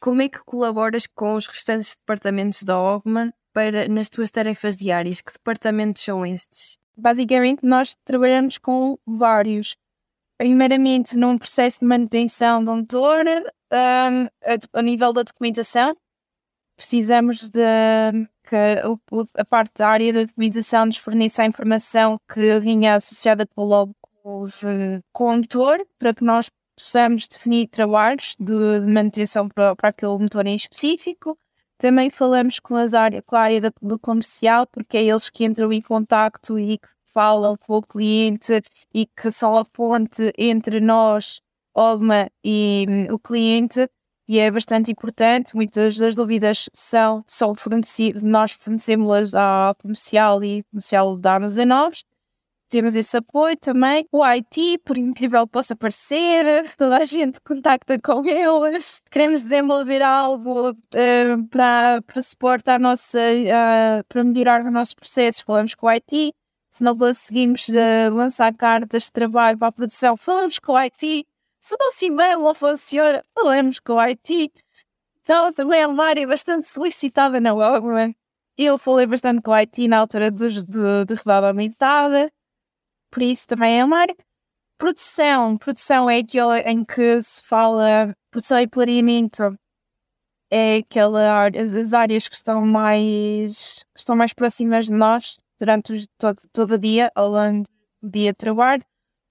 como 0.00 0.20
é 0.20 0.28
que 0.28 0.44
colaboras 0.44 1.06
com 1.06 1.34
os 1.34 1.46
restantes 1.46 1.94
departamentos 1.94 2.64
da 2.64 2.78
OGMA 2.78 3.32
para, 3.52 3.88
nas 3.88 4.08
tuas 4.08 4.30
tarefas 4.30 4.76
diárias? 4.76 5.20
Que 5.20 5.32
departamentos 5.32 6.02
são 6.02 6.26
estes? 6.26 6.76
Basicamente, 6.96 7.64
nós 7.64 7.96
trabalhamos 8.04 8.58
com 8.58 8.98
vários 9.06 9.76
primeiramente 10.38 11.16
num 11.16 11.38
processo 11.38 11.80
de 11.80 11.86
manutenção 11.86 12.62
do 12.62 12.74
motor, 12.74 13.24
um, 13.26 14.24
a, 14.24 14.78
a, 14.78 14.82
nível 14.82 15.12
da 15.12 15.22
documentação, 15.22 15.96
precisamos 16.76 17.48
de 17.48 17.60
que 18.42 18.56
a 19.36 19.44
parte 19.44 19.72
da 19.76 19.88
área 19.88 20.12
da 20.12 20.24
documentação 20.24 20.86
nos 20.86 20.98
forneça 20.98 21.42
a 21.42 21.46
informação 21.46 22.18
que 22.32 22.58
vinha 22.60 22.96
associada 22.96 23.48
logo 23.56 23.94
com, 24.22 24.44
o 25.24 25.36
motor, 25.36 25.86
para 25.98 26.14
que 26.14 26.24
nós 26.24 26.50
possamos 26.76 27.26
definir 27.28 27.68
trabalhos 27.68 28.36
de, 28.38 28.80
de 28.80 28.86
manutenção 28.86 29.48
para, 29.48 29.76
para 29.76 29.90
aquele 29.90 30.18
motor 30.18 30.46
em 30.46 30.56
específico. 30.56 31.38
Também 31.78 32.10
falamos 32.10 32.58
com, 32.58 32.76
as 32.76 32.94
área, 32.94 33.22
com 33.22 33.36
a 33.36 33.40
área 33.40 33.60
do, 33.60 33.72
do 33.82 33.98
comercial, 33.98 34.66
porque 34.66 34.96
é 34.96 35.04
eles 35.04 35.28
que 35.28 35.44
entram 35.44 35.72
em 35.72 35.82
contacto 35.82 36.58
e 36.58 36.78
que 36.78 36.88
falam 37.14 37.56
com 37.56 37.76
o 37.78 37.82
cliente 37.82 38.60
e 38.92 39.06
que 39.06 39.30
são 39.30 39.56
a 39.56 39.64
ponte 39.64 40.32
entre 40.36 40.80
nós, 40.80 41.40
Ogma, 41.74 42.28
e 42.44 42.86
hum, 42.88 43.14
o 43.14 43.18
cliente, 43.18 43.88
e 44.28 44.38
é 44.38 44.50
bastante 44.50 44.90
importante. 44.92 45.54
Muitas 45.54 45.96
das 45.96 46.14
dúvidas 46.14 46.68
são, 46.72 47.22
são 47.26 47.54
fornecidas, 47.54 48.22
nós 48.22 48.52
fornecemos-las 48.52 49.34
ao 49.34 49.74
comercial 49.76 50.42
e 50.44 50.60
o 50.60 50.64
comercial 50.70 51.16
dá-nos 51.16 51.58
a 51.58 51.66
nós. 51.66 52.04
temos 52.68 52.94
esse 52.94 53.16
apoio 53.16 53.56
também. 53.56 54.06
O 54.10 54.22
IT, 54.24 54.78
por 54.84 54.98
incrível 54.98 55.46
que 55.46 55.52
possa 55.52 55.76
parecer, 55.76 56.44
toda 56.76 56.98
a 56.98 57.04
gente 57.04 57.40
contacta 57.40 57.98
com 58.00 58.24
eles. 58.26 59.02
Queremos 59.10 59.42
desenvolver 59.42 60.02
algo 60.02 60.70
uh, 60.70 61.46
para, 61.50 62.02
para 62.02 62.22
suportar 62.22 62.76
a 62.76 62.78
nossa, 62.78 63.18
uh, 63.18 64.04
para 64.08 64.24
melhorar 64.24 64.64
os 64.64 64.72
nossos 64.72 64.94
processos, 64.94 65.42
falamos 65.42 65.74
com 65.74 65.86
o 65.86 65.90
IT. 65.90 66.34
Se 66.74 66.82
não 66.82 66.98
conseguimos 66.98 67.68
uh, 67.68 68.12
lançar 68.12 68.52
cartas 68.52 69.04
de 69.04 69.12
trabalho 69.12 69.56
para 69.56 69.68
a 69.68 69.72
produção, 69.72 70.16
falamos 70.16 70.58
com 70.58 70.72
o 70.72 70.76
IT. 70.76 71.24
Se 71.60 71.72
o 71.72 71.78
nosso 71.78 72.04
e-mail 72.04 72.40
não 72.40 72.52
funciona, 72.52 73.22
falamos 73.32 73.78
com 73.78 73.92
o 73.92 74.00
IT. 74.00 74.52
Então, 75.20 75.52
também 75.52 75.82
é 75.82 75.86
uma 75.86 76.04
área 76.04 76.26
bastante 76.26 76.66
solicitada 76.66 77.40
na 77.40 77.54
Ogma. 77.54 78.12
Eu 78.58 78.76
falei 78.76 79.06
bastante 79.06 79.40
com 79.40 79.52
o 79.52 79.54
IT 79.54 79.86
na 79.86 79.98
altura 79.98 80.32
dos, 80.32 80.64
de, 80.64 80.64
de 80.64 81.14
realidade 81.14 81.46
aumentada, 81.46 82.32
por 83.08 83.22
isso 83.22 83.46
também 83.46 83.78
é 83.78 83.84
uma 83.84 83.98
área. 83.98 84.16
Produção. 84.76 85.56
Produção 85.56 86.10
é 86.10 86.18
aquela 86.18 86.58
em 86.58 86.84
que 86.84 87.22
se 87.22 87.40
fala 87.44 88.12
produção 88.32 88.58
e 88.58 88.66
planeamento. 88.66 89.56
É 90.50 90.78
aquela 90.78 91.32
área, 91.32 91.62
as 91.62 91.92
áreas 91.92 92.26
que 92.26 92.34
estão 92.34 92.66
mais, 92.66 93.84
que 93.94 94.00
estão 94.00 94.16
mais 94.16 94.32
próximas 94.32 94.86
de 94.86 94.92
nós 94.92 95.38
durante 95.64 96.06
todo, 96.18 96.40
todo 96.52 96.74
o 96.74 96.78
dia, 96.78 97.10
ao 97.14 97.30
longo 97.30 97.64
do 98.02 98.10
dia 98.10 98.32
de 98.32 98.36
trabalho 98.36 98.82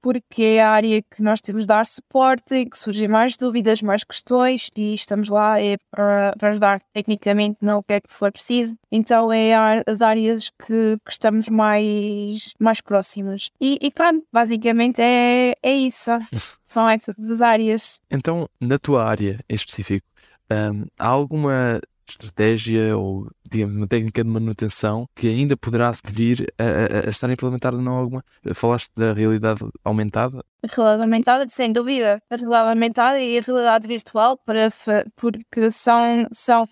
porque 0.03 0.43
é 0.43 0.61
a 0.61 0.69
área 0.69 1.01
que 1.01 1.21
nós 1.21 1.39
temos 1.39 1.61
de 1.61 1.67
dar 1.69 1.87
suporte, 1.87 2.65
que 2.65 2.77
surgem 2.77 3.07
mais 3.07 3.37
dúvidas, 3.37 3.81
mais 3.81 4.03
questões 4.03 4.69
e 4.75 4.93
estamos 4.93 5.29
lá 5.29 5.61
é 5.61 5.77
para, 5.89 6.33
para 6.37 6.49
ajudar 6.49 6.81
tecnicamente 6.91 7.57
no 7.61 7.81
que 7.81 7.93
é 7.93 8.01
que 8.01 8.11
for 8.11 8.29
preciso. 8.29 8.75
Então 8.91 9.31
é 9.31 9.53
as 9.87 10.01
áreas 10.01 10.49
que, 10.49 10.97
que 11.05 11.11
estamos 11.11 11.47
mais, 11.47 12.53
mais 12.59 12.81
próximas. 12.81 13.49
E, 13.61 13.79
e 13.81 13.89
pronto, 13.89 14.27
basicamente 14.31 15.01
é, 15.01 15.53
é 15.63 15.73
isso. 15.73 16.11
São 16.65 16.87
essas 16.89 17.15
as 17.17 17.41
áreas. 17.41 18.01
Então, 18.11 18.49
na 18.59 18.77
tua 18.77 19.05
área 19.05 19.39
em 19.47 19.55
específico, 19.55 20.05
um, 20.51 20.85
há 20.99 21.07
alguma 21.07 21.79
estratégia 22.09 22.97
ou, 22.97 23.29
digamos, 23.51 23.75
uma 23.75 23.87
técnica 23.87 24.23
de 24.23 24.29
manutenção 24.29 25.07
que 25.15 25.27
ainda 25.27 25.55
poderá 25.57 25.91
vir 26.05 26.53
a, 26.57 26.63
a, 26.63 27.07
a 27.07 27.09
estar 27.09 27.29
implementada 27.29 27.77
não 27.77 27.93
alguma? 27.93 28.23
Falaste 28.53 28.91
da 28.95 29.13
realidade 29.13 29.61
aumentada? 29.83 30.43
A 30.63 30.75
realidade 30.75 31.01
aumentada, 31.01 31.45
sem 31.49 31.73
dúvida. 31.73 32.21
A 32.29 32.35
realidade 32.35 32.69
aumentada 32.69 33.19
e 33.19 33.37
a 33.37 33.41
realidade 33.41 33.85
virtual, 33.85 34.37
para, 34.37 34.69
porque 35.17 35.69
são, 35.71 36.25
são, 36.31 36.65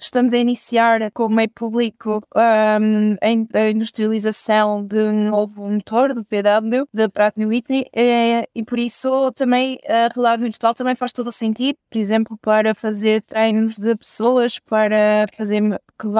estamos 0.00 0.32
a 0.32 0.38
iniciar 0.38 1.10
com 1.12 1.26
o 1.26 1.28
meio 1.28 1.50
público 1.50 2.22
um, 2.34 3.16
a 3.22 3.70
industrialização 3.70 4.86
de 4.86 4.96
um 5.02 5.30
novo 5.30 5.68
motor 5.68 6.14
do 6.14 6.24
PW, 6.24 6.88
da 6.94 7.10
Pratt 7.10 7.36
Whitney, 7.36 7.86
e, 7.94 8.48
e 8.54 8.64
por 8.64 8.78
isso 8.78 9.30
também 9.32 9.78
a 9.86 10.08
realidade 10.14 10.42
virtual 10.42 10.74
também 10.74 10.94
faz 10.94 11.12
todo 11.12 11.26
o 11.26 11.32
sentido, 11.32 11.76
por 11.90 11.98
exemplo, 11.98 12.38
para 12.38 12.74
fazer 12.74 13.20
treinos 13.22 13.76
de 13.76 13.94
pessoas 13.96 14.58
para 14.58 15.26
fazer 15.36 15.60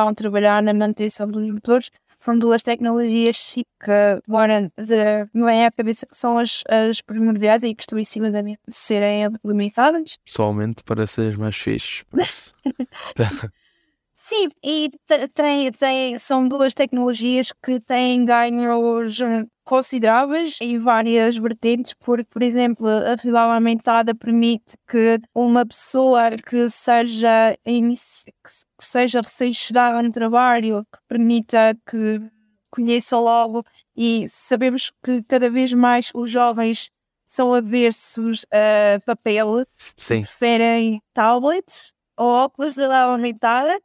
vão 0.04 0.14
trabalhar 0.14 0.62
na 0.62 0.74
manutenção 0.74 1.26
dos 1.26 1.50
motores. 1.50 1.90
São 2.18 2.38
duas 2.38 2.62
tecnologias 2.62 3.54
que 3.54 3.64
agora 4.26 4.70
não 5.32 5.48
é 5.48 5.66
a 5.66 5.70
cabeça 5.70 6.06
que 6.06 6.16
são 6.16 6.38
as, 6.38 6.62
as 6.68 7.00
primordiais 7.00 7.62
e 7.62 7.74
que 7.74 7.82
estão 7.82 7.98
em 7.98 8.04
cima 8.04 8.30
da 8.30 8.42
mesa 8.42 8.58
de 8.66 8.74
serem 8.74 9.24
implementadas. 9.24 10.18
Pessoalmente 10.24 10.82
parece 10.84 11.36
mais 11.36 11.56
fixe. 11.56 12.04
Sim, 14.18 14.48
e 14.64 14.90
tem, 15.34 15.70
tem, 15.70 16.18
são 16.18 16.48
duas 16.48 16.72
tecnologias 16.72 17.52
que 17.62 17.78
têm 17.78 18.24
ganhos 18.24 19.18
consideráveis 19.62 20.56
em 20.62 20.78
várias 20.78 21.36
vertentes, 21.36 21.92
porque, 22.00 22.24
por 22.24 22.42
exemplo, 22.42 22.88
a 22.88 23.14
realidade 23.14 23.52
aumentada 23.52 24.14
permite 24.14 24.74
que 24.88 25.20
uma 25.34 25.66
pessoa 25.66 26.30
que 26.30 26.70
seja, 26.70 27.58
que 27.62 28.50
seja 28.80 29.20
recém-chegada 29.20 30.02
no 30.02 30.10
trabalho, 30.10 30.82
que 30.90 30.98
permita 31.06 31.76
que 31.86 32.18
conheça 32.70 33.18
logo, 33.18 33.62
e 33.94 34.26
sabemos 34.30 34.90
que 35.04 35.22
cada 35.24 35.50
vez 35.50 35.74
mais 35.74 36.10
os 36.14 36.30
jovens 36.30 36.90
são 37.22 37.52
aversos 37.52 38.46
a 38.50 38.98
papel, 39.04 39.66
Sim. 39.94 40.22
preferem 40.22 41.02
tablets 41.12 41.92
ou 42.16 42.28
óculos 42.28 42.74
de 42.74 42.80
realidade 42.80 43.10
aumentada 43.10 43.78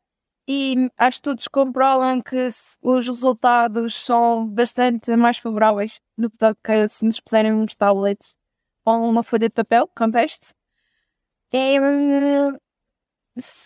e 0.53 0.91
acho 0.97 1.19
que 1.19 1.23
todos 1.23 1.47
comprovam 1.47 2.21
que 2.21 2.49
os 2.81 3.07
resultados 3.07 3.95
são 3.95 4.45
bastante 4.45 5.15
mais 5.15 5.37
favoráveis 5.37 6.01
do 6.17 6.29
que 6.29 6.87
se 6.89 7.05
nos 7.05 7.21
puserem 7.21 7.53
uns 7.53 7.73
tablets 7.73 8.35
ou 8.83 9.09
uma 9.09 9.23
folha 9.23 9.47
de 9.47 9.53
papel, 9.53 9.89
conteste. 9.95 10.53
É, 11.53 11.77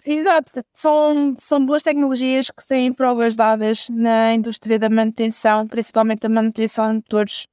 exato, 0.06 0.52
são, 0.74 1.34
são 1.40 1.66
duas 1.66 1.82
tecnologias 1.82 2.52
que 2.52 2.66
têm 2.68 2.94
provas 2.94 3.36
dadas 3.36 3.90
na 3.90 4.36
indústria 4.36 4.78
da 4.78 4.90
manutenção, 4.90 5.66
principalmente 5.66 6.28
a 6.28 6.30
manutenção 6.30 6.90
de 6.90 6.96
motores, 6.98 7.48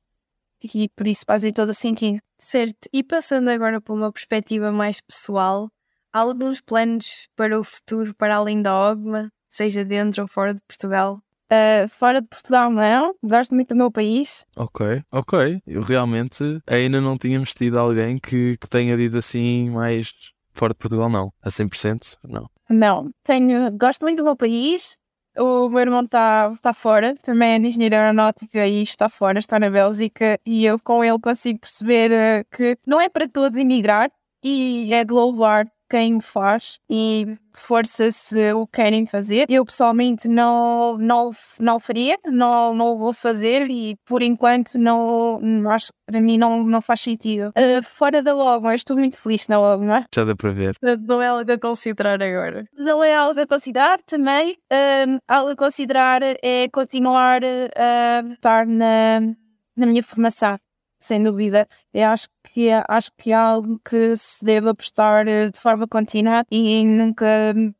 e 0.62 0.90
por 0.90 1.06
isso 1.06 1.24
fazem 1.26 1.54
todo 1.54 1.70
o 1.70 1.74
sentido. 1.74 2.20
Certo, 2.36 2.86
e 2.92 3.02
passando 3.02 3.48
agora 3.48 3.80
para 3.80 3.94
uma 3.94 4.12
perspectiva 4.12 4.70
mais 4.70 5.00
pessoal, 5.00 5.70
Há 5.70 5.81
alguns 6.12 6.60
planos 6.60 7.28
para 7.34 7.58
o 7.58 7.64
futuro, 7.64 8.14
para 8.14 8.36
além 8.36 8.60
da 8.60 8.90
OGMA, 8.90 9.30
seja 9.48 9.84
dentro 9.84 10.22
ou 10.22 10.28
fora 10.28 10.54
de 10.54 10.62
Portugal? 10.62 11.22
Uh, 11.52 11.86
fora 11.88 12.22
de 12.22 12.28
Portugal 12.28 12.70
não, 12.70 13.14
gosto 13.22 13.54
muito 13.54 13.70
do 13.70 13.76
meu 13.76 13.90
país. 13.90 14.46
Ok, 14.56 15.02
ok. 15.12 15.60
Eu 15.66 15.82
realmente 15.82 16.42
ainda 16.66 16.98
não 17.00 17.18
tínhamos 17.18 17.52
tido 17.52 17.78
alguém 17.78 18.18
que, 18.18 18.56
que 18.56 18.68
tenha 18.68 18.96
dito 18.96 19.18
assim 19.18 19.68
mais 19.68 20.14
fora 20.54 20.72
de 20.72 20.78
Portugal 20.78 21.10
não, 21.10 21.30
a 21.42 21.50
100% 21.50 22.16
não. 22.24 22.48
Não, 22.70 23.10
tenho, 23.22 23.70
gosto 23.76 24.02
muito 24.02 24.18
do 24.18 24.24
meu 24.24 24.36
país. 24.36 24.96
O 25.36 25.68
meu 25.68 25.80
irmão 25.80 26.02
está 26.02 26.54
tá 26.60 26.74
fora, 26.74 27.14
também 27.22 27.54
é 27.54 27.58
de 27.58 27.66
engenharia 27.66 28.00
aeronáutica 28.00 28.66
e 28.66 28.82
está 28.82 29.08
fora, 29.08 29.38
está 29.38 29.58
na 29.58 29.70
Bélgica 29.70 30.38
e 30.44 30.64
eu 30.64 30.78
com 30.78 31.02
ele 31.02 31.18
consigo 31.18 31.58
perceber 31.58 32.10
uh, 32.10 32.56
que 32.56 32.78
não 32.86 33.00
é 33.00 33.08
para 33.08 33.28
todos 33.28 33.58
emigrar 33.58 34.10
e 34.42 34.92
é 34.92 35.04
de 35.04 35.12
louvar 35.12 35.66
quem 35.92 36.22
faz 36.22 36.78
e 36.88 37.36
força 37.54 38.10
se 38.10 38.50
o 38.54 38.66
querem 38.66 39.04
fazer. 39.04 39.44
Eu 39.50 39.62
pessoalmente 39.62 40.26
não, 40.26 40.96
não, 40.96 41.30
não 41.60 41.78
faria, 41.78 42.16
não, 42.24 42.72
não 42.72 42.96
vou 42.96 43.12
fazer 43.12 43.68
e 43.68 43.94
por 44.06 44.22
enquanto 44.22 44.78
não, 44.78 45.38
acho 45.70 45.92
para 46.06 46.18
mim 46.18 46.38
não, 46.38 46.64
não 46.64 46.80
faz 46.80 47.02
sentido. 47.02 47.48
Uh, 47.50 47.82
fora 47.82 48.22
da 48.22 48.32
Logma, 48.32 48.74
estou 48.74 48.96
muito 48.96 49.18
feliz 49.18 49.46
na 49.48 49.60
Logma. 49.60 50.06
Já 50.14 50.24
dá 50.24 50.34
para 50.34 50.50
ver. 50.50 50.78
Não 51.06 51.20
é 51.20 51.26
algo 51.26 51.52
a 51.52 51.58
considerar 51.58 52.22
agora. 52.22 52.64
Não 52.72 53.04
é 53.04 53.14
algo 53.14 53.38
a 53.38 53.46
considerar 53.46 54.00
também. 54.00 54.56
Um, 54.72 55.18
algo 55.28 55.50
a 55.50 55.56
considerar 55.56 56.22
é 56.22 56.68
continuar 56.72 57.42
a 57.44 58.32
estar 58.32 58.66
na, 58.66 59.20
na 59.76 59.86
minha 59.86 60.02
formação 60.02 60.58
sem 61.04 61.22
dúvida. 61.22 61.66
Eu 61.92 62.08
acho 62.08 62.28
que, 62.42 62.68
é, 62.68 62.82
acho 62.88 63.10
que 63.16 63.30
é 63.32 63.34
algo 63.34 63.78
que 63.84 64.16
se 64.16 64.44
deve 64.44 64.68
apostar 64.68 65.26
eh, 65.28 65.50
de 65.50 65.60
forma 65.60 65.86
contínua 65.86 66.44
e 66.50 66.84
nunca, 66.84 67.26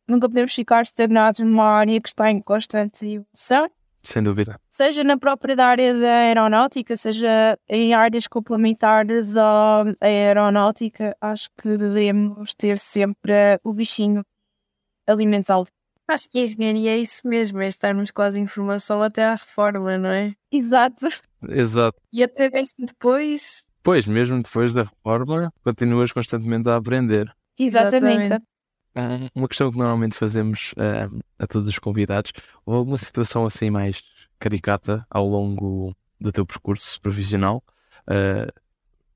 nunca 0.09 0.29
podemos 0.29 0.55
ficar 0.55 0.83
estagnados 0.83 1.41
numa 1.41 1.64
área 1.64 2.01
que 2.01 2.09
está 2.09 2.31
em 2.31 2.41
constante 2.41 3.05
evolução. 3.07 3.70
Sem 4.03 4.23
dúvida. 4.23 4.59
Seja 4.68 5.05
na 5.05 5.16
própria 5.16 5.57
área 5.64 5.95
da 5.95 6.14
aeronáutica, 6.14 6.97
seja 6.97 7.57
em 7.68 7.95
áreas 7.95 8.27
complementares 8.27 9.37
à 9.37 9.85
aeronáutica, 10.01 11.16
acho 11.20 11.49
que 11.57 11.77
devemos 11.77 12.53
ter 12.53 12.79
sempre 12.79 13.61
o 13.62 13.73
bichinho 13.73 14.25
alimentá-lo. 15.07 15.68
Acho 16.12 16.28
que 16.28 16.38
a 16.38 16.42
engenharia 16.42 16.90
é 16.90 16.98
isso 16.98 17.26
mesmo, 17.26 17.60
é 17.62 17.68
estarmos 17.68 18.10
com 18.10 18.20
as 18.20 18.34
informação 18.34 19.02
até 19.02 19.24
à 19.24 19.34
reforma, 19.34 19.96
não 19.96 20.10
é? 20.10 20.30
Exato. 20.50 21.06
Exato. 21.48 21.98
E 22.12 22.22
até 22.22 22.50
mesmo 22.50 22.86
depois. 22.86 23.66
Pois, 23.82 24.06
mesmo 24.06 24.42
depois 24.42 24.74
da 24.74 24.82
reforma, 24.82 25.50
continuas 25.64 26.12
constantemente 26.12 26.68
a 26.68 26.76
aprender. 26.76 27.34
Exatamente. 27.58 28.24
Exatamente. 28.24 29.32
Uma 29.34 29.48
questão 29.48 29.72
que 29.72 29.78
normalmente 29.78 30.14
fazemos 30.14 30.72
uh, 30.72 31.18
a 31.38 31.46
todos 31.46 31.66
os 31.66 31.78
convidados, 31.78 32.32
ou 32.66 32.74
alguma 32.74 32.98
situação 32.98 33.46
assim 33.46 33.70
mais 33.70 34.02
caricata 34.38 35.06
ao 35.10 35.26
longo 35.26 35.96
do 36.20 36.30
teu 36.30 36.44
percurso 36.44 37.00
profissional, 37.00 37.64
uh, 38.02 38.52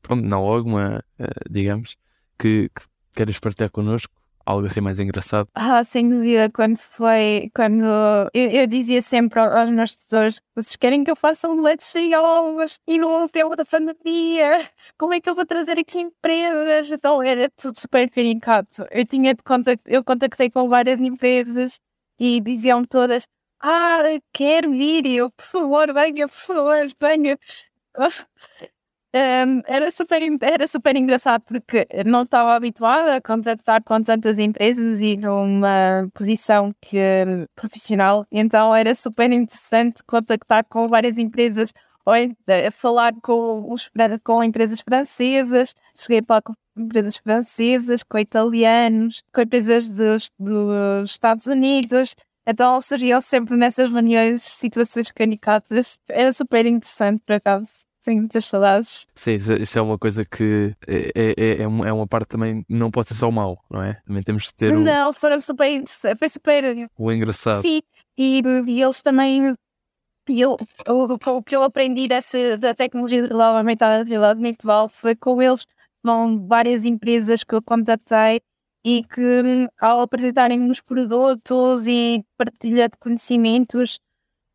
pronto, 0.01 0.27
não 0.27 0.41
alguma, 0.41 1.05
uh, 1.21 1.51
digamos, 1.51 1.99
que, 2.39 2.71
que 2.75 2.87
queres 3.15 3.39
partilhar 3.39 3.71
connosco, 3.71 4.15
algo 4.47 4.67
assim 4.67 4.81
mais 4.81 5.01
engraçado? 5.01 5.49
Ah, 5.55 5.83
sem 5.83 6.09
dúvida, 6.09 6.49
quando 6.55 6.79
foi, 6.79 7.51
quando 7.55 7.85
eu, 8.33 8.51
eu 8.51 8.67
dizia 8.67 9.03
sempre 9.03 9.41
aos 9.41 9.69
meus 9.71 9.95
tutores, 9.95 10.41
vocês 10.55 10.77
querem 10.77 11.03
que 11.03 11.11
eu 11.11 11.17
faça 11.17 11.49
um 11.49 11.61
leite 11.61 11.85
de 11.93 12.15
ovos 12.15 12.79
e 12.87 12.99
no 12.99 13.29
tempo 13.29 13.57
da 13.57 13.65
pandemia, 13.65 14.71
como 14.97 15.13
é 15.13 15.21
que 15.21 15.29
eu 15.29 15.35
vou 15.35 15.45
trazer 15.45 15.79
aqui 15.79 15.99
empresas? 15.99 16.93
Então 16.93 17.23
era 17.23 17.51
tudo 17.51 17.79
super 17.79 18.09
caricato. 18.09 18.87
Eu 18.91 19.05
tinha 19.05 19.35
de 19.35 19.43
contact, 19.43 19.83
eu 19.87 20.05
contactei 20.05 20.49
com 20.49 20.69
várias 20.69 21.01
empresas 21.01 21.81
e 22.19 22.41
diziam 22.41 22.85
todas, 22.85 23.27
ah, 23.61 24.03
quero 24.33 24.71
vir, 24.71 25.07
eu, 25.07 25.31
por 25.31 25.45
favor, 25.45 25.93
venha, 25.93 26.29
por 26.29 26.35
favor, 26.35 26.87
venha. 27.01 27.39
Um, 29.17 29.63
era, 29.67 29.91
super, 29.91 30.21
era 30.43 30.67
super 30.67 30.95
engraçado 30.95 31.43
porque 31.47 31.87
não 32.05 32.25
estava 32.25 32.55
habituada 32.55 33.17
a 33.17 33.21
contactar 33.23 33.83
com 33.83 34.03
tantas 34.03 34.39
empresas 34.39 35.01
e 35.01 35.17
numa 35.17 36.07
posição 36.13 36.71
que, 36.83 36.99
profissional, 37.55 38.27
então 38.31 38.75
era 38.75 38.95
super 38.95 39.33
interessante 39.33 40.03
contactar 40.07 40.67
com 40.69 40.87
várias 40.87 41.17
empresas 41.17 41.73
ou 42.05 42.13
a 42.13 42.71
falar 42.71 43.15
com, 43.23 43.73
os, 43.73 43.91
com 44.23 44.45
empresas 44.45 44.83
francesas, 44.83 45.75
cheguei 45.97 46.21
para 46.21 46.43
com 46.43 46.53
empresas 46.77 47.17
francesas, 47.17 48.03
com 48.03 48.19
italianos, 48.19 49.23
com 49.33 49.41
empresas 49.41 49.91
dos, 49.91 50.31
dos 50.39 51.11
Estados 51.11 51.47
Unidos, 51.47 52.15
então 52.47 52.79
surgiam 52.83 53.21
sempre 53.23 53.57
nessas 53.57 53.91
reuniões 53.91 54.43
situações 54.43 55.11
caricatas. 55.11 55.99
Era 56.07 56.33
super 56.33 56.67
interessante, 56.67 57.23
por 57.25 57.33
acaso. 57.33 57.87
Tenho 58.07 58.21
muitas 58.21 58.45
saudades. 58.45 59.09
Sim, 59.17 59.35
isso 59.35 59.77
é 59.77 59.83
uma 59.83 59.99
coisa 59.99 60.25
que 60.25 60.73
é, 60.87 61.11
é, 61.13 61.35
é, 61.37 61.63
é 61.63 61.93
uma 61.93 62.07
parte 62.07 62.29
também, 62.29 62.65
não 62.69 62.89
pode 62.89 63.09
ser 63.09 63.15
só 63.17 63.29
o 63.29 63.33
mau, 63.33 63.59
não 63.69 63.83
é? 63.83 63.95
Também 64.07 64.23
temos 64.23 64.45
de 64.45 64.55
ter 64.55 64.77
o. 64.77 64.79
Não, 64.79 65.13
foram 65.13 65.41
super 65.41 65.69
interessantes. 65.69 66.17
Foi 66.17 66.29
super. 66.29 66.89
O 66.97 67.11
engraçado. 67.11 67.63
Sim, 67.63 67.83
e, 68.17 68.41
e 68.69 68.81
eles 68.81 69.03
também. 69.03 69.57
E 70.29 70.41
eu, 70.41 70.57
o, 70.89 71.15
o 71.15 71.43
que 71.43 71.57
eu 71.57 71.65
aprendi 71.65 72.07
dessa, 72.07 72.57
da 72.57 72.73
tecnologia 72.75 73.23
de 73.23 73.27
realidade 73.27 73.59
aumentada, 73.59 74.05
de 74.05 74.11
realidade 74.11 74.41
virtual, 74.41 74.89
foi 74.89 75.17
com 75.17 75.43
eles, 75.43 75.67
com 76.05 76.47
várias 76.47 76.85
empresas 76.85 77.43
que 77.43 77.57
eu 77.57 77.61
contactei 77.61 78.41
e 78.85 79.03
que, 79.03 79.69
ao 79.81 79.99
apresentarem 80.01 80.71
os 80.71 80.81
produtos 80.81 81.89
e 81.89 82.25
partilha 82.39 82.89
de 82.89 82.97
conhecimentos, 82.99 83.99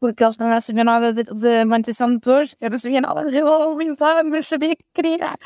porque 0.01 0.23
eles 0.23 0.35
não 0.35 0.59
sabiam 0.59 0.83
nada 0.83 1.13
de, 1.13 1.23
de 1.23 1.63
manutenção 1.63 2.07
de 2.07 2.15
motores, 2.15 2.55
eu 2.59 2.71
não 2.71 2.77
sabia 2.79 3.01
nada 3.01 3.29
de 3.29 3.39
aumentar, 3.39 4.23
mas 4.23 4.47
sabia 4.47 4.75
que 4.75 4.83
queria. 4.95 5.37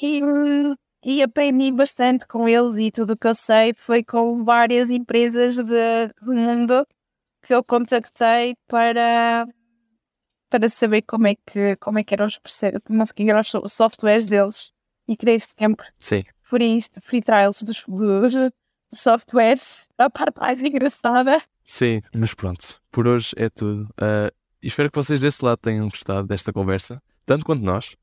E, 0.00 0.22
e 1.04 1.22
aprendi 1.22 1.72
bastante 1.72 2.24
com 2.24 2.48
eles 2.48 2.78
e 2.78 2.92
tudo 2.92 3.14
o 3.14 3.16
que 3.16 3.26
eu 3.26 3.34
sei 3.34 3.74
foi 3.74 4.04
com 4.04 4.44
várias 4.44 4.90
empresas 4.90 5.56
de, 5.56 6.06
do 6.22 6.32
mundo 6.32 6.86
que 7.42 7.52
eu 7.52 7.64
contactei 7.64 8.54
para 8.68 9.46
para 10.48 10.68
saber 10.68 11.02
como 11.02 11.26
é 11.26 11.34
que 11.34 11.76
como 11.76 11.98
é 11.98 12.04
que 12.04 12.14
eram 12.14 12.26
os 12.26 12.38
como 12.84 13.02
é 13.02 13.28
eram 13.28 13.40
os 13.40 13.72
softwares 13.72 14.26
deles 14.26 14.72
e 15.08 15.16
criei 15.16 15.40
sempre 15.40 15.86
Sim. 15.98 16.22
free, 16.42 16.78
free 17.02 17.22
trials 17.22 17.62
dos, 17.62 17.84
dos, 17.86 18.34
dos 18.34 18.50
softwares 18.92 19.88
a 19.98 20.08
parte 20.08 20.38
mais 20.38 20.62
engraçada 20.62 21.42
Sim, 21.70 22.02
mas 22.12 22.34
pronto, 22.34 22.80
por 22.90 23.06
hoje 23.06 23.30
é 23.36 23.48
tudo. 23.48 23.84
Uh, 23.92 24.28
espero 24.60 24.90
que 24.90 24.96
vocês 24.96 25.20
desse 25.20 25.42
lado 25.44 25.58
tenham 25.58 25.88
gostado 25.88 26.26
desta 26.26 26.52
conversa, 26.52 27.00
tanto 27.24 27.46
quanto 27.46 27.62
nós. 27.62 27.94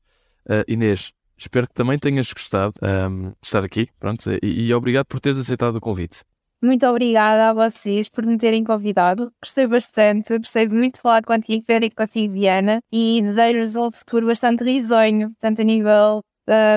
Uh, 0.46 0.64
Inês, 0.66 1.12
espero 1.36 1.68
que 1.68 1.74
também 1.74 1.98
tenhas 1.98 2.32
gostado 2.32 2.72
um, 2.82 3.28
de 3.28 3.36
estar 3.44 3.62
aqui, 3.62 3.86
pronto, 3.98 4.30
e, 4.42 4.68
e 4.68 4.72
obrigado 4.72 5.04
por 5.04 5.20
teres 5.20 5.38
aceitado 5.38 5.76
o 5.76 5.80
convite. 5.82 6.22
Muito 6.62 6.86
obrigada 6.86 7.50
a 7.50 7.52
vocês 7.52 8.08
por 8.08 8.24
me 8.24 8.38
terem 8.38 8.64
convidado. 8.64 9.30
Gostei 9.40 9.66
bastante, 9.66 10.38
gostei 10.38 10.66
muito 10.66 10.94
de 10.94 11.02
falar 11.02 11.22
contigo, 11.22 11.62
e 11.68 11.90
contigo, 11.90 12.34
Diana, 12.34 12.80
e 12.90 13.20
desejo-vos 13.22 13.76
um 13.76 13.90
futuro 13.90 14.28
bastante 14.28 14.64
risonho, 14.64 15.30
tanto 15.38 15.60
a 15.60 15.64
nível 15.64 16.22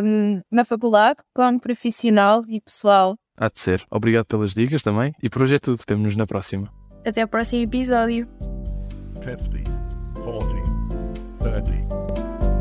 um, 0.03 0.41
na 0.51 0.65
faculdade, 0.65 1.19
como 1.33 1.57
profissional 1.57 2.43
e 2.49 2.59
pessoal. 2.59 3.15
Há 3.37 3.47
de 3.47 3.61
ser. 3.61 3.81
Obrigado 3.89 4.25
pelas 4.25 4.53
dicas 4.53 4.83
também, 4.83 5.13
e 5.23 5.29
por 5.29 5.43
hoje 5.43 5.55
é 5.55 5.59
tudo. 5.59 5.81
Vemo-nos 5.87 6.17
na 6.17 6.27
próxima. 6.27 6.80
Até 7.05 7.23
o 7.23 7.27
próximo 7.27 7.63
episódio. 7.63 8.27
50, 9.23 9.71
40, 10.21 11.61
30, 11.61 11.71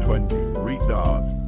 20, 0.07 0.35
retard. 0.65 1.40